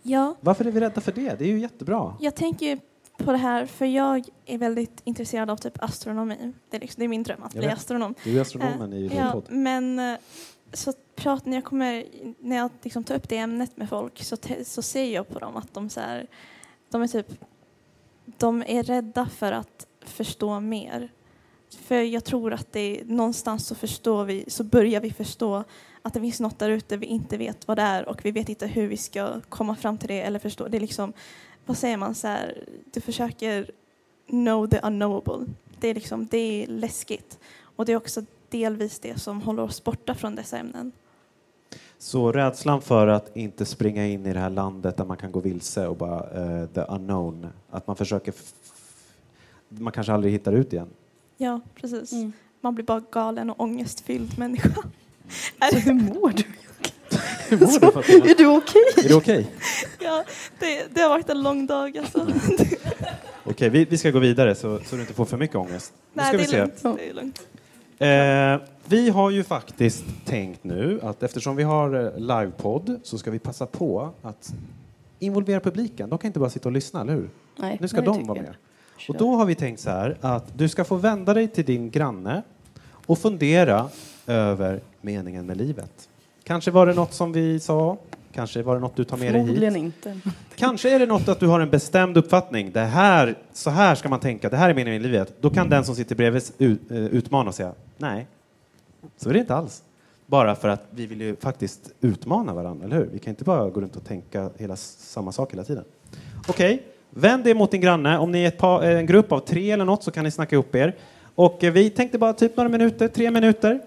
Ja, 0.03 0.35
Varför 0.41 0.65
är 0.65 0.71
vi 0.71 0.81
rädda 0.81 1.01
för 1.01 1.13
det? 1.13 1.39
Det 1.39 1.45
är 1.45 1.49
ju 1.49 1.59
jättebra. 1.59 2.17
jag 2.21 2.35
tänker 2.35 2.79
på 3.17 3.33
det 3.33 3.39
här 3.39 3.67
för 3.67 3.87
jag 3.87 4.25
är 4.47 4.59
väldigt 4.59 5.01
intresserad 5.05 5.51
av 5.51 5.57
typ 5.57 5.83
astronomi. 5.83 6.53
Det 6.71 6.77
är, 6.77 6.81
liksom, 6.81 7.01
det 7.01 7.05
är 7.07 7.09
min 7.09 7.23
dröm 7.23 7.43
att 7.43 7.55
Jag 7.55 7.61
bli 7.63 7.69
vet. 7.69 7.77
astronom. 7.79 8.15
Du 8.25 8.37
är 8.37 8.41
astronomen 8.41 8.93
i 8.93 9.09
vår 9.09 9.19
Ja, 9.19 9.33
podd. 9.33 9.45
men 9.49 9.99
eh, 9.99 10.19
så 10.73 10.93
prat, 11.17 11.47
när 11.47 11.57
jag, 11.57 11.65
kommer, 11.65 12.05
när 12.41 12.57
jag 12.57 12.71
liksom 12.83 13.05
tar 13.05 13.15
upp 13.15 13.29
det 13.29 13.37
ämnet 13.39 13.77
med 13.77 13.89
folk 13.89 14.23
så, 14.23 14.37
te, 14.37 14.65
så 14.65 14.83
ser 14.83 15.05
jag 15.15 15.29
på 15.29 15.39
dem 15.39 15.57
att 15.57 15.75
de, 15.75 15.89
så 15.91 16.01
här, 16.01 16.27
de 16.91 17.03
är 17.03 17.07
typ 17.09 17.27
de 18.39 18.63
är 18.67 18.83
rädda 18.83 19.27
för 19.27 19.53
att 19.53 19.87
förstå 20.01 20.61
mer. 20.61 21.09
För 21.71 21.95
jag 22.01 22.25
tror 22.25 22.53
att 22.53 22.73
det 22.73 22.81
är, 23.01 23.05
någonstans 23.05 23.67
så 23.67 23.75
förstår 23.75 24.25
vi, 24.25 24.45
så 24.49 24.65
börjar 24.65 25.01
vi 25.01 25.11
förstå 25.13 25.65
att 26.07 26.15
det 26.15 26.21
finns 26.21 26.41
något 26.41 26.59
där 26.59 26.71
ute 26.71 26.97
vi 26.97 27.07
inte 27.07 27.37
vet 27.37 27.69
vad 27.69 27.79
det 27.79 27.83
är 27.83 28.09
och 28.09 28.25
vi 28.25 28.31
vet 28.31 28.49
inte 28.49 28.67
hur 28.67 28.89
vi 28.89 28.97
ska 28.97 29.41
komma 29.49 29.77
fram 29.77 29.99
till 29.99 30.09
det 30.09 30.23
eller 30.23 30.39
förstå. 30.39 30.69
Det 30.69 30.77
är 30.77 30.81
liksom, 30.81 31.13
vad 31.67 31.77
säger 31.77 31.97
man 31.97 32.15
så 32.15 32.27
här, 32.27 32.65
du 32.93 33.01
försöker 33.01 33.71
know 34.27 34.67
the 34.67 34.81
unknowable. 34.83 35.47
Det 35.81 35.89
är 35.89 35.95
liksom, 35.95 36.27
det 36.27 36.39
är 36.39 36.67
läskigt. 36.67 37.39
Och 37.61 37.85
det 37.85 37.93
är 37.93 37.97
också 37.97 38.23
delvis 38.49 38.99
det 38.99 39.21
som 39.21 39.43
håller 39.43 39.63
oss 39.63 39.85
borta 39.85 40.15
från 40.15 40.35
dessa 40.35 40.59
ämnen. 40.59 40.93
Så 41.99 42.33
rädslan 42.33 42.83
för 42.83 43.07
att 43.07 43.37
inte 43.37 43.65
springa 43.65 44.07
in 44.07 44.27
i 44.27 44.33
det 44.33 44.41
här 44.41 44.51
landet 44.51 44.97
där 44.97 45.05
man 45.05 45.17
kan 45.17 45.33
gå 45.33 45.41
vilse 45.41 45.87
och 45.87 45.97
bara 45.97 46.21
eh, 46.21 46.67
the 46.67 46.81
unknown, 46.81 47.47
att 47.71 47.87
man 47.87 47.97
försöker 47.97 48.35
man 49.69 49.93
kanske 49.93 50.13
aldrig 50.13 50.33
hittar 50.33 50.53
ut 50.53 50.73
igen. 50.73 50.89
Ja, 51.37 51.61
precis. 51.75 52.13
Mm. 52.13 52.33
Man 52.61 52.75
blir 52.75 52.85
bara 52.85 53.03
galen 53.11 53.51
och 53.51 53.61
ångestfylld 53.61 54.39
människa. 54.39 54.83
Så 55.71 55.77
hur 55.79 55.95
mår 55.95 56.31
du? 56.37 56.43
Hur 57.49 57.59
mår 57.59 57.81
du 57.81 57.93
Fatima? 57.93 58.25
Är 58.27 58.35
du 58.35 58.47
okej? 58.47 58.83
Är 59.05 59.09
det 59.09 59.15
okej? 59.15 59.47
Ja, 60.01 60.25
det, 60.59 60.95
det 60.95 61.01
har 61.01 61.09
varit 61.09 61.29
en 61.29 61.43
lång 61.43 61.67
dag 61.67 61.99
alltså. 61.99 62.27
Okej, 63.45 63.69
vi, 63.69 63.85
vi 63.85 63.99
ska 63.99 64.11
gå 64.11 64.19
vidare 64.19 64.55
så, 64.55 64.81
så 64.87 64.95
du 64.97 65.01
inte 65.03 65.15
får 65.15 65.25
för 65.25 65.37
mycket 65.37 65.57
ångest. 65.57 65.93
Nu 66.13 66.23
Nej, 66.23 66.27
ska 66.27 66.33
det 66.37 66.39
vi 66.39 66.45
är 66.45 66.49
se. 66.51 66.59
lugnt. 66.85 66.99
Det 67.01 67.09
är 67.11 67.15
lugnt. 67.15 67.41
Eh, 67.99 68.69
vi 68.89 69.11
har 69.11 69.31
ju 69.31 69.45
faktiskt 69.45 70.05
tänkt 70.25 70.65
nu 70.65 71.01
att 71.03 71.23
eftersom 71.23 71.57
vi 71.57 71.63
har 71.63 72.05
eh, 72.05 72.19
livepodd 72.19 73.01
så 73.03 73.19
ska 73.19 73.31
vi 73.31 73.39
passa 73.39 73.67
på 73.67 74.11
att 74.23 74.55
involvera 75.19 75.61
publiken. 75.61 76.09
De 76.11 76.19
kan 76.19 76.27
inte 76.29 76.39
bara 76.39 76.51
sitta 76.51 76.69
och 76.69 76.73
lyssna, 76.73 77.01
eller 77.01 77.13
hur? 77.13 77.29
Nej, 77.57 77.79
Nu 77.81 77.89
ska 77.89 77.97
nej, 77.97 78.05
det 78.07 78.11
de 78.13 78.15
tycker 78.17 78.29
vara 78.29 78.39
jag. 78.39 78.45
med. 78.47 78.55
Och 79.09 79.17
då 79.17 79.35
har 79.37 79.45
vi 79.47 79.55
tänkt 79.55 79.81
så 79.81 79.91
här 79.91 80.17
att 80.21 80.59
du 80.59 80.69
ska 80.69 80.85
få 80.85 80.97
vända 80.97 81.35
dig 81.35 81.49
till 81.49 81.65
din 81.65 81.91
granne 81.91 82.43
och 83.07 83.19
fundera 83.19 83.89
över 84.27 84.81
meningen 85.07 85.47
med 85.47 85.57
livet. 85.57 86.09
Kanske 86.45 86.71
var 86.71 86.87
det 86.87 86.95
något 86.95 87.13
som 87.13 87.33
vi 87.33 87.61
sa, 87.61 87.97
kanske 88.33 88.63
var 88.63 88.75
det 88.75 88.81
något 88.81 88.97
du 88.97 89.05
tar 89.05 89.17
med 89.17 89.35
dig 89.35 89.43
hit. 89.43 89.77
Inte. 89.77 90.21
Kanske 90.57 90.95
är 90.95 90.99
det 90.99 91.07
något 91.07 91.29
att 91.29 91.41
du 91.41 91.47
har 91.47 91.61
en 91.61 91.71
bestämd 91.71 92.17
uppfattning. 92.17 92.73
Det 92.73 92.81
här, 92.81 93.35
så 93.53 93.71
här 93.71 93.95
ska 93.95 94.09
man 94.09 94.21
tänka, 94.21 94.49
det 94.49 94.57
här 94.57 94.71
är 94.71 94.75
meningen 94.75 95.03
med 95.03 95.11
livet. 95.11 95.35
Då 95.41 95.51
kan 95.51 95.69
den 95.69 95.85
som 95.85 95.95
sitter 95.95 96.15
bredvid 96.15 96.43
eh, 96.59 96.97
utmana 96.97 97.49
och 97.49 97.55
säga 97.55 97.73
nej, 97.97 98.27
så 99.17 99.29
är 99.29 99.33
det 99.33 99.39
inte 99.39 99.55
alls. 99.55 99.83
Bara 100.27 100.55
för 100.55 100.69
att 100.69 100.85
vi 100.91 101.07
vill 101.07 101.21
ju 101.21 101.37
faktiskt 101.37 101.91
utmana 102.01 102.55
varandra, 102.55 102.87
eller 102.87 102.97
hur? 102.97 103.09
Vi 103.13 103.19
kan 103.19 103.31
inte 103.31 103.45
bara 103.45 103.71
gå 103.71 103.81
runt 103.81 103.97
och 103.97 104.05
tänka 104.05 104.51
hela 104.59 104.77
samma 104.77 105.33
sak 105.33 105.53
hela 105.53 105.65
tiden. 105.65 105.85
Okej, 106.49 106.83
vänd 107.11 107.45
dig 107.45 107.55
mot 107.55 107.71
din 107.71 107.81
granne. 107.81 108.19
Om 108.19 108.33
ni 108.33 108.43
är 108.43 108.49
ett 108.49 108.59
par, 108.59 108.83
eh, 108.83 108.99
en 108.99 109.07
grupp 109.07 109.33
av 109.33 109.41
tre 109.41 109.71
eller 109.71 109.85
något 109.85 110.03
så 110.03 110.11
kan 110.11 110.25
ni 110.25 110.31
snacka 110.31 110.57
upp 110.57 110.75
er. 110.75 110.95
Och 111.35 111.65
eh, 111.65 111.73
vi 111.73 111.91
tänkte 111.91 112.19
bara 112.19 112.33
typ 112.33 112.57
några 112.57 112.69
minuter, 112.69 113.09
tre 113.09 113.31
minuter. 113.31 113.81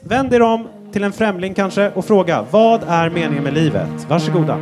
Vänd 0.00 0.34
er 0.34 0.42
om 0.42 0.68
till 0.92 1.04
en 1.04 1.12
främling 1.12 1.54
kanske 1.54 1.90
och 1.90 2.04
fråga 2.04 2.44
vad 2.50 2.82
är 2.88 3.10
meningen 3.10 3.44
med 3.44 3.54
livet? 3.54 4.06
Varsågoda. 4.08 4.58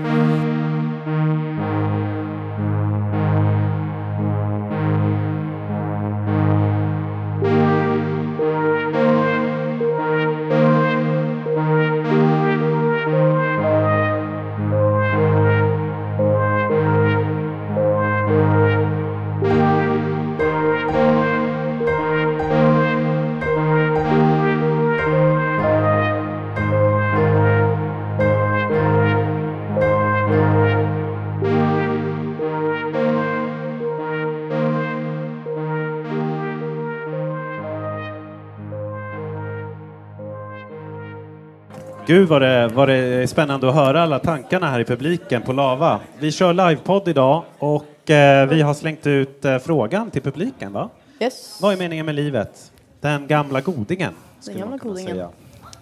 Gud 42.07 42.29
vad 42.29 42.43
det, 42.43 42.69
vad 42.69 42.89
det 42.89 42.95
är 42.95 43.27
spännande 43.27 43.69
att 43.69 43.75
höra 43.75 44.03
alla 44.03 44.19
tankarna 44.19 44.71
här 44.71 44.81
i 44.81 44.85
publiken 44.85 45.43
på 45.43 45.53
Lava. 45.53 46.01
Vi 46.19 46.33
kör 46.33 46.53
livepodd 46.53 47.09
idag 47.09 47.45
och 47.59 48.11
eh, 48.11 48.49
vi 48.49 48.63
har 48.63 48.75
slängt 48.75 49.07
ut 49.07 49.45
eh, 49.45 49.59
frågan 49.59 50.11
till 50.11 50.23
publiken. 50.23 50.73
Va? 50.73 50.91
Yes. 51.21 51.59
Vad 51.63 51.73
är 51.73 51.77
meningen 51.77 52.07
med 52.07 52.15
livet? 52.15 52.73
Den 53.01 53.27
gamla 53.27 53.61
godingen. 53.61 54.15
skulle 54.41 54.59
gamla 54.59 54.77
godingen. 54.77 55.11
Säga, 55.11 55.29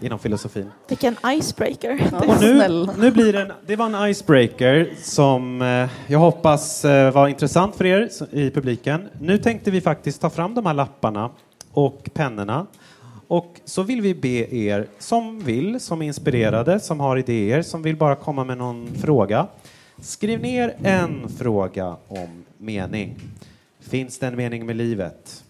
inom 0.00 0.18
filosofin. 0.18 0.70
Vilken 0.88 1.16
icebreaker. 1.26 2.10
Och 2.28 2.40
nu, 2.40 2.86
nu 2.98 3.10
blir 3.10 3.32
det 3.32 3.42
en, 3.42 3.52
det 3.66 3.76
var 3.76 3.86
en 3.86 4.10
icebreaker 4.10 4.90
som 5.02 5.62
eh, 5.62 5.88
jag 6.06 6.18
hoppas 6.18 6.84
eh, 6.84 7.12
var 7.12 7.28
intressant 7.28 7.76
för 7.76 7.86
er 7.86 8.08
i 8.30 8.50
publiken. 8.50 9.08
Nu 9.20 9.38
tänkte 9.38 9.70
vi 9.70 9.80
faktiskt 9.80 10.20
ta 10.20 10.30
fram 10.30 10.54
de 10.54 10.66
här 10.66 10.74
lapparna 10.74 11.30
och 11.72 12.08
pennorna. 12.14 12.66
Och 13.28 13.60
så 13.64 13.82
vill 13.82 14.00
vi 14.00 14.14
be 14.14 14.54
er 14.56 14.86
som 14.98 15.40
vill, 15.40 15.80
som 15.80 16.02
är 16.02 16.06
inspirerade, 16.06 16.80
som 16.80 17.00
har 17.00 17.16
idéer, 17.16 17.62
som 17.62 17.82
vill 17.82 17.96
bara 17.96 18.16
komma 18.16 18.44
med 18.44 18.58
någon 18.58 18.94
fråga. 18.94 19.46
Skriv 19.98 20.42
ner 20.42 20.74
en 20.82 21.28
fråga 21.28 21.96
om 22.08 22.44
mening. 22.58 23.16
Finns 23.80 24.18
det 24.18 24.26
en 24.26 24.36
mening 24.36 24.66
med 24.66 24.76
livet? 24.76 25.44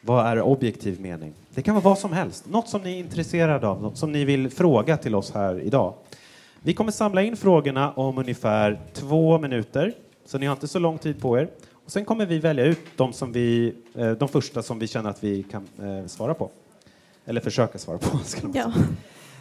Vad 0.00 0.26
är 0.26 0.40
objektiv 0.40 1.00
mening? 1.00 1.32
Det 1.54 1.62
kan 1.62 1.74
vara 1.74 1.84
vad 1.84 1.98
som 1.98 2.12
helst. 2.12 2.48
Något 2.48 2.68
som 2.68 2.82
ni 2.82 2.92
är 2.94 2.98
intresserade 2.98 3.68
av, 3.68 3.82
något 3.82 3.98
som 3.98 4.12
ni 4.12 4.24
vill 4.24 4.50
fråga 4.50 4.96
till 4.96 5.14
oss 5.14 5.32
här 5.34 5.60
idag. 5.60 5.94
Vi 6.62 6.74
kommer 6.74 6.92
samla 6.92 7.22
in 7.22 7.36
frågorna 7.36 7.92
om 7.92 8.18
ungefär 8.18 8.80
två 8.92 9.38
minuter. 9.38 9.92
Så 10.24 10.38
ni 10.38 10.46
har 10.46 10.52
inte 10.52 10.68
så 10.68 10.78
lång 10.78 10.98
tid 10.98 11.20
på 11.20 11.38
er. 11.38 11.48
Och 11.90 11.92
sen 11.92 12.04
kommer 12.04 12.26
vi 12.26 12.38
välja 12.38 12.64
ut 12.64 12.80
de, 12.96 13.12
som 13.12 13.32
vi, 13.32 13.74
eh, 13.94 14.10
de 14.10 14.28
första 14.28 14.62
som 14.62 14.78
vi 14.78 14.86
känner 14.86 15.10
att 15.10 15.24
vi 15.24 15.42
kan 15.42 15.68
eh, 15.82 16.06
svara 16.06 16.34
på. 16.34 16.50
Eller 17.24 17.40
försöka 17.40 17.78
svara 17.78 17.98
på. 17.98 18.18
Ska 18.24 18.48
Ja. 18.54 18.72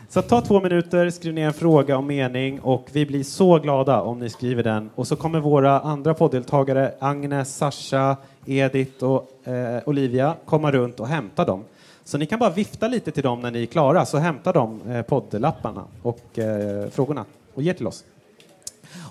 Så 0.09 0.21
ta 0.21 0.41
två 0.41 0.61
minuter, 0.61 1.09
skriv 1.09 1.33
ner 1.33 1.47
en 1.47 1.53
fråga 1.53 1.97
och 1.97 2.03
mening 2.03 2.59
och 2.59 2.89
vi 2.91 3.05
blir 3.05 3.23
så 3.23 3.59
glada 3.59 4.01
om 4.01 4.19
ni 4.19 4.29
skriver 4.29 4.63
den. 4.63 4.89
Och 4.95 5.07
så 5.07 5.15
kommer 5.15 5.39
våra 5.39 5.79
andra 5.79 6.13
podddeltagare, 6.13 6.93
Agnes, 6.99 7.55
Sasha, 7.57 8.17
Edith 8.45 9.03
och 9.03 9.47
eh, 9.47 9.81
Olivia, 9.85 10.35
komma 10.45 10.71
runt 10.71 10.99
och 10.99 11.07
hämta 11.07 11.45
dem. 11.45 11.63
Så 12.03 12.17
ni 12.17 12.25
kan 12.25 12.39
bara 12.39 12.49
vifta 12.49 12.87
lite 12.87 13.11
till 13.11 13.23
dem 13.23 13.39
när 13.39 13.51
ni 13.51 13.61
är 13.61 13.65
klara, 13.65 14.05
så 14.05 14.17
hämtar 14.17 14.53
de 14.53 14.81
eh, 14.91 15.01
poddlapparna 15.01 15.85
och 16.01 16.39
eh, 16.39 16.89
frågorna 16.89 17.25
och 17.53 17.61
ger 17.61 17.73
till 17.73 17.87
oss. 17.87 18.03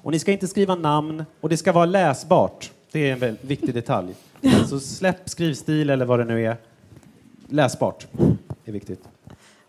Och 0.02 0.12
ni 0.12 0.18
ska 0.18 0.32
inte 0.32 0.48
skriva 0.48 0.74
namn 0.74 1.24
och 1.40 1.48
det 1.48 1.56
ska 1.56 1.72
vara 1.72 1.86
läsbart. 1.86 2.70
Det 2.92 3.08
är 3.08 3.12
en 3.12 3.18
väldigt 3.18 3.44
viktig 3.44 3.74
detalj. 3.74 4.14
Så 4.68 4.80
släpp 4.80 5.28
skrivstil 5.28 5.90
eller 5.90 6.04
vad 6.04 6.18
det 6.18 6.24
nu 6.24 6.44
är. 6.46 6.56
Läsbart 7.48 8.06
är 8.64 8.72
viktigt. 8.72 9.08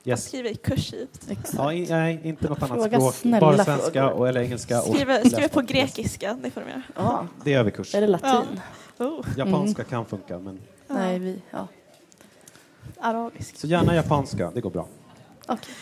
Jag 0.03 0.13
Yes. 0.17 0.25
skriver 0.27 0.53
kursivt. 0.53 1.27
Ja, 1.57 1.73
i, 1.73 1.85
nej, 1.89 2.19
inte 2.23 2.49
något 2.49 2.63
annat 2.63 2.77
Fråga 2.77 3.11
språk. 3.11 3.39
Bara 3.41 3.63
svenska 3.65 4.09
och, 4.13 4.27
eller 4.29 4.41
engelska. 4.41 4.81
Och 4.81 4.95
läsbart. 4.95 5.51
på 5.51 5.61
grekiska, 5.61 6.37
det 6.43 6.51
får 6.51 6.61
de 6.61 6.69
göra. 6.69 6.81
Ja. 6.95 7.27
Det 7.43 7.53
är 7.53 7.59
överkurs. 7.59 7.95
Är 7.95 8.01
det 8.01 8.07
latin? 8.07 8.59
Oh, 8.97 9.25
Japanska 9.37 9.83
kan 9.83 10.05
funka, 10.05 10.39
men 10.39 10.59
Nej, 10.87 11.19
vi... 11.19 11.41
Ja. 11.51 11.67
arabisk. 12.99 13.57
så 13.57 13.67
gärna 13.67 13.95
japanska. 13.95 14.51
Det 14.53 14.61
går 14.61 14.69
bra. 14.69 14.87
Okej. 15.47 15.73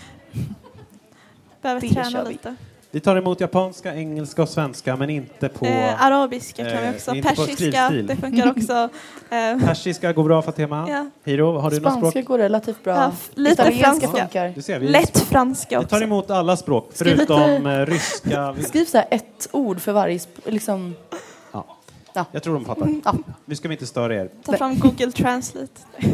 Behöver 1.61 1.81
Det 1.81 1.89
träna 1.89 2.23
lite. 2.23 2.55
Vi 2.97 3.01
tar 3.01 3.15
emot 3.15 3.39
japanska, 3.41 3.95
engelska 3.95 4.41
och 4.41 4.49
svenska, 4.49 4.95
men 4.95 5.09
inte 5.09 5.49
på 5.49 5.65
Eh, 5.65 6.05
arabiska 6.05 6.63
kan 6.69 6.81
vi 6.81 6.87
eh, 6.87 6.93
också. 6.95 7.15
inte 7.15 7.29
på 7.29 7.35
Persiska, 7.45 7.89
det 7.89 8.15
funkar 8.15 8.49
också. 8.51 8.89
Eh, 9.29 9.59
persiska. 9.67 10.13
Går 10.13 10.23
bra 10.23 10.41
Fatima. 10.41 10.85
Ja. 10.89 11.09
Hiro, 11.23 11.57
har 11.59 11.69
du 11.69 11.79
något 11.79 11.91
Spanska 11.91 12.09
språk? 12.11 12.25
går 12.25 12.37
relativt 12.37 12.83
bra. 12.83 12.95
Ja, 12.95 13.11
lite 13.35 13.53
Italienska 13.53 14.07
franska. 14.07 14.21
funkar. 14.21 14.51
Du 14.55 14.61
ser, 14.61 14.79
vi, 14.79 14.87
lätt 14.87 15.17
franska 15.19 15.79
vi 15.79 15.85
tar 15.85 15.97
också. 15.97 16.03
emot 16.03 16.29
alla 16.31 16.57
språk, 16.57 16.89
Skriv 16.93 17.15
förutom 17.15 17.39
lite- 17.51 17.71
eh, 17.71 17.85
ryska. 17.85 18.55
Skriv 18.67 18.85
så 18.85 18.97
här 18.97 19.07
ett 19.11 19.49
ord 19.51 19.79
för 19.81 19.91
varje... 19.93 20.19
Liksom, 20.45 20.95
ja. 21.51 21.65
Ja. 22.13 22.25
Jag 22.31 22.43
tror 22.43 22.53
de 22.53 22.65
fattar. 22.65 22.89
ja. 23.05 23.15
Nu 23.45 23.55
ska 23.55 23.67
vi 23.67 23.73
inte 23.73 23.85
störa 23.87 24.15
er. 24.15 24.29
Ta 24.45 24.57
fram 24.57 24.79
Google 24.79 25.11
Translate. 25.11 25.81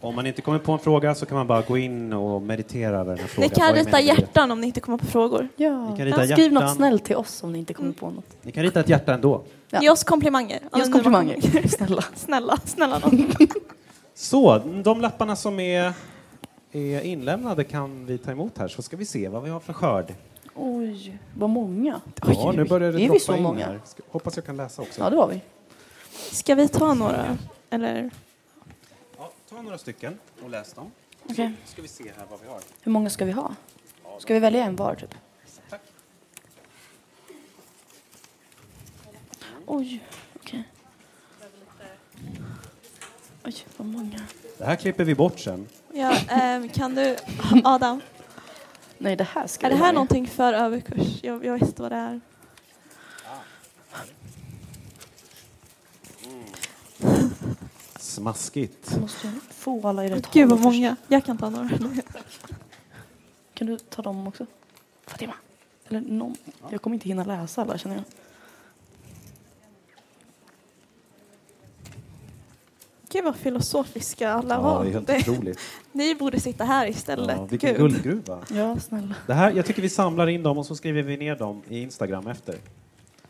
Om 0.00 0.14
man 0.14 0.26
inte 0.26 0.42
kommer 0.42 0.58
på 0.58 0.72
en 0.72 0.78
fråga 0.78 1.14
så 1.14 1.26
kan 1.26 1.36
man 1.36 1.46
bara 1.46 1.62
gå 1.62 1.78
in 1.78 2.12
och 2.12 2.42
meditera 2.42 2.98
över 2.98 3.10
den 3.10 3.18
här 3.18 3.24
Ni 3.24 3.28
frågan. 3.28 3.50
kan 3.50 3.74
rita 3.74 4.00
hjärtan 4.00 4.50
om 4.50 4.60
ni 4.60 4.66
inte 4.66 4.80
kommer 4.80 4.98
på 4.98 5.06
frågor. 5.06 5.48
Ja. 5.56 5.90
Ni 5.90 5.96
kan 5.96 6.06
rita 6.06 6.24
Ja, 6.26 6.36
Skriv 6.36 6.52
hjärtan. 6.52 6.64
något 6.66 6.76
snällt 6.76 7.04
till 7.04 7.16
oss 7.16 7.42
om 7.42 7.52
ni 7.52 7.58
inte 7.58 7.74
kommer 7.74 7.92
på 7.92 8.10
något. 8.10 8.24
Ni 8.42 8.52
kan 8.52 8.62
rita 8.62 8.80
ett 8.80 8.88
hjärta 8.88 9.14
ändå. 9.14 9.42
Ja. 9.70 9.82
Ge 9.82 9.90
oss 9.90 10.04
komplimanger. 10.04 10.60
Ge 10.74 10.82
oss 10.82 10.92
komplimanger. 10.92 11.68
Snälla. 11.68 12.02
Snälla, 12.14 12.56
snälla 12.64 12.98
någon. 13.04 13.32
Så, 14.14 14.58
de 14.84 15.00
lapparna 15.00 15.36
som 15.36 15.60
är, 15.60 15.92
är 16.72 17.00
inlämnade 17.00 17.64
kan 17.64 18.06
vi 18.06 18.18
ta 18.18 18.30
emot 18.30 18.58
här 18.58 18.68
så 18.68 18.82
ska 18.82 18.96
vi 18.96 19.04
se 19.04 19.28
vad 19.28 19.42
vi 19.42 19.50
har 19.50 19.60
för 19.60 19.72
skörd. 19.72 20.14
Oj, 20.54 21.18
vad 21.36 21.50
många. 21.50 22.00
Ja, 22.26 22.52
nu 22.56 22.64
börjar 22.64 22.92
det 22.92 23.02
är 23.04 23.10
vi 23.12 23.20
så 23.20 23.36
in 23.36 23.42
många? 23.42 23.66
här. 23.66 23.80
Hoppas 24.10 24.36
jag 24.36 24.46
kan 24.46 24.56
läsa 24.56 24.82
också. 24.82 25.00
Ja, 25.00 25.10
det 25.10 25.16
var 25.16 25.28
vi. 25.28 25.40
Ska 26.32 26.54
vi 26.54 26.68
ta 26.68 26.94
några? 26.94 27.36
Eller? 27.70 28.10
Ta 29.58 29.62
några 29.62 29.78
stycken 29.78 30.18
och 30.42 30.50
läs 30.50 30.72
dem. 30.72 30.90
Okej. 31.30 31.52
ska 31.64 31.82
vi 31.82 31.88
se 31.88 32.04
här 32.16 32.26
vad 32.30 32.40
vi 32.40 32.48
har. 32.48 32.60
Hur 32.82 32.92
många 32.92 33.10
ska 33.10 33.24
vi 33.24 33.32
ha? 33.32 33.54
Ska 34.18 34.34
vi 34.34 34.40
välja 34.40 34.64
en 34.64 34.76
var, 34.76 34.94
typ? 34.94 35.14
Tack. 35.70 35.80
Oj, 39.66 40.04
okej. 40.36 40.64
Oj, 43.44 43.54
vad 43.76 43.86
många. 43.86 44.20
Det 44.58 44.64
här 44.64 44.76
klipper 44.76 45.04
vi 45.04 45.14
bort 45.14 45.38
sen. 45.38 45.68
Ja, 45.92 46.16
ehm, 46.28 46.68
kan 46.68 46.94
du, 46.94 47.16
Adam, 47.64 48.00
Nej, 48.98 49.16
det 49.16 49.24
här 49.24 49.46
ska 49.46 49.66
är 49.66 49.70
det 49.70 49.76
här 49.76 49.92
någonting 49.92 50.26
för 50.26 50.52
överkurs? 50.52 51.22
Jag, 51.22 51.44
jag 51.44 51.52
vet 51.52 51.62
inte 51.62 51.82
vad 51.82 51.92
det 51.92 51.96
är. 51.96 52.20
Smaskigt. 58.18 58.88
Jag 58.92 59.00
måste 59.00 59.32
få 59.50 59.88
alla 59.88 60.04
i 60.04 60.08
rätt 60.08 60.30
Gud 60.32 60.48
vad 60.48 60.60
många. 60.60 60.96
Jag 61.08 61.24
kan 61.24 61.38
ta 61.38 61.50
några. 61.50 61.68
Kan 63.54 63.66
du 63.66 63.78
ta 63.78 64.02
dem 64.02 64.26
också? 64.28 64.46
Fatima? 65.06 65.34
Eller 65.88 66.00
någon? 66.00 66.36
Jag 66.70 66.82
kommer 66.82 66.94
inte 66.96 67.08
hinna 67.08 67.24
läsa 67.24 67.62
alla, 67.62 67.78
känner 67.78 67.96
jag. 67.96 68.04
Gud 73.12 73.24
vad 73.24 73.36
filosofiska 73.36 74.32
alla 74.32 74.54
Ja, 74.54 74.60
var. 74.60 74.84
det 74.84 74.90
är 74.90 74.92
helt 74.92 75.28
otroligt. 75.28 75.58
Ni 75.92 76.14
borde 76.14 76.40
sitta 76.40 76.64
här 76.64 76.86
istället. 76.86 77.36
Ja, 77.36 77.44
vilken 77.44 77.70
Gud. 77.70 77.78
guldgruva. 77.78 78.38
Ja, 78.50 78.78
snälla. 78.78 79.14
Det 79.26 79.34
här, 79.34 79.52
jag 79.52 79.66
tycker 79.66 79.82
vi 79.82 79.88
samlar 79.88 80.26
in 80.26 80.42
dem 80.42 80.58
och 80.58 80.66
så 80.66 80.76
skriver 80.76 81.02
vi 81.02 81.16
ner 81.16 81.36
dem 81.36 81.62
i 81.68 81.78
Instagram 81.82 82.26
efter. 82.26 82.54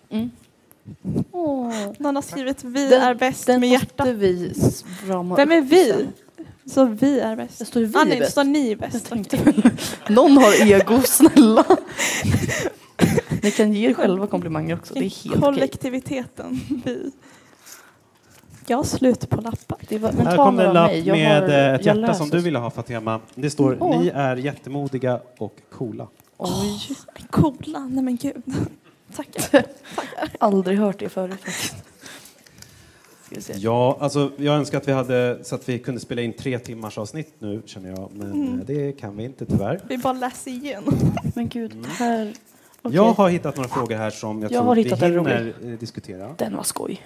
Mm. 0.09 0.31
Åh. 1.33 1.73
Någon 1.99 2.15
har 2.15 2.23
skrivit 2.23 2.65
vi 2.65 2.89
Den- 2.89 3.01
är 3.03 3.15
bäst 3.15 3.47
Den 3.47 3.61
med 3.61 3.69
hjärta. 3.69 4.05
vi 4.13 4.53
Vem 5.37 5.53
är 5.53 5.61
vi? 5.61 6.09
Så 6.67 6.85
vi 6.85 7.21
är 7.21 7.37
bäst. 7.37 7.59
Det 7.59 7.65
står 7.65 7.81
vi 7.81 7.97
ah, 7.97 8.05
nej, 8.05 8.15
det 8.15 8.21
bäst. 8.21 8.33
står 8.33 8.45
ni 8.45 8.77
bäst. 8.77 9.11
Någon 10.09 10.37
har 10.37 10.67
ego, 10.73 11.01
snälla. 11.05 11.65
Ni 13.43 13.51
kan 13.51 13.73
ge 13.73 13.91
er 13.91 13.95
själva 13.95 14.27
komplimanger 14.27 14.75
också. 14.75 14.95
Det 14.95 15.01
är 15.01 15.03
helt 15.03 15.27
okej. 15.27 15.41
Kollektiviteten, 15.41 16.61
vi. 16.85 17.11
Jag 18.67 18.77
har 18.77 18.85
slut 18.85 19.29
på 19.31 19.41
lappar. 19.41 19.79
Det 19.89 19.99
var, 19.99 20.13
men 20.13 20.27
här 20.27 20.37
ta 20.37 20.45
kom 20.45 20.57
det 20.57 20.67
en 20.67 20.75
lapp 20.75 20.91
med 21.07 21.43
har- 21.43 21.49
eh, 21.49 21.75
ett 21.75 21.87
hjärta 21.87 22.15
som 22.15 22.29
du 22.29 22.39
ville 22.41 22.59
ha 22.59 22.71
Fatima. 22.71 23.21
Det 23.35 23.51
står 23.51 23.77
Åh. 23.81 24.01
ni 24.01 24.09
är 24.15 24.37
jättemodiga 24.37 25.21
och 25.39 25.57
coola. 25.73 26.09
Oj, 26.37 26.81
Coola, 27.31 27.79
nej 27.79 28.05
men 28.05 28.17
gud. 28.17 28.43
Tackar. 29.17 29.65
aldrig 30.41 30.79
hört 30.79 30.99
det 30.99 31.09
förut 31.09 31.41
faktiskt. 31.45 31.75
Ja, 33.55 33.99
alltså 34.01 34.33
jag 34.37 34.55
önskar 34.57 34.79
att 34.79 34.89
vi 34.89 34.93
hade 34.93 35.39
så 35.43 35.55
att 35.55 35.69
vi 35.69 35.79
kunde 35.79 36.01
spela 36.01 36.23
in 36.23 36.33
tre 36.33 36.59
timmars 36.59 36.99
avsnitt 36.99 37.35
nu 37.39 37.63
känner 37.67 37.89
jag, 37.91 38.11
men 38.15 38.33
Mm. 38.33 38.61
eh, 38.61 38.67
det 38.67 38.93
kan 38.93 39.17
vi 39.17 39.25
inte 39.25 39.47
tyvärr. 39.47 39.81
Vi 39.89 39.99
bara 39.99 40.13
läser 40.13 40.51
igenom. 40.51 40.95
Men 41.35 41.49
gud, 41.49 41.71
det 41.77 41.89
här... 41.89 42.33
okej. 42.83 42.97
Jag 42.97 43.13
har 43.13 43.29
hittat 43.29 43.57
några 43.57 43.69
frågor 43.69 43.97
här 43.97 44.11
som 44.11 44.43
jag, 44.43 44.53
Jag 44.53 44.59
tror 44.59 44.67
har 44.69 44.75
vi 44.75 44.83
hittat 44.83 45.03
hinner 45.03 45.53
eh, 45.65 45.69
diskutera. 45.71 46.35
Den 46.39 46.57
var 46.57 46.63
skoj. 46.63 47.03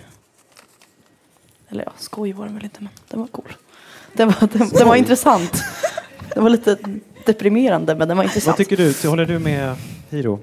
Eller 1.68 1.84
ja, 1.84 1.92
skoj 1.98 2.32
var 2.32 2.44
den 2.44 2.54
väl 2.54 2.64
inte, 2.64 2.80
men 2.80 2.88
den 3.08 3.20
var 3.20 3.26
cool. 3.26 3.52
Den 4.12 4.28
var, 4.28 4.48
den, 4.58 4.68
den 4.68 4.88
var 4.88 4.96
intressant. 4.96 5.52
Den 6.34 6.42
var 6.42 6.50
lite 6.50 6.78
deprimerande, 7.26 7.94
men 7.94 8.08
den 8.08 8.16
var 8.16 8.24
Vad 8.24 8.30
intressant. 8.30 8.56
tycker 8.56 8.76
du? 8.76 9.08
Håller 9.08 9.24
du 9.26 9.38
med 9.38 9.76
Hiro? 10.10 10.38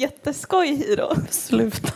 Jätteskoj 0.00 0.66
Hiro. 0.74 1.08
Sluta. 1.30 1.88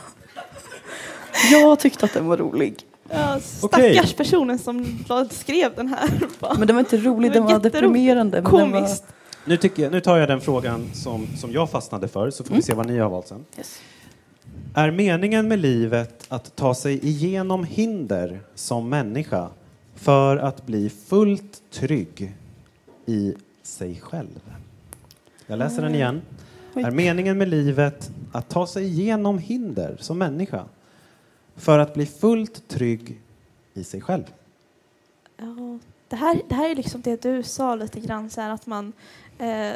Jag 1.53 1.79
tyckte 1.81 2.05
att 2.05 2.13
den 2.13 2.27
var 2.27 2.37
rolig. 2.37 2.75
Ja, 3.11 3.41
Okej. 3.63 3.95
stackars 3.95 4.15
personen 4.15 4.59
som 4.59 5.05
skrev 5.31 5.75
den 5.75 5.89
här. 5.89 6.11
Men 6.59 6.67
den 6.67 6.77
var 6.77 6.81
inte 6.81 6.97
rolig, 6.97 7.31
Det 7.31 7.35
den 7.35 7.43
var 7.43 7.51
var 7.51 7.59
jätteroligt. 7.59 7.83
deprimerande. 7.95 8.37
Den 8.41 8.45
var... 8.45 8.51
Komiskt. 8.51 9.05
Nu, 9.45 9.57
tycker 9.57 9.83
jag, 9.83 9.93
nu 9.93 10.01
tar 10.01 10.17
jag 10.17 10.29
den 10.29 10.41
frågan 10.41 10.91
som, 10.95 11.27
som 11.37 11.53
jag 11.53 11.71
fastnade 11.71 12.09
för, 12.09 12.31
så 12.31 12.45
får 12.45 12.49
vi 12.51 12.55
Mm. 12.55 12.63
se 12.63 12.75
vad 12.75 12.87
ni 12.87 12.99
har 12.99 13.11
valt 13.11 13.29
sen. 13.29 13.45
Yes. 13.59 13.81
Är 14.75 14.91
meningen 14.91 15.49
med 15.49 15.59
livet 15.59 16.25
att 16.29 16.57
ta 16.57 16.75
sig 16.75 17.07
igenom 17.07 17.65
hinder 17.65 18.41
som 18.55 18.89
människa 18.89 19.49
för 19.95 20.37
att 20.37 20.67
bli 20.67 20.91
fullt 21.09 21.63
trygg 21.73 22.35
i 23.07 23.35
sig 23.63 24.01
själv? 24.03 24.41
Jag 25.47 25.59
läser 25.59 25.83
den 25.83 25.95
igen. 25.95 26.23
Är 26.75 26.91
meningen 26.91 27.39
med 27.39 27.49
livet 27.49 28.11
att 28.33 28.49
ta 28.49 28.67
sig 28.67 28.85
igenom 28.85 29.39
hinder 29.39 29.97
som 30.01 30.19
människa 30.19 30.65
för 31.57 31.79
att 31.79 31.95
bli 31.95 32.07
fullt 32.07 32.69
trygg 32.69 33.21
i 33.75 33.85
sig 33.85 34.01
själv? 34.01 34.25
Ja, 35.37 35.79
det, 36.09 36.17
här, 36.17 36.43
det 36.49 36.55
här 36.55 36.71
är 36.71 36.75
liksom 36.75 37.01
det 37.01 37.23
du 37.23 37.43
sa 37.43 37.75
lite 37.75 38.01
grann, 38.01 38.31
så 38.31 38.41
här, 38.41 38.51
att 38.51 38.67
man 38.67 38.93
eh, 39.39 39.73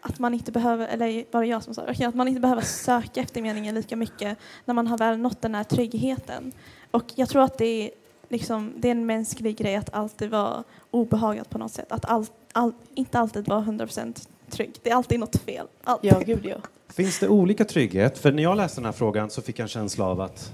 att 0.00 0.18
man 0.18 0.34
inte 0.34 0.52
behöver, 0.52 0.88
eller 0.88 1.24
var 1.30 1.40
det 1.40 1.46
jag 1.46 1.62
som 1.62 1.74
sa 1.74 1.82
att 1.82 2.14
man 2.14 2.28
inte 2.28 2.40
behöver 2.40 2.62
söka 2.62 3.20
efter 3.20 3.42
meningen 3.42 3.74
lika 3.74 3.96
mycket 3.96 4.38
när 4.64 4.74
man 4.74 4.86
har 4.86 4.98
väl 4.98 5.18
nått 5.18 5.42
den 5.42 5.54
här 5.54 5.64
tryggheten. 5.64 6.52
Och 6.90 7.12
jag 7.14 7.28
tror 7.28 7.42
att 7.42 7.58
det 7.58 7.64
är, 7.66 7.90
liksom, 8.28 8.72
det 8.76 8.88
är 8.88 8.92
en 8.92 9.06
mänsklig 9.06 9.56
grej 9.56 9.76
att 9.76 9.94
alltid 9.94 10.30
vara 10.30 10.64
obehagat 10.90 11.50
på 11.50 11.58
något 11.58 11.72
sätt. 11.72 11.92
Att 11.92 12.04
all, 12.04 12.26
all, 12.52 12.72
inte 12.94 13.18
alltid 13.18 13.48
vara 13.48 13.60
100% 13.60 14.28
trygg. 14.50 14.72
Det 14.82 14.90
är 14.90 14.94
alltid 14.94 15.20
något 15.20 15.36
fel. 15.36 15.66
Alltid. 15.84 16.12
Ja, 16.12 16.20
gud 16.26 16.46
ja. 16.46 16.56
Finns 16.88 17.18
det 17.18 17.28
olika 17.28 17.64
trygghet? 17.64 18.18
För 18.18 18.32
när 18.32 18.42
jag 18.42 18.56
läste 18.56 18.80
den 18.80 18.84
här 18.84 18.92
frågan 18.92 19.30
så 19.30 19.42
fick 19.42 19.58
jag 19.58 19.64
en 19.64 19.68
känsla 19.68 20.04
av 20.04 20.20
att 20.20 20.52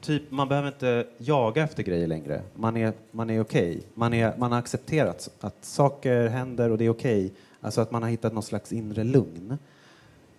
Typ, 0.00 0.30
man 0.30 0.48
behöver 0.48 0.68
inte 0.68 1.06
jaga 1.18 1.62
efter 1.62 1.82
grejer 1.82 2.06
längre. 2.06 2.42
Man 2.54 2.76
är, 2.76 2.92
man 3.10 3.30
är 3.30 3.40
okej. 3.40 3.82
Man, 3.94 4.14
är, 4.14 4.36
man 4.36 4.52
har 4.52 4.58
accepterat 4.58 5.30
att 5.40 5.64
saker 5.64 6.28
händer 6.28 6.70
och 6.70 6.78
det 6.78 6.84
är 6.84 6.90
okej. 6.90 7.32
Alltså 7.60 7.80
att 7.80 7.90
man 7.90 8.02
har 8.02 8.10
hittat 8.10 8.32
någon 8.32 8.42
slags 8.42 8.72
inre 8.72 9.04
lugn. 9.04 9.58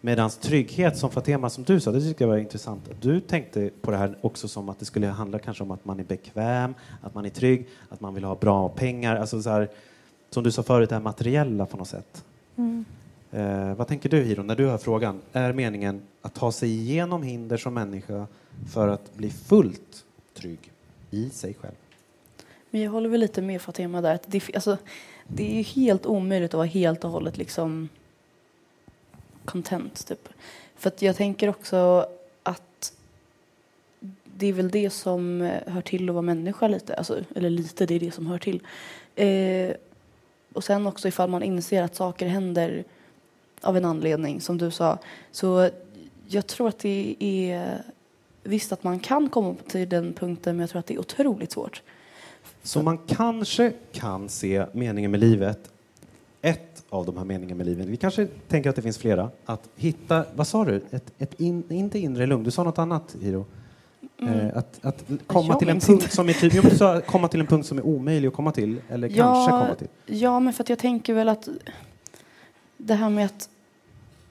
Medan 0.02 0.30
trygghet 0.30 0.98
som 0.98 1.12
Fatema, 1.12 1.50
som 1.50 1.64
du 1.64 1.80
sa, 1.80 1.92
det 1.92 2.02
tycker 2.02 2.26
jag 2.26 2.30
var 2.30 2.38
intressant. 2.38 2.90
Du 3.02 3.20
tänkte 3.20 3.70
på 3.82 3.92
det 3.92 3.98
här 3.98 4.18
också 4.22 4.48
som 4.48 4.70
att 4.70 4.80
det 4.80 4.86
skulle 4.86 5.08
handla 5.08 5.40
kanske 5.40 5.64
om 5.64 5.72
att 5.72 5.86
man 5.86 6.00
är 6.00 6.04
bekväm, 6.04 6.74
att 7.02 7.14
man 7.14 7.26
är 7.26 7.30
trygg, 7.30 7.68
att 7.90 8.02
man 8.02 8.14
vill 8.14 8.24
ha 8.24 8.36
bra 8.36 8.70
pengar. 8.70 9.16
Alltså 9.16 9.42
så 9.42 9.50
här, 9.50 9.70
som 10.30 10.44
du 10.44 10.52
sa 10.52 10.64
förut, 10.64 10.90
det 10.90 10.96
här 10.96 11.02
materiella 11.02 11.66
på 11.66 11.78
något 11.78 11.88
sätt. 11.88 12.26
Mm. 12.56 12.86
Eh, 13.32 13.76
vad 13.76 13.88
tänker 13.88 14.10
du 14.10 14.22
Hiro, 14.22 14.44
när 14.44 14.56
du 14.56 14.68
hör 14.68 14.78
frågan? 14.78 15.22
Är 15.34 15.54
meningen 15.54 16.02
att 16.22 16.34
ta 16.34 16.52
sig 16.52 16.70
igenom 16.70 17.24
hinder 17.24 17.58
som 17.58 17.74
människa 17.74 18.28
för 18.74 18.88
att 18.88 19.16
bli 19.16 19.30
fullt 19.30 20.06
trygg 20.34 20.72
i 21.12 21.30
sig 21.30 21.54
själv? 21.54 21.76
Men 22.70 22.82
jag 22.82 22.92
håller 22.92 23.10
väl 23.10 23.20
lite 23.20 23.42
med 23.42 23.62
Fatima 23.62 24.02
där. 24.02 24.16
Att 24.16 24.24
det, 24.28 24.56
alltså, 24.56 24.78
det 25.28 25.52
är 25.52 25.56
ju 25.56 25.62
helt 25.62 26.06
omöjligt 26.06 26.54
att 26.54 26.58
vara 26.58 26.68
helt 26.68 27.04
och 27.04 27.12
hållet 27.12 27.38
liksom 27.38 27.90
content, 29.46 30.08
typ. 30.08 30.30
För 30.76 30.92
jag 31.00 31.16
tänker 31.16 31.50
också 31.50 32.08
att 32.44 32.94
det 34.24 34.48
är 34.48 34.54
väl 34.54 34.70
det 34.70 34.90
som 34.90 35.42
hör 35.68 35.82
till 35.82 36.10
att 36.10 36.14
vara 36.16 36.22
människa 36.22 36.68
lite. 36.68 36.96
Alltså, 36.96 37.24
eller 37.36 37.50
lite, 37.50 37.86
det 37.86 37.96
är 37.96 38.00
det 38.00 38.12
som 38.12 38.28
hör 38.28 38.38
till. 38.38 38.62
Eh, 39.16 39.72
och 40.60 40.64
sen 40.64 40.88
också 40.88 41.08
ifall 41.08 41.30
man 41.30 41.44
inser 41.44 41.84
att 41.84 41.96
saker 41.96 42.28
händer 42.28 42.84
av 43.62 43.78
en 43.78 43.86
anledning, 43.86 44.42
som 44.42 44.58
du 44.58 44.72
sa. 44.72 44.98
Så 45.32 45.70
jag 46.28 46.48
tror 46.48 46.68
att 46.68 46.80
det 46.80 47.16
är 47.20 47.82
visst 48.44 48.72
att 48.72 48.84
man 48.84 49.00
kan 49.00 49.30
komma 49.30 49.56
till 49.68 49.90
den 49.90 50.14
punkten, 50.14 50.56
men 50.56 50.62
jag 50.62 50.70
tror 50.70 50.80
att 50.80 50.86
det 50.86 50.94
är 50.94 51.00
otroligt 51.00 51.52
svårt. 51.52 51.82
Så 52.64 52.82
man 52.82 52.98
kanske 52.98 53.74
kan 53.92 54.30
se 54.30 54.66
meningen 54.74 55.12
med 55.12 55.20
livet, 55.20 55.72
ett 56.42 56.84
av 56.90 57.06
de 57.06 57.18
här 57.18 57.26
meningarna 57.26 57.58
med 57.58 57.66
livet, 57.66 57.86
vi 57.86 57.98
kanske 57.98 58.28
tänker 58.48 58.70
att 58.70 58.76
det 58.76 58.82
finns 58.82 58.98
flera, 58.98 59.30
att 59.46 59.70
hitta, 59.76 60.26
vad 60.36 60.48
sa 60.48 60.66
du, 60.66 60.82
ett, 60.92 61.14
ett 61.18 61.40
in, 61.40 61.64
inte 61.70 62.00
inre 62.00 62.26
lugn, 62.26 62.44
du 62.44 62.52
sa 62.52 62.64
något 62.64 62.80
annat 62.80 63.16
Hiro? 63.22 63.46
Mm. 64.22 64.40
Eh, 64.40 64.58
att, 64.58 64.86
att 64.86 65.04
komma 65.28 65.48
Jag 65.48 65.60
till 65.60 65.70
en 65.70 65.80
punkt 65.80 66.04
inte. 66.04 66.16
som 66.16 66.30
är 66.30 66.34
typ, 66.34 67.06
komma 67.08 67.28
till 67.28 67.40
en 67.40 67.48
punkt 67.48 67.66
som 67.68 67.78
är 67.78 67.86
omöjlig 67.86 68.28
att 68.28 68.34
komma 68.34 68.52
till, 68.52 68.82
eller 68.90 69.08
kanske 69.10 69.52
komma 69.52 69.76
till. 69.76 69.88
Ja, 70.06 70.40
men 70.40 70.54
för 70.54 70.64
att 70.64 70.70
jag 70.70 70.80
tänker 70.80 71.14
väl 71.14 71.30
att 71.30 71.48
det 72.78 72.94
här 72.94 73.10
med 73.10 73.26
att 73.26 73.50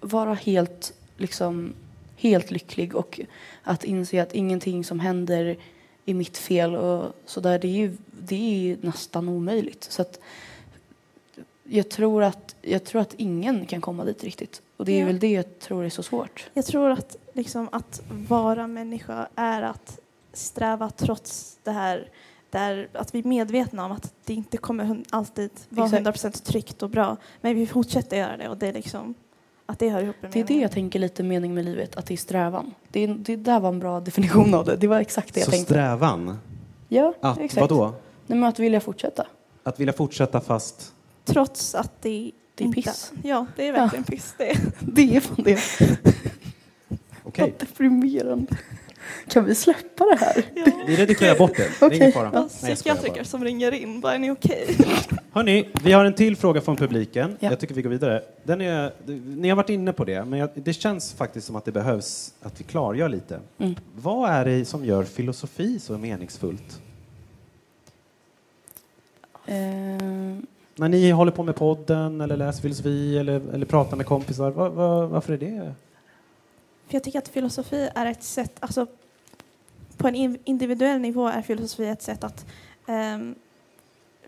vara 0.00 0.34
helt, 0.34 0.92
liksom, 1.16 1.72
helt 2.16 2.50
lycklig 2.50 2.94
och 2.94 3.20
att 3.62 3.84
inse 3.84 4.22
att 4.22 4.34
ingenting 4.34 4.84
som 4.84 5.00
händer 5.00 5.56
är 6.06 6.14
mitt 6.14 6.38
fel 6.38 6.76
och 6.76 7.12
sådär, 7.24 7.58
det 7.58 7.68
är 7.68 7.76
ju 7.76 7.96
det 8.20 8.34
är 8.34 8.58
ju 8.58 8.76
nästan 8.80 9.28
omöjligt. 9.28 9.84
Så 9.84 10.02
att 10.02 10.20
jag 11.64 11.88
tror 11.88 12.22
att, 12.22 12.56
jag 12.62 12.84
tror 12.84 13.00
att 13.00 13.14
ingen 13.16 13.66
kan 13.66 13.80
komma 13.80 14.04
dit 14.04 14.24
riktigt. 14.24 14.62
Och 14.78 14.84
det 14.84 14.92
är 14.92 15.00
Ja. 15.00 15.06
väl 15.06 15.18
det 15.18 15.32
jag 15.32 15.58
tror 15.58 15.84
är 15.84 15.88
så 15.90 16.02
svårt. 16.02 16.50
Jag 16.54 16.64
tror 16.66 16.90
att, 16.90 17.16
liksom, 17.32 17.68
att 17.72 18.02
vara 18.28 18.66
människa 18.66 19.28
är 19.36 19.62
att 19.62 19.98
sträva 20.32 20.90
trots 20.90 21.58
det 21.64 21.70
här 21.70 22.10
där 22.50 22.88
att 22.92 23.14
vi 23.14 23.18
är 23.18 23.22
medvetna 23.24 23.84
om 23.84 23.92
att 23.92 24.12
det 24.24 24.34
inte 24.34 24.56
kommer 24.56 25.02
alltid 25.10 25.50
vara 25.68 25.86
Exakt. 25.86 26.06
100% 26.24 26.44
tryggt 26.44 26.82
och 26.82 26.90
bra. 26.90 27.16
Men 27.40 27.54
vi 27.54 27.66
fortsätter 27.66 28.16
göra 28.16 28.36
det 28.36 28.48
och 28.48 28.56
det 28.56 28.66
är 28.68 28.72
liksom 28.72 29.14
att 29.66 29.78
det 29.78 29.88
hör 29.90 30.02
ihop 30.02 30.16
med 30.20 30.30
Det 30.30 30.38
är 30.38 30.42
det 30.42 30.48
meningen. 30.48 30.62
jag 30.62 30.72
tänker 30.72 30.98
lite 30.98 31.22
mening 31.22 31.54
med 31.54 31.64
livet, 31.64 31.96
att 31.96 32.06
det 32.06 32.14
är 32.14 32.18
strävan. 32.18 32.74
Det, 32.88 33.00
är, 33.04 33.08
det 33.08 33.36
där 33.36 33.60
var 33.60 33.68
en 33.68 33.78
bra 33.78 34.00
definition 34.00 34.54
av 34.54 34.64
det. 34.64 34.76
Det 34.76 34.86
var 34.86 35.00
exakt 35.00 35.34
det 35.34 35.40
jag 35.40 35.44
Så 35.44 35.50
tänkte. 35.50 35.72
strävan, 35.74 36.38
Ja, 36.88 37.14
att 37.20 37.38
exakt. 37.38 37.60
vadå? 37.70 37.84
Nej, 38.26 38.38
men 38.38 38.44
att 38.48 38.58
vilja 38.58 38.80
fortsätta. 38.80 39.26
Att 39.62 39.80
vilja 39.80 39.92
fortsätta 39.92 40.40
fast 40.40 40.94
Trots 41.24 41.74
att 41.74 42.02
det, 42.02 42.30
Det 42.58 42.64
är 42.64 42.72
piss. 42.72 43.12
Ja, 43.22 43.46
det 43.56 43.68
är 43.68 43.72
verkligen 43.72 44.04
piss. 44.04 44.34
Det 44.38 44.50
är. 44.50 44.58
Det 44.80 45.16
är 45.16 45.20
fan 45.20 45.36
det. 45.44 45.58
Okej, 47.22 47.54
Vad 47.58 47.68
deprimerande. 47.68 48.56
Kan 49.28 49.44
vi 49.44 49.54
släppa 49.54 50.04
det 50.04 50.16
här? 50.16 50.44
Ja. 50.54 50.72
vi 50.86 50.96
redigerar 50.96 51.38
bort 51.38 51.56
det. 51.56 51.70
Det 51.80 51.86
är 51.86 51.94
ingen 51.94 52.12
fara. 52.12 52.30
Ja, 52.34 52.48
Nej, 52.62 52.74
psykiatriker 52.74 53.24
som 53.24 53.44
ringer 53.44 53.72
in, 53.72 54.00
bara 54.00 54.14
är 54.14 54.18
ni 54.18 54.30
okej? 54.30 54.76
Hörni, 55.32 55.68
vi 55.84 55.92
har 55.92 56.04
en 56.04 56.14
till 56.14 56.36
fråga 56.36 56.60
från 56.60 56.76
publiken. 56.76 57.36
Ja. 57.40 57.50
Jag 57.50 57.60
tycker 57.60 57.74
vi 57.74 57.82
går 57.82 57.90
vidare. 57.90 58.22
Den 58.44 58.60
är, 58.60 58.92
ni 59.36 59.48
har 59.48 59.56
varit 59.56 59.70
inne 59.70 59.92
på 59.92 60.04
det, 60.04 60.24
men 60.24 60.38
jag, 60.38 60.50
det 60.54 60.72
känns 60.72 61.12
faktiskt 61.12 61.46
som 61.46 61.56
att 61.56 61.64
det 61.64 61.72
behövs 61.72 62.34
att 62.42 62.60
vi 62.60 62.64
klargör 62.64 63.08
lite. 63.08 63.40
Mm. 63.58 63.74
Vad 63.96 64.30
är 64.30 64.44
det 64.44 64.64
som 64.64 64.84
gör 64.84 65.04
filosofi 65.04 65.78
så 65.78 65.98
meningsfullt? 65.98 66.80
Eh, 69.46 69.54
när 70.78 70.88
ni 70.88 71.10
håller 71.10 71.32
på 71.32 71.42
med 71.42 71.56
podden 71.56 72.20
eller 72.20 72.36
läser 72.36 72.62
filosofi 72.62 73.18
eller, 73.18 73.54
eller 73.54 73.66
pratar 73.66 73.96
med 73.96 74.06
kompisar, 74.06 74.50
var, 74.50 74.68
var, 74.68 75.06
varför 75.06 75.32
är 75.32 75.38
det? 75.38 75.74
För 76.86 76.94
jag 76.94 77.04
tycker 77.04 77.18
att 77.18 77.28
filosofi 77.28 77.90
är 77.94 78.06
ett 78.06 78.22
sätt, 78.22 78.52
alltså 78.60 78.86
på 79.96 80.08
en 80.08 80.38
individuell 80.44 81.00
nivå 81.00 81.28
är 81.28 81.42
filosofi 81.42 81.88
ett 81.88 82.02
sätt 82.02 82.24
att, 82.24 82.46
um, 82.86 83.34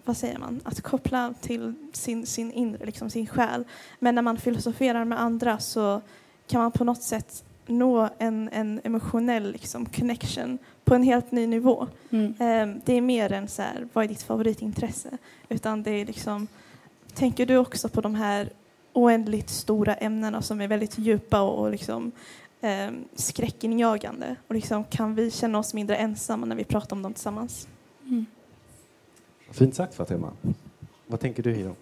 vad 0.05 0.16
säger 0.16 0.38
man, 0.38 0.61
att 0.64 0.80
koppla 0.80 1.34
till 1.40 1.74
sin, 1.92 2.26
sin 2.26 2.53
inre, 2.53 2.86
liksom 2.86 3.11
sin 3.11 3.26
själ. 3.26 3.64
Men 3.98 4.14
när 4.14 4.22
man 4.22 4.36
filosoferar 4.36 5.05
med 5.05 5.20
andra 5.20 5.59
så 5.59 6.01
kan 6.46 6.61
man 6.61 6.72
på 6.72 6.84
något 6.84 7.03
sätt 7.03 7.44
nå 7.66 8.09
en, 8.18 8.48
en 8.53 8.80
emotionell 8.84 9.53
liksom, 9.53 9.86
connection 9.86 10.59
på 10.91 10.95
en 10.95 11.03
helt 11.03 11.32
ny 11.32 11.47
nivå. 11.47 11.86
mm. 12.11 12.34
Ehm, 12.38 12.80
det 12.84 12.93
är 12.93 13.01
mer 13.01 13.32
än 13.32 13.49
så 13.49 13.62
här, 13.62 13.88
vad 13.93 14.05
är 14.05 14.09
ditt 14.09 14.22
favoritintresse? 14.22 15.18
Utan 15.49 15.82
det 15.82 15.91
är 15.91 16.07
liksom, 16.07 16.47
tänker 17.14 17.47
du 17.47 17.57
också 17.57 17.88
på 17.88 18.01
de 18.01 18.14
här 18.14 18.51
oändligt 18.93 19.51
stora 19.51 19.95
ämnena 19.95 20.43
som 20.43 20.61
är 20.61 20.68
väldigt 20.68 20.99
djupa 20.99 21.41
och, 21.41 21.59
och 21.59 21.70
liksom, 21.70 22.12
eh, 22.61 22.91
skräckinjagande? 23.14 24.36
Och 24.49 24.55
liksom, 24.55 24.84
kan 24.84 25.14
vi 25.14 25.30
känna 25.30 25.59
oss 25.59 25.74
mindre 25.74 25.97
ensamma 25.97 26.47
när 26.47 26.57
vi 26.57 26.64
pratar 26.64 26.97
om 26.97 27.03
dem 27.03 27.14
tillsammans? 27.14 27.68
Mm. 28.09 28.26
Fint 29.51 29.74
sagt 29.74 29.95
Fatima. 29.95 30.32
Vad 31.07 31.20
tänker 31.20 31.43
du 31.43 31.53
Hiro? 31.53 31.76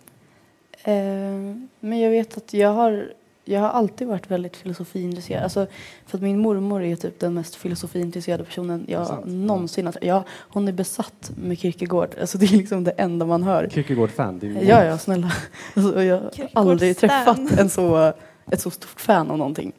Eh, 0.82 1.56
men 1.80 1.98
jag 1.98 2.10
vet 2.10 2.36
att 2.36 2.52
jag 2.54 2.72
har, 2.72 3.12
jag 3.48 3.60
har 3.60 3.68
alltid 3.68 4.08
varit 4.08 4.30
väldigt 4.30 4.56
filosofiintresserad. 4.56 5.42
Alltså, 5.42 5.66
för 6.06 6.18
att 6.18 6.22
min 6.22 6.38
mormor 6.38 6.82
är 6.82 6.96
typ 6.96 7.20
den 7.20 7.34
mest 7.34 7.54
filosofiintresserade 7.54 8.44
personen 8.44 8.84
jag 8.88 9.06
sant? 9.06 9.26
någonsin 9.26 9.86
har 9.86 9.94
ja, 10.02 10.24
Hon 10.30 10.68
är 10.68 10.72
besatt 10.72 11.30
med 11.36 11.58
Kierkegaard. 11.58 12.10
Alltså, 12.20 12.38
det 12.38 12.46
är 12.46 12.56
liksom 12.56 12.84
det 12.84 12.90
enda 12.90 13.26
man 13.26 13.42
hör. 13.42 13.68
Kierkegaard-fan? 13.68 14.58
Ja, 14.62 14.84
ja, 14.84 14.98
snälla. 14.98 15.32
Alltså, 15.74 16.02
jag 16.02 16.16
har 16.16 16.48
aldrig 16.52 16.96
träffat 16.96 17.58
en 17.58 17.70
så, 17.70 18.12
ett 18.50 18.60
så 18.60 18.70
stort 18.70 19.00
fan 19.00 19.30
av 19.30 19.38
någonting. 19.38 19.72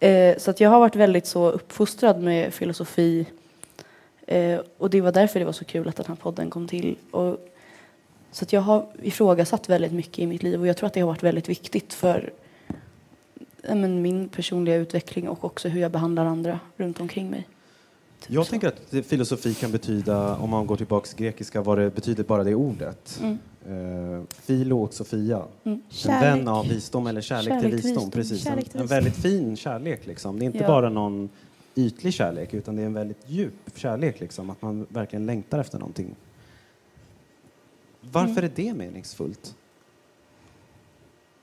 Eh, 0.00 0.36
så 0.38 0.50
att 0.50 0.60
jag 0.60 0.70
har 0.70 0.80
varit 0.80 0.96
väldigt 0.96 1.26
så 1.26 1.50
uppfostrad 1.50 2.22
med 2.22 2.54
filosofi. 2.54 3.26
Eh, 4.26 4.60
och 4.78 4.90
det 4.90 5.00
var 5.00 5.12
därför 5.12 5.38
det 5.38 5.46
var 5.46 5.52
så 5.52 5.64
kul 5.64 5.88
att 5.88 5.96
den 5.96 6.06
här 6.08 6.14
podden 6.14 6.50
kom 6.50 6.68
till. 6.68 6.96
Och, 7.10 7.38
så 8.32 8.44
att 8.44 8.52
jag 8.52 8.60
har 8.60 8.86
ifrågasatt 9.02 9.68
väldigt 9.68 9.92
mycket 9.92 10.18
i 10.18 10.26
mitt 10.26 10.42
liv 10.42 10.60
och 10.60 10.66
jag 10.66 10.76
tror 10.76 10.86
att 10.86 10.94
det 10.94 11.00
har 11.00 11.06
varit 11.06 11.22
väldigt 11.22 11.48
viktigt 11.48 11.94
för 11.94 12.32
men, 13.68 14.02
min 14.02 14.28
personliga 14.28 14.76
utveckling 14.76 15.28
och 15.28 15.44
också 15.44 15.68
hur 15.68 15.80
jag 15.80 15.90
behandlar 15.92 16.24
andra 16.24 16.60
runt 16.76 17.00
omkring 17.00 17.30
mig. 17.30 17.48
Typ 18.20 18.30
Jag 18.32 18.46
så. 18.46 18.50
tänker 18.50 18.68
att 18.68 19.06
filosofi 19.06 19.54
kan 19.54 19.72
betyda, 19.72 20.36
om 20.36 20.50
man 20.50 20.66
går 20.66 20.76
tillbaka 20.76 21.06
till 21.06 21.16
grekiska, 21.24 21.62
vad 21.62 21.78
det 21.78 21.94
betyder 21.94 22.24
bara 22.24 22.44
det 22.44 22.54
ordet. 22.54 23.20
Mm. 23.22 23.38
Eh, 23.68 24.22
filo 24.42 24.82
och 24.82 24.94
Sofia. 24.94 25.42
Mm. 25.64 25.82
En 26.08 26.20
vän 26.20 26.48
av 26.48 26.68
visdom 26.68 27.06
eller 27.06 27.20
kärlek, 27.20 27.44
Kärlek 27.48 27.62
till 27.62 27.70
visdom. 27.72 27.92
visdom. 27.94 28.10
Precis. 28.10 28.44
Kärlek 28.44 28.64
till 28.68 28.76
en, 28.76 28.80
en 28.82 28.86
väldigt 28.86 29.16
fin 29.16 29.56
kärlek. 29.56 30.06
Liksom. 30.06 30.38
Det 30.38 30.44
är 30.44 30.46
inte 30.46 30.58
Ja. 30.58 30.66
bara 30.66 30.88
någon 30.88 31.28
ytlig 31.74 32.14
kärlek 32.14 32.54
utan 32.54 32.76
det 32.76 32.82
är 32.82 32.86
en 32.86 32.94
väldigt 32.94 33.18
djup 33.26 33.54
kärlek. 33.74 34.20
Liksom. 34.20 34.50
Att 34.50 34.62
man 34.62 34.86
verkligen 34.88 35.26
längtar 35.26 35.58
efter 35.58 35.78
någonting. 35.78 36.14
Varför 38.00 38.30
Mm. 38.32 38.44
är 38.44 38.50
det 38.56 38.74
meningsfullt? 38.74 39.54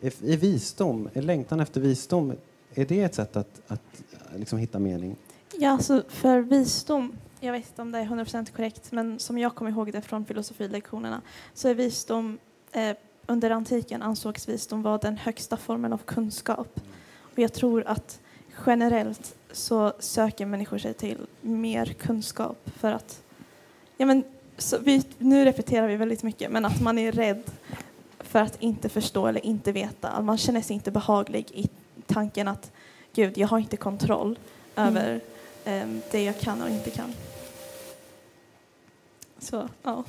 Är, 0.01 0.37
visdom, 0.37 1.09
är 1.13 1.21
längtan 1.21 1.59
efter 1.59 1.81
visdom, 1.81 2.33
är 2.73 2.85
det 2.85 3.01
ett 3.01 3.15
sätt 3.15 3.35
att, 3.35 3.61
att 3.67 4.03
liksom 4.35 4.59
hitta 4.59 4.79
mening? 4.79 5.15
Ja, 5.57 5.69
alltså 5.69 6.03
för 6.07 6.39
visdom, 6.39 7.15
jag 7.39 7.51
vet 7.51 7.67
inte 7.67 7.81
om 7.81 7.91
det 7.91 7.99
är 7.99 8.05
100% 8.05 8.51
korrekt, 8.55 8.91
men 8.91 9.19
som 9.19 9.37
jag 9.37 9.55
kommer 9.55 9.71
ihåg 9.71 9.91
det 9.91 10.01
från 10.01 10.25
filosofilektionerna 10.25 11.21
så 11.53 11.67
är 11.67 11.75
visdom, 11.75 12.37
eh, 12.71 12.95
under 13.25 13.49
antiken 13.49 14.01
ansågs 14.01 14.49
visdom 14.49 14.81
vara 14.81 14.97
den 14.97 15.17
högsta 15.17 15.57
formen 15.57 15.93
av 15.93 15.97
kunskap. 15.97 16.79
Och 17.19 17.39
jag 17.39 17.53
tror 17.53 17.83
att 17.87 18.19
generellt 18.65 19.35
så 19.51 19.93
söker 19.99 20.45
människor 20.45 20.77
sig 20.77 20.93
till 20.93 21.17
mer 21.41 21.85
kunskap 21.85 22.57
för 22.75 22.91
att, 22.91 23.21
ja 23.97 24.05
men 24.05 24.23
så 24.57 24.77
vi, 24.77 25.03
nu 25.17 25.45
repeterar 25.45 25.87
vi 25.87 25.95
väldigt 25.95 26.23
mycket, 26.23 26.51
men 26.51 26.65
att 26.65 26.81
man 26.81 26.97
är 26.97 27.11
rädd 27.11 27.43
för 28.31 28.39
att 28.39 28.61
inte 28.61 28.89
förstå 28.89 29.27
eller 29.27 29.45
inte 29.45 29.71
veta. 29.71 30.21
Man 30.21 30.37
känner 30.37 30.61
sig 30.61 30.73
inte 30.73 30.91
behaglig 30.91 31.45
i 31.53 31.69
tanken 32.05 32.47
att 32.47 32.71
gud, 33.13 33.37
jag 33.37 33.47
har 33.47 33.59
inte 33.59 33.77
kontroll 33.77 34.39
Mm. 34.75 34.97
över 34.97 35.19
em, 35.65 36.01
det 36.11 36.23
jag 36.23 36.39
kan 36.39 36.61
och 36.61 36.69
inte 36.69 36.89
kan. 36.89 37.13
Så, 39.39 39.67
ja. 39.83 40.03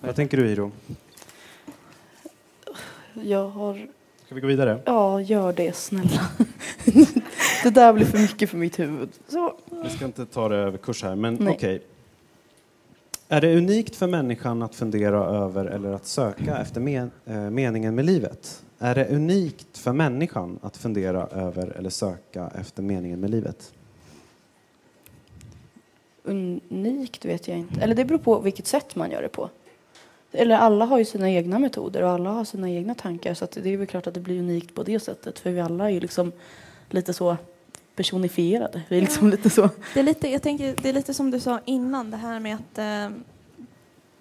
Vad 0.00 0.16
tänker 0.16 0.36
du, 0.36 0.48
Iro? 0.50 0.72
Jag 3.14 3.48
har... 3.48 3.86
Ska 4.26 4.34
vi 4.34 4.40
gå 4.40 4.46
vidare? 4.46 4.80
Ja, 4.84 5.20
gör 5.20 5.52
det 5.52 5.76
snälla. 5.76 6.28
det 7.62 7.70
där 7.70 7.92
blir 7.92 8.06
för 8.06 8.18
mycket 8.18 8.50
för 8.50 8.56
mitt 8.56 8.78
huvud. 8.78 9.08
Så. 9.28 9.54
Vi 9.84 9.90
ska 9.90 10.04
inte 10.04 10.26
ta 10.26 10.48
det 10.48 10.56
över 10.56 10.78
kurs 10.78 11.02
här, 11.02 11.14
men 11.16 11.48
okej. 11.48 11.82
Är 13.32 13.40
det 13.40 13.56
unikt 13.56 13.96
för 13.96 14.06
människan 14.06 14.62
att 14.62 14.74
fundera 14.74 15.24
över 15.24 15.64
eller 15.66 15.92
att 15.92 16.06
söka 16.06 16.58
efter 16.58 16.80
men, 16.80 17.10
eh, 17.26 17.50
meningen 17.50 17.94
med 17.94 18.04
livet? 18.04 18.62
Är 18.78 18.94
det 18.94 19.08
unikt 19.08 19.78
för 19.78 19.92
människan 19.92 20.58
att 20.62 20.76
fundera 20.76 21.26
över 21.26 21.66
eller 21.66 21.90
söka 21.90 22.50
efter 22.60 22.82
meningen 22.82 23.20
med 23.20 23.30
livet? 23.30 23.72
Unikt 26.24 27.24
vet 27.24 27.48
jag 27.48 27.58
inte. 27.58 27.80
Eller 27.80 27.94
det 27.94 28.04
beror 28.04 28.18
på 28.18 28.38
vilket 28.38 28.66
sätt 28.66 28.96
man 28.96 29.10
gör 29.10 29.22
det 29.22 29.28
på. 29.28 29.50
Eller 30.32 30.56
alla 30.56 30.84
har 30.84 30.98
ju 30.98 31.04
sina 31.04 31.30
egna 31.30 31.58
metoder 31.58 32.02
och 32.02 32.10
alla 32.10 32.30
har 32.30 32.44
sina 32.44 32.70
egna 32.70 32.94
tankar 32.94 33.34
så 33.34 33.44
att 33.44 33.58
det 33.62 33.70
är 33.70 33.76
väl 33.76 33.86
klart 33.86 34.06
att 34.06 34.14
det 34.14 34.20
blir 34.20 34.38
unikt 34.38 34.74
på 34.74 34.82
det 34.82 35.00
sättet 35.00 35.38
för 35.38 35.50
vi 35.50 35.60
alla 35.60 35.84
är 35.84 35.90
ju 35.90 36.00
liksom 36.00 36.32
lite 36.90 37.12
så 37.12 37.36
personifierade. 37.96 38.82
Vi 38.88 38.96
är 38.96 39.00
liksom 39.00 39.30
lite 39.30 39.50
så. 39.50 39.70
Det 39.94 40.00
är, 40.00 40.04
lite, 40.04 40.28
jag 40.28 40.42
tänker, 40.42 40.76
det 40.82 40.88
är 40.88 40.92
lite 40.92 41.14
som 41.14 41.30
du 41.30 41.40
sa 41.40 41.60
innan, 41.64 42.10
det 42.10 42.16
här 42.16 42.40
med 42.40 42.54
att 42.54 42.78
eh, 42.78 43.18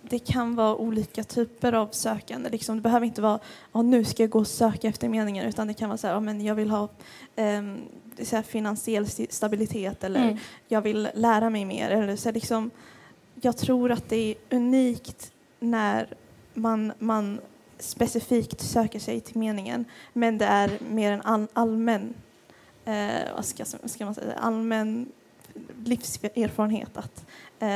det 0.01 0.19
kan 0.19 0.55
vara 0.55 0.76
olika 0.76 1.24
typer 1.24 1.74
av 1.74 1.88
sökande. 1.91 2.49
Liksom, 2.49 2.76
det 2.76 2.82
behöver 2.82 3.05
inte 3.05 3.22
vara 3.22 3.39
oh, 3.72 3.84
nu 3.84 4.03
ska 4.03 4.24
jag 4.24 4.30
gå 4.30 4.39
och 4.39 4.47
söka 4.47 4.88
efter 4.88 5.09
meningen 5.09 5.45
utan 5.45 5.67
det 5.67 5.74
kan 5.74 5.89
vara 5.89 5.97
så 5.97 6.07
här, 6.07 6.17
oh, 6.17 6.22
men 6.22 6.45
jag 6.45 6.55
vill 6.55 6.69
ha 6.69 6.89
eh, 7.36 7.61
så 8.24 8.36
här, 8.36 8.43
finansiell 8.43 9.07
stabilitet 9.30 10.03
eller 10.03 10.24
Mm. 10.24 10.38
jag 10.67 10.82
vill 10.82 11.09
lära 11.13 11.49
mig 11.49 11.65
mer. 11.65 11.89
Eller 11.89 12.15
så 12.15 12.30
här, 12.30 12.34
liksom, 12.34 12.72
jag 13.41 13.57
tror 13.57 13.91
att 13.91 14.09
det 14.09 14.15
är 14.15 14.36
unikt 14.49 15.32
när 15.59 16.07
man, 16.53 16.93
man 16.99 17.39
specifikt 17.80 18.61
söker 18.61 18.99
sig 18.99 19.19
till 19.19 19.38
meningen 19.38 19.86
men 20.13 20.38
det 20.38 20.45
är 20.45 20.72
mer 20.89 21.11
en 21.11 21.22
all, 21.22 21.47
allmän 21.53 22.13
eh, 22.86 23.36
vad 23.36 23.46
ska, 23.46 23.66
ska 23.86 24.06
man 24.06 24.16
säga, 24.16 24.34
allmän 24.42 25.06
livserfarenhet 25.86 26.90
att 26.98 27.26
eh, 27.60 27.68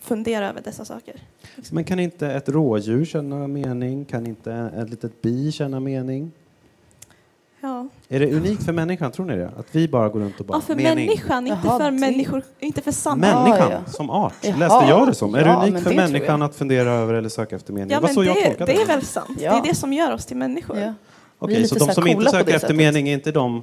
fundera 0.00 0.48
över 0.48 0.60
dessa 0.62 0.84
saker. 0.84 1.14
Men 1.70 1.84
kan 1.84 2.00
inte 2.00 2.26
ett 2.32 2.48
rådjur 2.48 3.04
känna 3.04 3.46
mening? 3.46 4.04
Kan 4.04 4.26
inte 4.26 4.52
ett 4.76 4.90
litet 4.90 5.22
bi 5.22 5.52
känna 5.52 5.80
mening? 5.80 6.32
Ja, 7.60 7.88
Är 8.08 8.20
det 8.20 8.32
unikt 8.34 8.64
för 8.64 8.72
människan, 8.72 9.12
tror 9.12 9.26
ni 9.26 9.36
det? 9.36 9.50
Att 9.56 9.66
vi 9.70 9.88
bara 9.88 10.08
går 10.08 10.20
runt 10.20 10.40
och 10.40 10.46
bara 10.46 10.56
ja 10.58 10.60
för 10.60 10.74
mening? 10.74 11.06
människan, 11.06 11.46
inte 11.46 11.60
Jaha, 11.64 11.78
för 11.78 11.84
det- 11.84 11.98
människor, 11.98 12.42
inte 12.60 12.80
för 12.80 12.92
samhället. 12.92 13.42
Människan 13.44 13.70
Ja, 13.70 13.80
ja. 13.86 13.92
som 13.92 14.10
art. 14.10 14.34
Jaha. 14.42 14.56
Läste 14.56 14.84
jag 14.88 15.06
det 15.06 15.14
som? 15.14 15.34
Är 15.34 15.44
det 15.44 15.54
unikt 15.54 15.82
för 15.82 15.90
det 15.90 15.96
människan 15.96 16.42
att 16.42 16.54
fundera 16.56 16.90
över 16.90 17.14
eller 17.14 17.28
söka 17.28 17.56
efter 17.56 17.72
mening? 17.72 17.90
Ja, 17.90 18.00
men 18.00 18.14
det, 18.14 18.66
det 18.66 18.82
är 18.82 18.86
väl 18.86 19.02
sant. 19.02 19.38
Ja. 19.40 19.52
Det 19.52 19.58
är 19.58 19.62
det 19.62 19.74
som 19.74 19.92
gör 19.92 20.12
oss 20.12 20.26
till 20.26 20.36
människor. 20.36 20.94
Okej, 21.38 21.56
lite 21.56 21.68
så 21.68 21.78
så 21.78 21.86
de 21.86 21.94
som 21.94 22.06
inte 22.06 22.24
söker 22.24 22.38
efter 22.38 22.58
sättet. 22.58 22.76
mening 22.76 23.08
är 23.08 23.12
inte 23.12 23.32
de... 23.32 23.62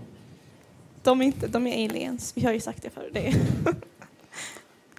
De, 1.04 1.22
är 1.22 1.26
inte, 1.26 1.48
de 1.48 1.68
är 1.68 1.86
aliens, 1.90 2.32
vi 2.36 2.46
har 2.46 2.54
ju 2.54 2.60
sagt 2.60 2.84
det 2.84 2.90
förr. 2.90 3.10
Det. 3.14 3.28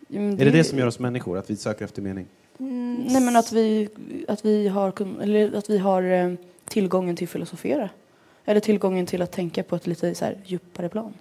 Är 0.09 0.37
det 0.45 0.51
det 0.51 0.65
som 0.65 0.79
gör 0.79 0.87
oss 0.87 0.99
människor, 0.99 1.39
att 1.39 1.51
vi 1.51 1.57
söker 1.57 1.85
efter 1.85 2.03
mening? 2.03 2.27
Mm, 2.59 2.95
Nej 3.09 3.23
men 3.23 3.37
att 3.37 3.53
vi, 3.53 3.89
att 4.29 4.45
vi 4.45 4.69
har, 4.69 4.91
kun- 4.93 5.23
eller 5.23 5.55
att 5.59 5.71
vi 5.71 5.79
har 5.79 6.03
eh, 6.03 6.33
tillgången 6.65 7.17
till 7.17 7.29
filosofera. 7.29 7.89
Eller 8.45 8.61
tillgången 8.61 9.07
till 9.07 9.23
att 9.23 9.33
tänka 9.33 9.63
på 9.63 9.77
ett 9.77 9.87
lite 9.87 10.15
så 10.15 10.25
här 10.25 10.39
djupare 10.47 10.89
plan. 10.89 11.15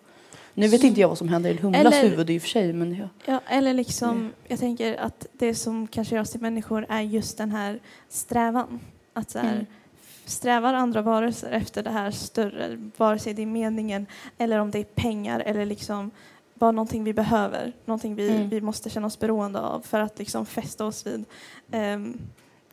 Nu 0.54 0.68
vet 0.68 0.84
inte 0.84 1.02
jag 1.02 1.08
vad 1.08 1.18
som 1.18 1.28
händer 1.30 1.50
i 1.52 1.58
humlas 1.58 1.94
Eller- 1.94 2.10
huvud 2.10 2.30
i 2.30 2.38
och 2.38 2.42
för 2.42 2.50
sig 2.50 2.74
men 2.74 2.96
ja. 2.96 3.10
Ja, 3.26 3.42
eller 3.50 3.74
liksom, 3.74 4.10
Mm. 4.10 4.32
jag 4.48 4.60
tänker 4.60 4.96
att 4.96 5.26
det 5.34 5.56
som 5.56 5.88
kanske 5.88 6.16
gör 6.16 6.22
oss 6.22 6.32
till 6.32 6.42
människor 6.42 6.86
är 6.90 7.02
just 7.02 7.38
den 7.38 7.52
här 7.52 7.80
strävan. 8.10 8.80
Att 9.14 9.30
så 9.32 9.40
här, 9.40 9.54
Mm. 9.54 9.66
Strävar 10.26 10.74
andra 10.74 11.02
varelser 11.02 11.52
efter 11.52 11.84
det 11.84 11.90
här 11.90 12.12
större, 12.12 12.90
vare 12.98 13.20
sig 13.20 13.34
det 13.34 13.42
är 13.42 13.46
meningen 13.46 14.06
eller 14.38 14.60
om 14.60 14.72
det 14.72 14.80
är 14.80 14.84
pengar 14.84 15.40
eller 15.40 15.66
liksom 15.66 16.12
bara 16.54 16.72
någonting 16.72 17.04
vi 17.04 17.14
behöver, 17.14 17.74
någonting 17.86 18.16
vi, 18.16 18.30
Mm. 18.30 18.50
vi 18.50 18.62
måste 18.62 18.90
känna 18.90 19.08
oss 19.08 19.20
beroende 19.20 19.60
av 19.60 19.82
för 19.82 20.00
att 20.00 20.20
liksom 20.20 20.46
fästa 20.46 20.86
oss 20.86 21.08
vid. 21.08 21.26
Um, 21.72 22.18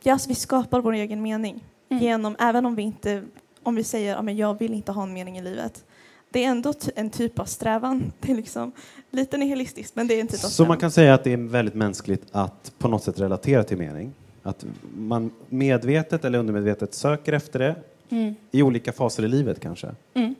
ja, 0.03 0.13
alltså 0.13 0.29
vi 0.29 0.35
skapar 0.35 0.81
vår 0.81 0.93
egen 0.93 1.21
mening 1.21 1.63
Mm. 1.89 2.03
genom, 2.03 2.35
även 2.39 2.65
om 2.65 2.75
vi 2.75 2.81
inte, 2.81 3.23
om 3.63 3.75
vi 3.75 3.83
säger 3.83 4.15
att 4.15 4.35
jag 4.35 4.59
vill 4.59 4.73
inte 4.73 4.91
ha 4.91 5.03
en 5.03 5.13
mening 5.13 5.37
i 5.37 5.41
livet. 5.41 5.83
Det 6.29 6.43
är 6.43 6.47
ändå 6.49 6.73
en 6.95 7.09
typ 7.09 7.39
av 7.39 7.45
strävan. 7.45 8.11
Det 8.19 8.31
är 8.31 8.35
liksom 8.35 8.71
lite 9.09 9.37
nihilistiskt, 9.37 9.95
men 9.95 10.07
det 10.07 10.13
är 10.13 10.21
en 10.21 10.27
typ 10.27 10.33
av 10.43 10.47
Så 10.47 10.49
strävan. 10.49 10.67
man 10.67 10.77
kan 10.77 10.91
säga 10.91 11.13
att 11.13 11.23
det 11.23 11.33
är 11.33 11.37
väldigt 11.37 11.75
mänskligt 11.75 12.25
att 12.31 12.71
på 12.77 12.87
något 12.87 13.03
sätt 13.03 13.19
relatera 13.19 13.63
till 13.63 13.77
mening? 13.77 14.13
Att 14.43 14.65
man 14.97 15.31
medvetet 15.49 16.25
eller 16.25 16.39
undermedvetet 16.39 16.93
söker 16.93 17.33
efter 17.33 17.59
det 17.59 17.75
Mm. 18.09 18.35
i 18.51 18.61
olika 18.63 18.91
faser 18.91 19.23
i 19.23 19.27
livet 19.27 19.59
kanske? 19.59 19.89
Mm. 20.13 20.35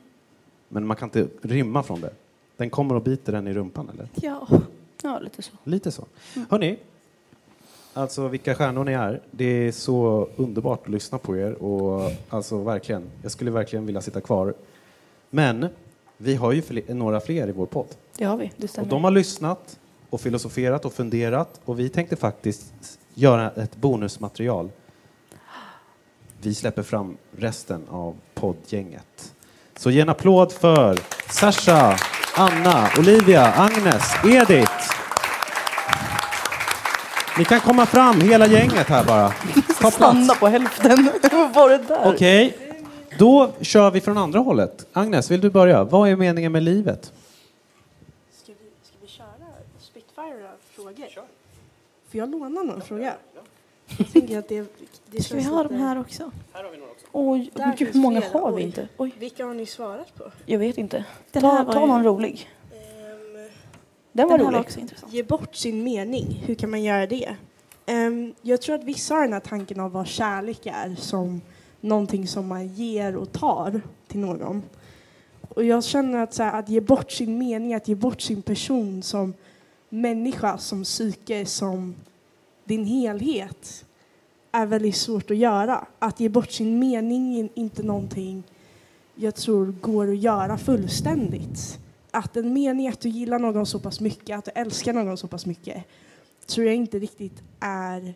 Men 0.68 0.86
man 0.86 0.96
kan 0.96 1.06
inte 1.08 1.28
rymma 1.42 1.82
från 1.82 2.00
det? 2.00 2.10
Den 2.56 2.70
kommer 2.70 2.94
och 2.94 3.02
biter 3.02 3.32
en 3.32 3.46
i 3.48 3.54
rumpan, 3.54 3.90
eller? 3.94 4.08
Ja. 4.14 4.48
Ja, 5.02 5.18
lite 5.18 5.42
så. 5.42 5.52
Lite 5.64 5.90
så. 5.90 6.04
Hörni, 6.50 6.78
alltså 7.94 8.28
vilka 8.28 8.54
stjärnor 8.54 8.84
ni 8.84 8.92
är. 8.92 9.20
Det 9.30 9.44
är 9.44 9.72
så 9.72 10.28
underbart 10.36 10.80
att 10.82 10.88
lyssna 10.92 11.18
på 11.18 11.36
er 11.36 11.52
och 11.62 12.10
alltså 12.28 12.58
verkligen, 12.62 13.02
jag 13.22 13.32
skulle 13.32 13.50
verkligen 13.50 13.86
vilja 13.86 14.00
sitta 14.00 14.20
kvar. 14.20 14.54
Men 15.30 15.66
vi 16.16 16.34
har 16.34 16.52
ju 16.52 16.62
några 16.88 17.20
fler 17.20 17.48
i 17.48 17.52
vår 17.52 17.66
podd 17.66 17.86
Det 18.16 18.24
har 18.24 18.36
vi, 18.36 18.50
det 18.56 18.64
och 18.64 18.70
stämmer. 18.70 18.90
de 18.90 19.04
har 19.04 19.10
lyssnat 19.10 19.78
och 20.12 20.20
filosoferat 20.20 20.84
och 20.84 20.92
funderat 20.92 21.60
och 21.64 21.80
vi 21.80 21.88
tänkte 21.88 22.16
faktiskt 22.16 22.98
göra 23.14 23.50
ett 23.50 23.76
bonusmaterial. 23.76 24.70
Vi 26.42 26.54
släpper 26.54 26.82
fram 26.82 27.16
resten 27.36 27.88
av 27.90 28.16
poddgänget. 28.34 29.34
Så 29.76 29.90
ge 29.90 30.00
en 30.00 30.08
applåd 30.08 30.52
för 30.52 30.98
Sasha, 31.30 31.96
Anna, 32.36 32.88
Olivia, 32.98 33.52
Agnes, 33.52 34.14
Edith. 34.24 34.72
Ni 37.38 37.44
kan 37.44 37.60
komma 37.60 37.86
fram, 37.86 38.20
hela 38.20 38.46
gänget 38.46 38.86
här 38.86 39.04
bara. 39.04 39.28
Ta 39.28 39.72
plats. 39.80 39.96
Stanna 39.96 40.34
på 40.34 40.46
hälften. 40.46 41.10
Vad 41.32 41.54
var 41.54 41.68
det 41.70 41.78
där? 41.78 42.12
Okej, 42.14 42.56
då 43.18 43.52
kör 43.60 43.90
vi 43.90 44.00
från 44.00 44.18
andra 44.18 44.38
hållet. 44.38 44.86
Agnes, 44.92 45.30
vill 45.30 45.40
du 45.40 45.50
börja? 45.50 45.84
Vad 45.84 46.08
är 46.08 46.16
meningen 46.16 46.52
med 46.52 46.62
livet? 46.62 47.12
Ska 48.42 48.52
vi, 48.52 48.70
ska 48.82 48.96
vi 49.00 49.08
köra 49.08 49.26
Spitfire 49.80 50.50
frågor? 50.74 51.24
Får 52.12 52.18
jag 52.18 52.30
låna 52.30 52.62
någon 52.62 52.80
fråga? 52.80 53.14
Jag 53.98 54.12
tänker 54.12 54.38
att 54.38 54.48
det, 54.48 54.66
det 55.10 55.22
Ska 55.22 55.34
vi 55.36 55.42
ha 55.42 55.62
lite- 55.62 55.74
de 55.74 55.80
här 55.80 56.00
också? 56.00 56.30
Oj, 57.12 57.50
Där 57.54 57.60
men 57.66 57.70
gud, 57.70 57.78
finns 57.78 57.94
hur 57.96 58.00
många 58.00 58.20
flera. 58.20 58.38
har 58.42 58.50
vi 58.52 58.56
Oj. 58.56 58.62
inte? 58.62 58.88
Oj, 58.96 59.14
Vilka 59.18 59.44
har 59.46 59.54
ni 59.54 59.66
svarat 59.66 60.14
på? 60.14 60.24
jag 60.46 60.58
vet 60.58 60.78
inte. 60.78 61.04
Den 61.32 61.42
ta 61.42 61.48
här 61.52 61.64
ta 61.64 61.80
ju- 61.80 61.86
någon 61.86 62.04
rolig. 62.04 62.48
Ehm, 62.72 62.78
Den 64.12 64.28
var 64.28 64.30
Den 64.30 64.30
här 64.30 64.38
var 64.38 64.52
rolig. 64.52 64.60
också 64.60 64.80
intressant. 64.80 65.12
ge 65.12 65.22
bort 65.22 65.54
sin 65.56 65.84
mening. 65.84 66.42
Hur 66.46 66.54
kan 66.54 66.70
man 66.70 66.82
göra 66.82 67.06
det? 67.06 67.36
Ehm, 67.86 68.34
jag 68.42 68.62
tror 68.62 68.74
att 68.74 68.84
vissa 68.84 69.14
har 69.14 69.22
den 69.22 69.32
här 69.32 69.40
tanken 69.40 69.80
av 69.80 69.92
vad 69.92 70.06
kärlek 70.06 70.66
är 70.66 70.94
som 70.98 71.40
någonting 71.80 72.26
som 72.28 72.46
man 72.46 72.66
ger 72.68 73.16
och 73.16 73.32
tar 73.32 73.80
till 74.08 74.20
någon. 74.20 74.62
Och 75.48 75.64
jag 75.64 75.84
känner 75.84 76.18
att, 76.22 76.34
så 76.34 76.42
här, 76.42 76.58
att 76.58 76.68
ge 76.68 76.80
bort 76.80 77.12
sin 77.12 77.38
mening, 77.38 77.74
att 77.74 77.88
ge 77.88 77.94
bort 77.94 78.20
sin 78.20 78.42
person 78.42 79.02
som 79.02 79.34
människa, 79.92 80.58
som 80.58 80.84
psyke, 80.84 81.46
som 81.46 81.94
din 82.64 82.84
helhet 82.84 83.84
är 84.52 84.66
väldigt 84.66 84.96
svårt 84.96 85.30
att 85.30 85.36
göra. 85.36 85.86
Att 85.98 86.20
ge 86.20 86.28
bort 86.28 86.50
sin 86.50 86.78
mening 86.78 87.40
är 87.40 87.48
inte 87.54 87.82
någonting 87.82 88.42
jag 89.14 89.34
tror 89.34 89.66
går 89.66 90.10
att 90.10 90.18
göra 90.18 90.58
fullständigt. 90.58 91.78
Att 92.10 92.36
en 92.36 92.52
mening 92.52 92.88
att 92.88 93.00
du 93.00 93.08
gillar 93.08 93.38
någon 93.38 93.66
så 93.66 93.78
pass 93.78 94.00
mycket, 94.00 94.38
att 94.38 94.44
du 94.44 94.50
älskar 94.50 94.92
någon 94.92 95.16
så 95.16 95.28
pass 95.28 95.46
mycket, 95.46 95.84
tror 96.46 96.66
jag 96.66 96.76
inte 96.76 96.98
riktigt 96.98 97.42
är 97.60 98.14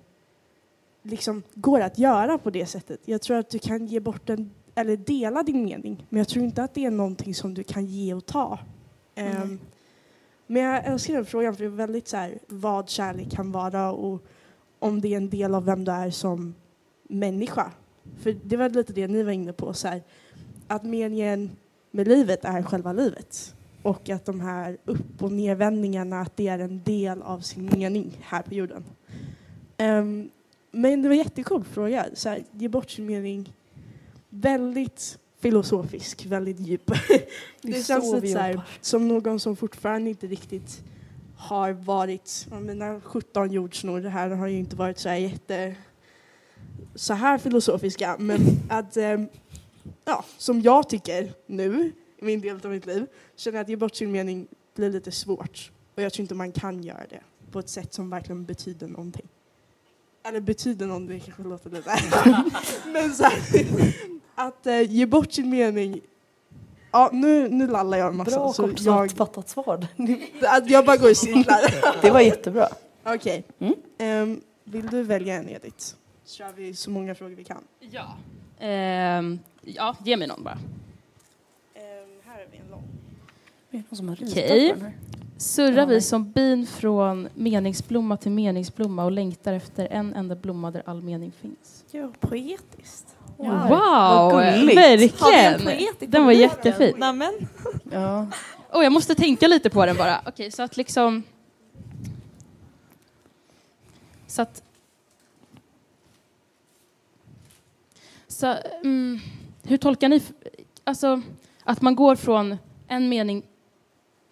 liksom 1.02 1.42
går 1.54 1.80
att 1.80 1.98
göra 1.98 2.38
på 2.38 2.50
det 2.50 2.66
sättet. 2.66 3.00
Jag 3.04 3.22
tror 3.22 3.36
att 3.36 3.50
du 3.50 3.58
kan 3.58 3.86
ge 3.86 4.00
bort 4.00 4.30
en, 4.30 4.50
eller 4.74 4.96
dela 4.96 5.42
din 5.42 5.64
mening, 5.64 6.06
men 6.08 6.18
jag 6.18 6.28
tror 6.28 6.44
inte 6.44 6.62
att 6.62 6.74
det 6.74 6.84
är 6.84 6.90
någonting 6.90 7.34
som 7.34 7.54
du 7.54 7.62
kan 7.62 7.86
ge 7.86 8.14
och 8.14 8.26
ta. 8.26 8.58
Ehm, 9.14 9.58
men 10.46 10.62
jag 10.62 10.86
älskar 10.86 11.14
den 11.14 11.26
frågan 11.26 11.54
för 11.54 11.64
det 11.64 11.68
är 11.68 11.70
väldigt 11.70 12.08
så 12.08 12.16
här, 12.16 12.38
vad 12.48 12.88
kärlek 12.88 13.30
kan 13.30 13.52
vara 13.52 13.92
och 13.92 14.24
om 14.78 15.00
det 15.00 15.12
är 15.12 15.16
en 15.16 15.30
del 15.30 15.54
av 15.54 15.64
vem 15.64 15.84
du 15.84 15.92
är 15.92 16.10
som 16.10 16.54
människa. 17.08 17.72
För 18.20 18.36
det 18.44 18.56
var 18.56 18.68
lite 18.68 18.92
det 18.92 19.08
ni 19.08 19.22
var 19.22 19.32
inne 19.32 19.52
på, 19.52 19.72
så 19.74 19.88
här, 19.88 20.02
att 20.66 20.82
meningen 20.82 21.50
med 21.90 22.08
livet 22.08 22.44
är 22.44 22.62
själva 22.62 22.92
livet. 22.92 23.54
Och 23.82 24.10
att 24.10 24.24
de 24.24 24.40
här 24.40 24.76
upp 24.84 25.22
och 25.22 25.32
nedvändningarna, 25.32 26.20
att 26.20 26.36
det 26.36 26.48
är 26.48 26.58
en 26.58 26.82
del 26.82 27.22
av 27.22 27.40
sin 27.40 27.70
mening 27.72 28.18
här 28.20 28.42
på 28.42 28.54
jorden. 28.54 28.84
Um, 29.78 30.30
men 30.70 31.02
det 31.02 31.08
var 31.08 31.14
en 31.14 31.18
jättecool 31.18 31.64
fråga. 31.64 32.06
Så 32.14 32.28
här, 32.28 32.44
ge 32.52 32.68
bort 32.68 32.90
sin 32.90 33.06
mening. 33.06 33.52
Väldigt 34.28 35.18
filosofisk, 35.40 36.26
väldigt 36.26 36.60
djup. 36.60 36.86
Det 37.62 37.72
det 37.72 37.82
så 37.82 37.86
känns 37.86 38.14
lite 38.14 38.28
så 38.28 38.38
här, 38.38 38.60
som 38.80 39.08
någon 39.08 39.40
som 39.40 39.56
fortfarande 39.56 40.10
inte 40.10 40.26
riktigt 40.26 40.82
har 41.36 41.72
varit, 41.72 42.46
mina 42.60 43.00
17 43.00 43.52
jordsnor 43.52 44.00
här 44.00 44.30
har 44.30 44.46
ju 44.46 44.58
inte 44.58 44.76
varit 44.76 44.98
så 44.98 45.08
här 45.08 45.16
jätte 45.16 45.74
så 46.94 47.14
här 47.14 47.38
filosofiska, 47.38 48.16
men 48.18 48.40
att 48.68 48.96
eh, 48.96 49.20
ja, 50.04 50.24
som 50.38 50.60
jag 50.60 50.88
tycker 50.88 51.32
nu, 51.46 51.92
i 52.18 52.24
min 52.24 52.40
del 52.40 52.60
av 52.64 52.70
mitt 52.70 52.86
liv, 52.86 53.06
känner 53.36 53.58
jag 53.58 53.62
att 53.62 53.68
ge 53.68 53.76
bort 53.76 53.94
sin 53.94 54.12
mening 54.12 54.46
blir 54.74 54.90
lite 54.90 55.10
svårt. 55.10 55.70
Och 55.94 56.02
jag 56.02 56.12
tror 56.12 56.22
inte 56.22 56.34
man 56.34 56.52
kan 56.52 56.82
göra 56.82 57.06
det 57.10 57.20
på 57.50 57.58
ett 57.58 57.68
sätt 57.68 57.94
som 57.94 58.10
verkligen 58.10 58.44
betyder 58.44 58.88
någonting. 58.88 59.28
Eller 60.28 60.40
betyder 60.40 60.86
någonting, 60.86 61.18
det 61.18 61.24
kanske 61.24 61.42
låter 61.42 61.70
lite... 61.70 61.90
men 62.92 63.14
så 63.14 63.24
här, 63.24 63.40
att 64.34 64.66
eh, 64.66 64.82
ge 64.92 65.06
bort 65.06 65.32
sin 65.32 65.50
mening 65.50 66.00
Ja, 66.96 67.10
nu, 67.12 67.48
nu 67.48 67.66
lallar 67.66 67.98
jag 67.98 68.08
en 68.08 68.16
massa. 68.16 68.30
Bra 68.30 68.52
så 68.52 68.68
kortfattat 68.84 69.48
svar. 69.48 69.86
Att 70.42 70.70
jag 70.70 70.84
bara 70.84 70.96
går 70.96 71.10
i 71.10 71.14
cirklar. 71.14 72.00
Det 72.02 72.10
var 72.10 72.20
jättebra. 72.20 72.68
Okej. 73.04 73.44
Mm. 73.58 73.74
Ehm, 73.98 74.40
vill 74.64 74.86
du 74.86 75.02
välja 75.02 75.34
en, 75.34 75.48
Edith? 75.48 75.94
Så 76.24 76.36
kör 76.36 76.52
vi 76.56 76.74
så 76.74 76.90
många 76.90 77.14
frågor 77.14 77.34
vi 77.34 77.44
kan. 77.44 77.64
Ja. 77.80 78.16
Ehm, 78.58 79.38
ja, 79.62 79.96
ge 80.04 80.16
mig 80.16 80.28
någon 80.28 80.44
bara. 80.44 80.58
Ehm, 81.74 82.20
här 82.24 82.40
är 82.40 82.46
vi 82.52 82.58
en 82.58 82.70
lång. 82.70 82.84
Det 83.70 83.76
är 83.76 83.82
någon 83.90 83.96
som 83.96 84.08
har 84.08 84.16
ritat 84.16 84.32
Okej. 84.32 84.74
här. 84.80 84.92
Surrar 85.36 85.86
vi 85.86 86.00
som 86.00 86.30
bin 86.30 86.66
från 86.66 87.28
meningsblomma 87.34 88.16
till 88.16 88.32
meningsblomma 88.32 89.04
och 89.04 89.10
längtar 89.10 89.52
efter 89.52 89.88
en 89.90 90.14
enda 90.14 90.36
blomma 90.36 90.70
där 90.70 90.82
all 90.86 91.02
mening 91.02 91.32
finns. 91.32 91.84
Ja, 91.90 92.12
poetiskt. 92.20 93.16
Wow. 93.36 93.68
Wow, 93.68 94.40
en 94.40 94.66
verkligen! 94.66 95.88
Den 96.10 96.24
var 96.24 96.32
jättefin. 96.32 96.94
Nämen. 96.98 97.48
Ja. 97.92 98.26
Oh, 98.72 98.82
jag 98.82 98.92
måste 98.92 99.14
tänka 99.14 99.48
lite 99.48 99.70
på 99.70 99.86
den 99.86 99.96
bara. 99.96 100.20
Okej, 100.26 100.50
så 100.50 100.62
att 100.62 100.76
liksom... 100.76 101.22
Så 104.26 104.42
att... 104.42 104.62
Så, 108.28 108.54
mm, 108.84 109.20
hur 109.62 109.76
tolkar 109.76 110.08
ni... 110.08 110.22
Alltså, 110.84 111.22
att 111.64 111.82
man 111.82 111.96
går 111.96 112.16
från 112.16 112.56
en 112.88 113.08
mening 113.08 113.42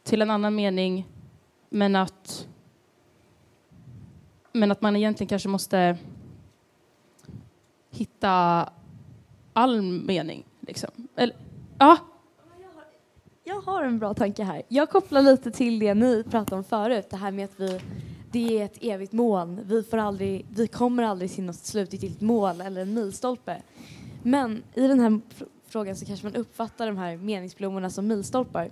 till 0.04 0.22
en 0.22 0.30
annan 0.30 0.54
mening, 0.54 1.08
men 1.68 1.96
att... 1.96 2.48
Men 4.52 4.72
att 4.72 4.82
man 4.82 4.96
egentligen 4.96 5.28
kanske 5.28 5.48
måste 5.48 5.98
hitta 7.90 8.68
all 9.52 9.82
mening, 9.82 10.44
liksom. 10.60 10.90
Eller, 11.16 11.36
ja, 11.78 11.98
Jag 13.46 13.60
har 13.60 13.84
en 13.84 13.98
bra 13.98 14.14
tanke 14.14 14.44
här. 14.44 14.62
Jag 14.68 14.90
kopplar 14.90 15.22
lite 15.22 15.50
till 15.50 15.78
det 15.78 15.94
ni 15.94 16.24
pratade 16.30 16.56
om 16.56 16.64
förut, 16.64 17.06
det 17.10 17.16
här 17.16 17.30
med 17.30 17.44
att 17.44 17.60
vi, 17.60 17.80
det 18.32 18.60
är 18.60 18.64
ett 18.64 18.78
evigt 18.80 19.12
moln. 19.12 19.60
Vi, 19.64 19.82
får 19.82 19.98
aldrig, 19.98 20.46
vi 20.50 20.66
kommer 20.66 21.02
aldrig 21.02 21.32
till 21.32 21.44
något 21.44 21.56
slutgiltigt 21.56 22.20
mål 22.20 22.60
eller 22.60 22.80
en 22.80 22.94
milstolpe. 22.94 23.62
Men 24.22 24.62
i 24.74 24.86
den 24.88 25.00
här 25.00 25.20
frågan 25.66 25.96
så 25.96 26.06
kanske 26.06 26.26
man 26.26 26.34
uppfattar 26.34 26.86
de 26.86 26.96
här 26.96 27.16
meningsblommorna 27.16 27.90
som 27.90 28.06
milstolpar. 28.06 28.70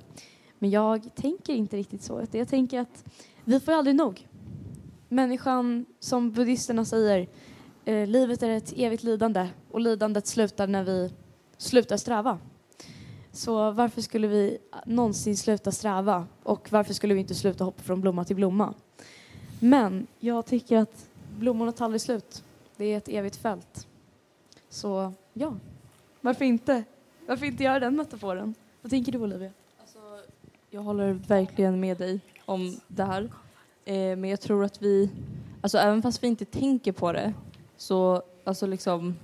Men 0.63 0.71
jag 0.71 1.15
tänker 1.15 1.53
inte 1.53 1.77
riktigt 1.77 2.03
så. 2.03 2.27
Jag 2.31 2.49
tänker 2.49 2.81
att 2.81 3.05
vi 3.45 3.61
får 3.61 3.73
aldrig 3.73 3.97
nog. 3.97 4.29
Människan, 5.09 5.87
som 6.01 6.33
buddhisterna 6.33 6.85
säger, 6.85 7.29
eh, 7.85 8.07
livet 8.07 8.43
är 8.43 8.51
ett 8.51 8.73
evigt 8.77 9.03
lidande 9.03 9.49
och 9.71 9.81
lidandet 9.81 10.27
slutar 10.27 10.67
när 10.67 10.85
vi 10.85 11.13
slutar 11.57 11.97
sträva. 11.97 12.39
Så 13.33 13.71
varför 13.71 14.01
skulle 14.01 14.27
vi 14.27 14.59
någonsin 14.87 15.37
sluta 15.37 15.73
sträva? 15.73 16.27
Och 16.43 16.73
varför 16.73 16.95
skulle 16.95 17.15
vi 17.15 17.21
inte 17.21 17.35
sluta 17.35 17.65
hoppa 17.65 17.83
från 17.83 18.01
blomma 18.01 18.25
till 18.25 18.37
blomma? 18.37 18.75
Men 19.61 20.07
jag 20.19 20.47
tycker 20.47 20.79
att 20.79 21.09
blommorna 21.39 21.73
tar 21.73 21.85
aldrig 21.85 22.01
slut. 22.01 22.45
Det 22.77 22.85
är 22.85 22.97
ett 22.97 23.09
evigt 23.09 23.37
fält. 23.37 23.87
Så 24.69 25.13
ja, 25.33 25.57
varför 26.21 26.45
inte? 26.45 26.85
Varför 27.27 27.47
inte 27.47 27.65
göra 27.65 27.81
den 27.81 27.97
metaforen? 27.97 28.55
Vad 28.83 28.91
tänker 28.91 29.13
du 29.13 29.19
Olivia? 29.19 29.51
Jag 30.75 30.83
håller 30.83 31.13
verkligen 31.13 31.81
med 31.81 31.99
dig 31.99 32.21
om 32.45 32.81
det 32.89 33.05
här. 33.05 33.23
Eh, 33.85 34.17
men 34.17 34.25
jag 34.25 34.41
tror 34.41 34.65
att 34.65 34.83
vi, 34.83 35.11
alltså 35.61 35.79
även 35.79 36.03
fast 36.03 36.23
vi 36.23 36.27
inte 36.27 36.45
tänker 36.45 36.93
på 36.93 37.13
det, 37.13 37.33
så 37.77 38.23
alltså 38.45 38.67
liksom 38.67 39.17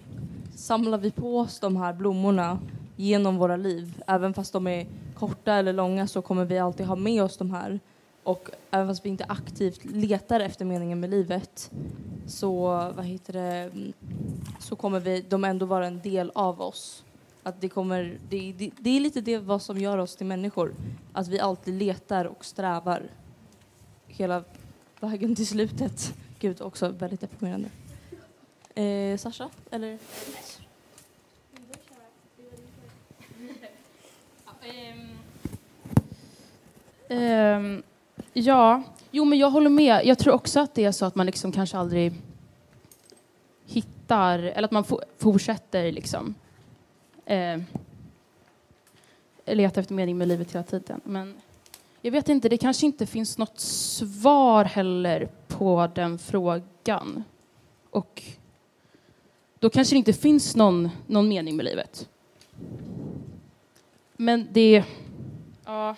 samlar 0.54 0.98
vi 0.98 1.10
på 1.10 1.38
oss 1.38 1.60
de 1.60 1.76
här 1.76 1.92
blommorna 1.92 2.58
genom 2.96 3.36
våra 3.36 3.56
liv. 3.56 4.02
Även 4.06 4.34
fast 4.34 4.52
de 4.52 4.66
är 4.66 4.86
korta 5.14 5.52
eller 5.52 5.72
långa 5.72 6.06
så 6.06 6.22
kommer 6.22 6.44
vi 6.44 6.58
alltid 6.58 6.86
ha 6.86 6.96
med 6.96 7.22
oss 7.22 7.36
de 7.36 7.50
här. 7.50 7.80
Och 8.22 8.50
även 8.70 8.88
fast 8.88 9.04
vi 9.04 9.08
inte 9.08 9.24
aktivt 9.24 9.84
letar 9.84 10.40
efter 10.40 10.64
meningen 10.64 11.00
med 11.00 11.10
livet 11.10 11.70
så, 12.26 12.66
vad 12.96 13.04
heter 13.04 13.32
det, 13.32 13.70
så 14.58 14.76
kommer 14.76 15.00
vi, 15.00 15.24
de 15.28 15.44
ändå 15.44 15.66
vara 15.66 15.86
en 15.86 16.00
del 16.00 16.32
av 16.34 16.60
oss. 16.60 17.04
Att 17.48 17.60
det, 17.60 17.68
kommer, 17.68 18.18
det, 18.28 18.52
det, 18.52 18.70
det 18.78 18.90
är 18.90 19.00
lite 19.00 19.20
det 19.20 19.38
vad 19.38 19.62
som 19.62 19.78
gör 19.78 19.98
oss 19.98 20.16
till 20.16 20.26
människor. 20.26 20.74
Att 21.12 21.28
vi 21.28 21.40
alltid 21.40 21.74
letar 21.74 22.24
och 22.24 22.44
strävar 22.44 23.02
hela 24.06 24.44
vägen 25.00 25.36
till 25.36 25.46
slutet. 25.46 26.14
Gud, 26.38 26.60
också 26.60 26.88
väldigt 26.88 27.20
deprimerande. 27.20 27.68
Eh, 28.74 29.18
Sasha, 29.18 29.48
eller? 29.70 29.98
Um, 37.10 37.82
ja, 38.32 38.82
jo 39.10 39.24
men 39.24 39.38
jag 39.38 39.50
håller 39.50 39.70
med. 39.70 40.00
Jag 40.04 40.18
tror 40.18 40.34
också 40.34 40.60
att 40.60 40.74
det 40.74 40.84
är 40.84 40.92
så 40.92 41.04
att 41.04 41.14
man 41.14 41.26
liksom 41.26 41.52
kanske 41.52 41.78
aldrig 41.78 42.12
hittar, 43.66 44.38
eller 44.38 44.64
att 44.64 44.70
man 44.70 44.84
fortsätter 45.18 45.92
liksom 45.92 46.34
eh, 47.28 47.60
leta 49.46 49.80
efter 49.80 49.94
mening 49.94 50.18
med 50.18 50.28
livet 50.28 50.54
hela 50.54 50.64
tiden. 50.64 51.00
Men 51.04 51.34
jag 52.02 52.12
vet 52.12 52.28
inte, 52.28 52.48
det 52.48 52.58
kanske 52.58 52.86
inte 52.86 53.06
finns 53.06 53.38
något 53.38 53.60
svar 53.60 54.64
heller 54.64 55.28
på 55.48 55.90
den 55.94 56.18
frågan. 56.18 57.24
Och 57.90 58.22
då 59.58 59.70
kanske 59.70 59.94
det 59.94 59.98
inte 59.98 60.12
finns 60.12 60.56
någon, 60.56 60.90
någon 61.06 61.28
mening 61.28 61.56
med 61.56 61.64
livet. 61.64 62.08
Men 64.16 64.48
det... 64.52 64.84
Ja. 65.64 65.96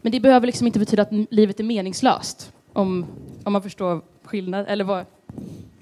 Men 0.00 0.12
det 0.12 0.20
behöver 0.20 0.46
liksom 0.46 0.66
inte 0.66 0.78
betyda 0.78 1.02
att 1.02 1.12
livet 1.30 1.60
är 1.60 1.64
meningslöst. 1.64 2.52
Om, 2.72 3.06
om 3.44 3.52
man 3.52 3.62
förstår 3.62 4.02
skillnad. 4.22 4.66
Eller 4.68 4.84
vad, 4.84 5.06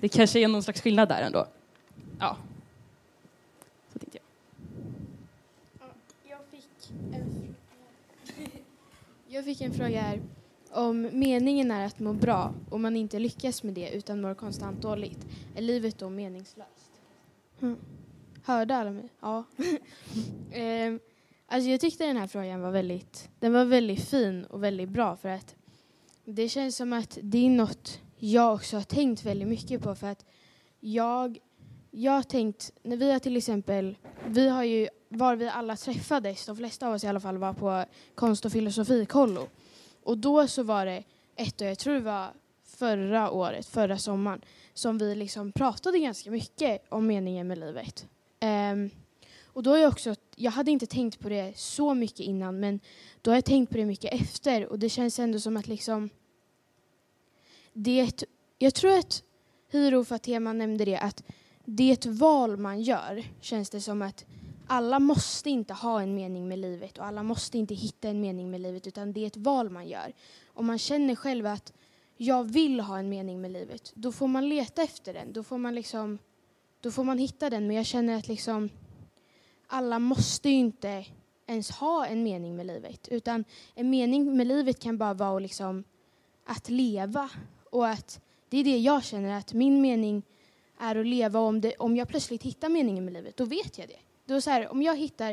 det 0.01 0.09
kanske 0.09 0.41
är 0.41 0.49
någon 0.49 0.63
slags 0.63 0.81
skillnad 0.81 1.09
där 1.09 1.23
ändå. 1.23 1.47
Ja. 2.19 2.37
Så 3.93 3.99
tänkte 3.99 4.19
jag. 4.19 4.25
Jag 6.31 6.41
fick 6.51 6.91
en, 7.13 7.55
jag 9.33 9.45
fick 9.45 9.61
en 9.61 9.72
fråga 9.72 10.01
här. 10.01 10.22
Om 10.70 11.09
meningen 11.12 11.70
är 11.70 11.87
att 11.87 11.99
må 11.99 12.12
bra 12.12 12.55
och 12.70 12.80
man 12.80 12.97
inte 12.97 13.18
lyckas 13.18 13.62
med 13.62 13.74
det 13.74 13.91
utan 13.91 14.20
mår 14.20 14.35
konstant 14.35 14.83
dåligt, 14.83 15.26
är 15.57 15.62
livet 15.62 15.99
då 15.99 16.09
meningslöst? 16.11 16.91
Mm. 17.61 17.76
Hörde 18.45 18.76
alla 18.76 18.91
mig? 18.91 19.09
Ja. 19.20 19.45
Ehm, 20.53 21.01
alltså 21.47 21.70
jag 21.70 21.80
tyckte 21.80 22.07
den 22.07 22.16
här 22.16 22.26
frågan 22.26 22.61
var 22.61 22.70
väldigt, 22.70 23.28
den 23.41 23.53
var 23.53 23.64
väldigt 23.64 24.01
fin 24.01 24.45
och 24.45 24.64
väldigt 24.64 24.89
bra 24.89 25.16
för 25.16 25.28
att 25.28 25.55
det 26.24 26.49
känns 26.49 26.76
som 26.76 26.93
att 26.93 27.18
det 27.22 27.47
är 27.47 27.51
något 27.51 28.01
jag 28.18 28.55
också 28.55 28.76
har 28.76 28.85
tänkt 28.85 29.24
väldigt 29.24 29.49
mycket 29.49 29.83
på 29.83 29.95
för 29.95 30.07
att 30.07 30.24
jag, 30.80 31.39
jag 31.91 32.12
har 32.12 32.22
tänkt, 32.22 32.72
när 32.83 32.97
vi 32.97 33.12
har 33.12 33.18
till 33.18 33.37
exempel, 33.37 33.97
vi 34.26 34.49
har 34.49 34.64
ju 34.64 34.89
var 35.17 35.37
vi 35.37 35.49
alla 35.49 35.77
träffades, 35.77 36.47
de 36.47 36.57
flesta 36.57 36.89
av 36.89 36.95
oss 36.95 37.05
i 37.05 37.07
alla 37.07 37.21
fall, 37.21 37.39
var 37.39 37.53
på 37.53 37.85
konst 38.15 38.45
och 38.45 38.53
filosofikollo. 38.53 39.49
Och 40.03 40.19
då 40.19 40.49
så 40.49 40.63
var 40.63 40.87
det 40.87 41.05
ett 41.37 41.61
och 41.61 41.67
jag 41.67 41.79
tror 41.79 41.95
det 41.95 42.01
var 42.01 42.29
förra 42.65 43.31
året, 43.31 43.67
förra 43.67 43.99
sommaren, 43.99 44.41
som 44.75 44.99
vi 44.99 45.15
liksom 45.15 45.53
pratade 45.53 45.99
ganska 45.99 46.31
mycket 46.31 46.85
om 46.89 47.07
meningen 47.07 47.49
med 47.49 47.59
livet. 47.59 48.07
Um, 48.41 48.91
och 49.45 49.63
då 49.63 49.71
har 49.71 49.79
jag 49.79 49.93
också, 49.93 50.15
jag 50.37 50.51
hade 50.51 50.71
inte 50.71 50.87
tänkt 50.87 51.19
på 51.21 51.29
det 51.29 51.53
så 51.57 51.95
mycket 51.95 52.21
innan, 52.21 52.61
men 52.61 52.81
då 53.23 53.31
har 53.31 53.37
jag 53.37 53.45
tänkt 53.45 53.71
på 53.71 53.77
det 53.77 53.85
mycket 53.85 54.15
efter 54.21 54.67
och 54.67 54.79
det 54.79 54.89
känns 54.89 55.19
ändå 55.19 55.41
som 55.41 55.57
att 55.57 55.67
liksom 55.67 56.11
det 57.73 58.01
är 58.01 58.05
ett, 58.05 58.25
jag 58.59 58.75
tror 58.75 58.99
att 58.99 59.23
Hiro 59.71 60.05
Fatema 60.05 60.53
nämnde 60.53 60.85
det, 60.85 60.99
att 60.99 61.23
det 61.65 61.89
är 61.89 61.93
ett 61.93 62.07
val 62.07 62.57
man 62.57 62.83
gör, 62.83 63.25
känns 63.41 63.71
det 63.71 63.81
som 63.81 64.03
att 64.03 64.25
alla 64.67 64.99
måste 64.99 65.51
inte 65.51 65.75
ha 65.75 66.03
en 66.03 66.15
mening 66.15 66.49
med 66.49 66.59
livet 66.59 66.99
och 66.99 67.07
alla 67.07 67.23
måste 67.23 67.59
inte 67.59 67.75
hitta 67.75 68.09
en 68.09 68.21
mening 68.21 68.51
med 68.51 68.61
livet 68.61 68.87
utan 68.87 69.13
det 69.13 69.21
är 69.21 69.27
ett 69.27 69.37
val 69.37 69.71
man 69.71 69.89
gör. 69.89 70.13
Om 70.47 70.67
man 70.67 70.79
känner 70.79 71.15
själv 71.15 71.47
att 71.47 71.73
jag 72.17 72.45
vill 72.45 72.81
ha 72.81 72.99
en 72.99 73.09
mening 73.09 73.41
med 73.41 73.53
livet, 73.53 73.93
då 73.95 74.13
får 74.13 74.29
man 74.29 74.49
leta 74.49 74.83
efter 74.83 75.15
den. 75.15 75.33
Då 75.33 75.43
får 75.43 75.59
man 75.59 75.75
liksom, 75.75 76.19
då 76.81 76.91
får 76.91 77.05
man 77.05 77.19
hitta 77.19 77.51
den. 77.51 77.67
Men 77.67 77.77
jag 77.77 77.87
känner 77.87 78.17
att 78.19 78.29
liksom 78.29 78.71
alla 79.67 79.99
måste 79.99 80.49
ju 80.49 80.55
inte 80.55 81.07
ens 81.47 81.71
ha 81.71 82.07
en 82.07 82.23
mening 82.23 82.57
med 82.57 82.67
livet. 82.67 83.09
Utan 83.09 83.45
en 83.75 83.91
mening 83.91 84.37
med 84.37 84.47
livet 84.47 84.79
kan 84.79 84.99
bara 84.99 85.15
vara 85.15 85.37
att, 85.37 85.43
liksom, 85.43 85.85
att 86.45 86.69
leva. 86.69 87.31
Och 87.71 87.89
att 87.89 88.21
det 88.49 88.59
är 88.59 88.65
det 88.65 88.79
jag 88.79 89.05
känner, 89.05 89.39
att 89.39 89.53
min 89.53 89.81
mening 89.81 90.23
är 90.79 90.97
att 90.97 91.07
leva. 91.07 91.41
Om, 91.41 91.61
det, 91.61 91.75
om 91.77 91.97
jag 91.97 92.09
plötsligt 92.09 92.43
hittar 92.43 92.69
meningen 92.69 93.05
med 93.05 93.15
livet, 93.15 93.37
då 93.37 93.45
vet 93.45 93.79
jag 93.79 93.89
det. 93.89 93.99
Då 94.25 94.41
så 94.41 94.51
här, 94.51 94.68
om 94.68 94.83
jag 94.83 94.97
hittar 94.97 95.31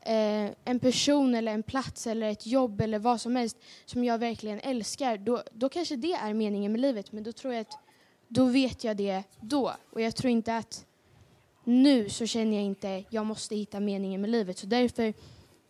eh, 0.00 0.50
en 0.64 0.78
person 0.80 1.34
eller 1.34 1.52
en 1.52 1.62
plats 1.62 2.06
eller 2.06 2.30
ett 2.30 2.46
jobb 2.46 2.80
eller 2.80 2.98
vad 2.98 3.20
som 3.20 3.36
helst 3.36 3.56
som 3.84 4.04
jag 4.04 4.18
verkligen 4.18 4.60
älskar, 4.60 5.16
då, 5.16 5.42
då 5.52 5.68
kanske 5.68 5.96
det 5.96 6.12
är 6.12 6.34
meningen 6.34 6.72
med 6.72 6.80
livet. 6.80 7.12
Men 7.12 7.22
då 7.22 7.32
tror 7.32 7.54
jag 7.54 7.60
att 7.60 7.78
då 8.28 8.44
vet 8.44 8.84
jag 8.84 8.96
det 8.96 9.22
då. 9.40 9.72
Och 9.90 10.00
jag 10.00 10.16
tror 10.16 10.30
inte 10.30 10.56
att 10.56 10.86
nu 11.64 12.08
så 12.08 12.26
känner 12.26 12.56
jag 12.56 12.64
inte 12.64 13.04
jag 13.10 13.26
måste 13.26 13.56
hitta 13.56 13.80
meningen 13.80 14.20
med 14.20 14.30
livet. 14.30 14.58
Så 14.58 14.66
därför 14.66 15.14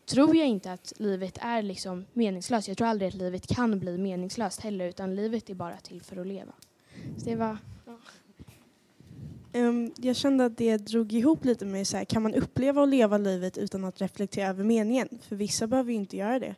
tror 0.07 0.37
jag 0.37 0.47
inte 0.47 0.73
att 0.73 0.93
livet 0.97 1.39
är 1.41 1.63
liksom 1.63 2.07
meningslöst. 2.13 2.69
Jag 2.69 2.77
tror 2.77 2.89
aldrig 2.89 3.09
att 3.09 3.15
livet 3.15 3.47
kan 3.47 3.81
bli 3.81 3.99
meningslöst 3.99 4.61
heller, 4.61 4.89
utan 4.89 5.17
livet 5.17 5.51
är 5.51 5.55
bara 5.55 5.77
till 5.77 6.03
för 6.03 6.17
att 6.17 6.27
leva. 6.27 6.53
Så 7.19 7.25
det 7.25 7.37
var... 7.37 7.59
Um, 9.59 9.93
jag 9.97 10.17
kände 10.17 10.45
att 10.45 10.57
det 10.57 10.77
drog 10.77 11.13
ihop 11.13 11.45
lite 11.45 11.65
med 11.65 11.87
så 11.87 11.97
här, 11.97 12.05
kan 12.05 12.23
man 12.23 12.35
uppleva 12.35 12.81
och 12.81 12.89
leva 12.89 13.19
livet 13.19 13.59
utan 13.59 13.85
att 13.85 14.01
reflektera 14.01 14.49
över 14.49 14.65
meningen? 14.65 15.09
För 15.23 15.37
vissa 15.37 15.67
behöver 15.67 15.91
ju 15.91 15.97
inte 15.97 16.17
göra 16.17 16.39
det. 16.39 16.55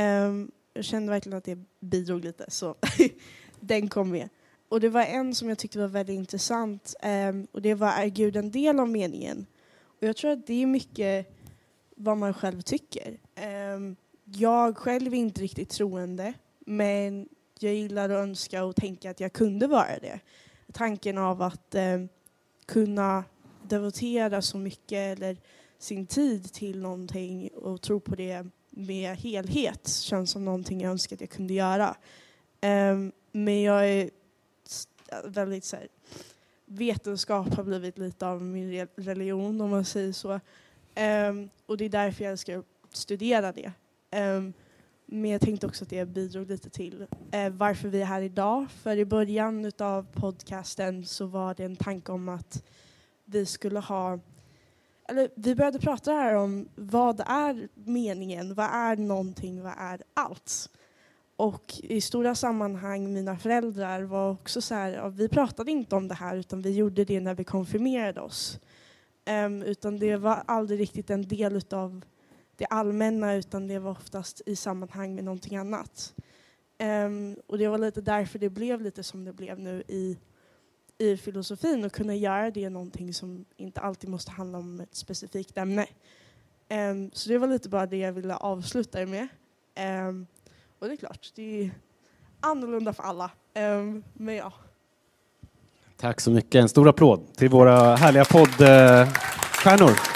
Um, 0.00 0.50
jag 0.74 0.84
kände 0.84 1.12
verkligen 1.12 1.38
att 1.38 1.44
det 1.44 1.58
bidrog 1.80 2.24
lite, 2.24 2.44
så 2.48 2.74
den 3.60 3.88
kom 3.88 4.10
med. 4.10 4.28
Och 4.68 4.80
det 4.80 4.88
var 4.88 5.02
en 5.02 5.34
som 5.34 5.48
jag 5.48 5.58
tyckte 5.58 5.78
var 5.78 5.88
väldigt 5.88 6.16
intressant 6.16 6.94
um, 7.02 7.46
och 7.52 7.62
det 7.62 7.74
var 7.74 7.88
är 7.88 8.06
Gud 8.06 8.36
en 8.36 8.50
del 8.50 8.80
av 8.80 8.88
meningen? 8.88 9.46
Och 9.82 10.02
jag 10.02 10.16
tror 10.16 10.30
att 10.30 10.46
det 10.46 10.62
är 10.62 10.66
mycket 10.66 11.36
vad 11.96 12.16
man 12.16 12.34
själv 12.34 12.60
tycker. 12.60 13.18
jag 14.24 14.76
själv 14.76 15.14
är 15.14 15.18
inte 15.18 15.42
riktigt 15.42 15.70
troende 15.70 16.34
men 16.66 17.28
jag 17.58 17.74
gillar 17.74 18.10
att 18.10 18.22
önska 18.22 18.64
och 18.64 18.76
tänka 18.76 19.10
att 19.10 19.20
jag 19.20 19.32
kunde 19.32 19.66
vara 19.66 19.98
det 20.00 20.20
tanken 20.72 21.18
av 21.18 21.42
att 21.42 21.74
eh, 21.74 21.98
kunna 22.66 23.24
devotera 23.62 24.42
så 24.42 24.58
mycket 24.58 25.18
eller 25.18 25.36
sin 25.78 26.06
tid 26.06 26.52
till 26.52 26.82
någonting 26.82 27.50
och 27.54 27.82
tro 27.82 28.00
på 28.00 28.14
det 28.14 28.46
med 28.70 29.16
helhet 29.16 29.88
känns 29.88 30.30
som 30.30 30.44
någonting 30.44 30.80
jag 30.80 30.90
önskar 30.90 31.16
att 31.16 31.20
jag 31.20 31.30
kunde 31.30 31.54
göra. 31.54 31.96
Um, 32.62 33.12
men 33.32 33.62
jag 33.62 33.88
är 33.88 34.10
väldigt 35.24 35.64
så 35.64 35.76
här, 35.76 35.88
vetenskap 36.64 37.54
har 37.54 37.64
blivit 37.64 37.98
lite 37.98 38.26
av 38.26 38.42
min 38.42 38.88
religion 38.96 39.60
om 39.60 39.70
man 39.70 39.84
säger 39.84 40.12
så. 40.12 40.32
Um, 40.32 41.50
och 41.66 41.76
det 41.76 41.84
är 41.84 41.88
därför 41.88 42.24
jag 42.24 42.38
ska 42.38 42.62
studera 42.92 43.52
det. 43.52 43.72
Um, 44.18 44.52
men 45.06 45.30
jag 45.30 45.40
tänkte 45.40 45.66
också 45.66 45.84
att 45.84 45.90
det 45.90 46.04
bidrog 46.04 46.48
lite 46.48 46.70
till 46.70 47.06
eh, 47.30 47.50
varför 47.50 47.88
vi 47.88 48.00
är 48.00 48.06
här 48.06 48.22
idag. 48.22 48.70
För 48.70 48.96
i 48.96 49.04
början 49.04 49.72
av 49.78 50.06
podcasten 50.12 51.04
så 51.04 51.26
var 51.26 51.54
det 51.54 51.64
en 51.64 51.76
tanke 51.76 52.12
om 52.12 52.28
att 52.28 52.64
vi 53.24 53.46
skulle 53.46 53.80
ha 53.80 54.18
eller 55.08 55.30
vi 55.36 55.54
började 55.54 55.78
prata 55.78 56.12
här 56.12 56.34
om 56.34 56.68
vad 56.74 57.20
är 57.26 57.68
meningen, 57.74 58.54
vad 58.54 58.70
är 58.72 58.96
någonting, 58.96 59.62
vad 59.62 59.74
är 59.78 60.02
allt? 60.14 60.70
Och 61.36 61.74
i 61.82 62.00
stora 62.00 62.34
sammanhang, 62.34 63.12
mina 63.12 63.36
föräldrar 63.36 64.02
var 64.02 64.30
också 64.30 64.60
så 64.60 64.74
här, 64.74 64.90
ja, 64.90 65.08
vi 65.08 65.28
pratade 65.28 65.70
inte 65.70 65.96
om 65.96 66.08
det 66.08 66.14
här 66.14 66.36
utan 66.36 66.62
vi 66.62 66.74
gjorde 66.74 67.04
det 67.04 67.20
när 67.20 67.34
vi 67.34 67.44
konfirmerade 67.44 68.20
oss. 68.20 68.60
Um, 69.46 69.62
utan 69.62 69.98
det 69.98 70.16
var 70.16 70.42
aldrig 70.46 70.80
riktigt 70.80 71.10
en 71.10 71.28
del 71.28 71.56
utav 71.56 72.04
det 72.56 72.66
allmänna 72.66 73.34
utan 73.34 73.68
det 73.68 73.78
var 73.78 73.90
oftast 73.90 74.42
i 74.46 74.56
sammanhang 74.56 75.14
med 75.14 75.24
någonting 75.24 75.56
annat. 75.56 76.14
Um, 76.78 77.36
och 77.46 77.58
det 77.58 77.68
var 77.68 77.78
lite 77.78 78.00
därför 78.00 78.38
det 78.38 78.50
blev 78.50 78.80
lite 78.80 79.02
som 79.02 79.24
det 79.24 79.32
blev 79.32 79.58
nu 79.58 79.82
i, 79.88 80.18
i 80.98 81.16
filosofin 81.16 81.84
och 81.84 81.92
kunna 81.92 82.14
göra 82.14 82.50
det 82.50 82.70
någonting 82.70 83.14
som 83.14 83.44
inte 83.56 83.80
alltid 83.80 84.10
måste 84.10 84.30
handla 84.30 84.58
om 84.58 84.80
ett 84.80 84.94
specifikt 84.94 85.58
ämne. 85.58 85.86
Um, 86.70 87.10
så 87.12 87.28
det 87.28 87.38
var 87.38 87.48
lite 87.48 87.68
bara 87.68 87.86
det 87.86 87.96
jag 87.96 88.12
ville 88.12 88.36
avsluta 88.36 89.00
det 89.00 89.06
med. 89.06 89.28
Um, 90.08 90.26
och 90.78 90.86
det 90.86 90.92
är 90.92 90.96
klart, 90.96 91.32
det 91.34 91.62
är 91.62 91.70
annorlunda 92.40 92.92
för 92.92 93.02
alla. 93.02 93.30
men 94.12 94.34
ja. 94.34 94.52
Tack 95.96 96.20
så 96.20 96.30
mycket. 96.30 96.54
En 96.54 96.68
stor 96.68 96.88
applåd 96.88 97.34
till 97.36 97.48
våra 97.48 97.96
härliga 97.96 98.24
poddstjärnor. 98.24 100.15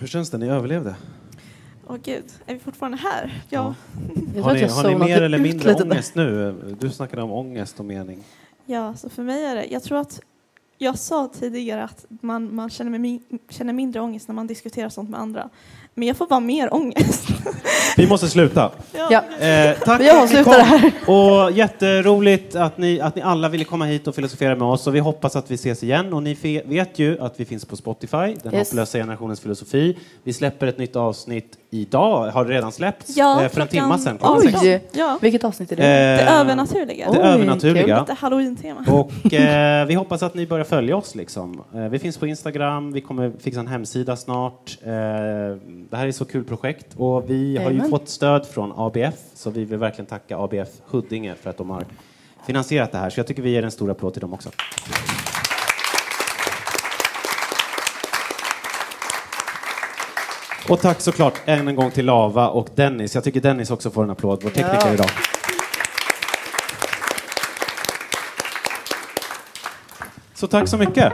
Hur 0.00 0.06
känns 0.06 0.30
det? 0.30 0.38
Ni 0.38 0.48
överlevde? 0.48 0.94
Åh 1.86 1.96
gud, 2.04 2.24
är 2.46 2.54
vi 2.54 2.60
fortfarande 2.60 2.98
här? 2.98 3.42
Ja. 3.48 3.74
ja. 4.34 4.42
Har 4.42 4.54
ni, 4.54 4.62
har 4.62 4.88
ni 4.88 4.96
mer 4.96 5.22
eller 5.22 5.38
mindre 5.38 5.74
ångest 5.74 6.14
nu? 6.14 6.54
Du 6.80 6.90
snackade 6.90 7.22
om 7.22 7.32
ångest 7.32 7.78
och 7.80 7.84
mening. 7.84 8.24
Ja, 8.66 8.94
så 8.96 9.08
för 9.08 9.22
mig 9.22 9.44
är 9.44 9.54
det, 9.54 9.64
jag 9.64 9.82
tror 9.82 9.98
att 9.98 10.20
jag 10.78 10.98
sa 10.98 11.28
tidigare 11.28 11.84
att 11.84 12.06
man, 12.08 12.54
man 12.54 12.70
känner, 12.70 12.98
med, 12.98 13.20
känner 13.48 13.72
mindre 13.72 14.00
ångest 14.00 14.28
när 14.28 14.34
man 14.34 14.46
diskuterar 14.46 14.88
sånt 14.88 15.10
med 15.10 15.20
andra. 15.20 15.50
Men 16.00 16.08
jag 16.08 16.16
får 16.16 16.26
bara 16.26 16.40
mer 16.40 16.74
ångest. 16.74 17.28
Vi 17.96 18.06
måste 18.06 18.28
sluta. 18.28 18.70
Ja. 19.10 19.24
Eh, 19.46 19.76
tack 19.84 20.00
vi 20.00 20.10
avslutar 20.10 20.56
det 20.58 20.62
här. 20.62 20.92
Och 21.06 21.52
jätteroligt 21.52 22.56
att 22.56 22.78
ni, 22.78 23.00
att 23.00 23.16
ni 23.16 23.22
alla 23.22 23.48
ville 23.48 23.64
komma 23.64 23.84
hit 23.84 24.08
och 24.08 24.14
filosofera 24.14 24.56
med 24.56 24.68
oss. 24.68 24.86
Och 24.86 24.94
vi 24.94 24.98
hoppas 24.98 25.36
att 25.36 25.50
vi 25.50 25.54
ses 25.54 25.82
igen. 25.82 26.12
Och 26.12 26.22
ni 26.22 26.62
vet 26.66 26.98
ju 26.98 27.20
att 27.20 27.40
vi 27.40 27.44
finns 27.44 27.64
på 27.64 27.76
Spotify, 27.76 28.16
Den 28.42 28.54
yes. 28.54 28.68
hopplösa 28.68 28.98
generationens 28.98 29.40
filosofi. 29.40 29.98
Vi 30.22 30.32
släpper 30.32 30.66
ett 30.66 30.78
nytt 30.78 30.96
avsnitt 30.96 31.56
idag. 31.70 32.30
Har 32.30 32.44
det 32.44 32.54
redan 32.54 32.72
släppts? 32.72 33.16
Ja, 33.16 33.42
eh, 33.42 33.48
för 33.48 33.60
en 33.60 33.68
timme 33.68 33.98
sedan. 33.98 34.18
Oj! 34.20 34.80
Ja. 34.92 35.18
Vilket 35.20 35.44
avsnitt 35.44 35.72
är 35.72 35.76
det? 35.76 35.82
Eh, 35.82 36.26
det 36.26 36.32
övernaturliga. 36.32 37.10
Det 37.10 37.18
Oj, 37.18 37.24
övernaturliga. 37.24 38.00
Lite 38.00 38.14
halloween-tema. 38.14 38.84
Och 38.88 39.32
eh, 39.34 39.86
vi 39.86 39.94
hoppas 39.94 40.22
att 40.22 40.34
ni 40.34 40.46
börjar 40.46 40.64
följa 40.64 40.96
oss. 40.96 41.14
Liksom. 41.14 41.62
Eh, 41.74 41.80
vi 41.80 41.98
finns 41.98 42.18
på 42.18 42.26
Instagram. 42.26 42.92
Vi 42.92 43.00
kommer 43.00 43.32
fixa 43.40 43.60
en 43.60 43.66
hemsida 43.66 44.16
snart. 44.16 44.78
Eh, 44.82 44.90
det 45.90 45.96
här 45.96 46.04
är 46.04 46.08
ett 46.08 46.16
så 46.16 46.24
kul 46.24 46.44
projekt 46.44 46.86
och 46.96 47.30
vi 47.30 47.56
har 47.56 47.70
ju 47.70 47.88
fått 47.88 48.08
stöd 48.08 48.46
från 48.46 48.72
ABF 48.76 49.14
så 49.34 49.50
vi 49.50 49.64
vill 49.64 49.78
verkligen 49.78 50.06
tacka 50.06 50.38
ABF 50.38 50.68
Huddinge 50.86 51.34
för 51.34 51.50
att 51.50 51.56
de 51.56 51.70
har 51.70 51.84
finansierat 52.46 52.92
det 52.92 52.98
här. 52.98 53.10
Så 53.10 53.20
jag 53.20 53.26
tycker 53.26 53.42
vi 53.42 53.50
ger 53.50 53.62
en 53.62 53.70
stor 53.70 53.90
applåd 53.90 54.12
till 54.12 54.20
dem 54.20 54.34
också. 54.34 54.50
Och 60.68 60.80
tack 60.80 61.00
såklart 61.00 61.34
än 61.44 61.68
en 61.68 61.76
gång 61.76 61.90
till 61.90 62.06
Lava 62.06 62.48
och 62.48 62.68
Dennis. 62.74 63.14
Jag 63.14 63.24
tycker 63.24 63.40
Dennis 63.40 63.70
också 63.70 63.90
får 63.90 64.04
en 64.04 64.10
applåd, 64.10 64.40
vår 64.42 64.50
tekniker 64.50 64.86
ja. 64.86 64.94
idag. 64.94 65.10
Så 70.34 70.46
tack 70.46 70.68
så 70.68 70.76
mycket. 70.76 71.12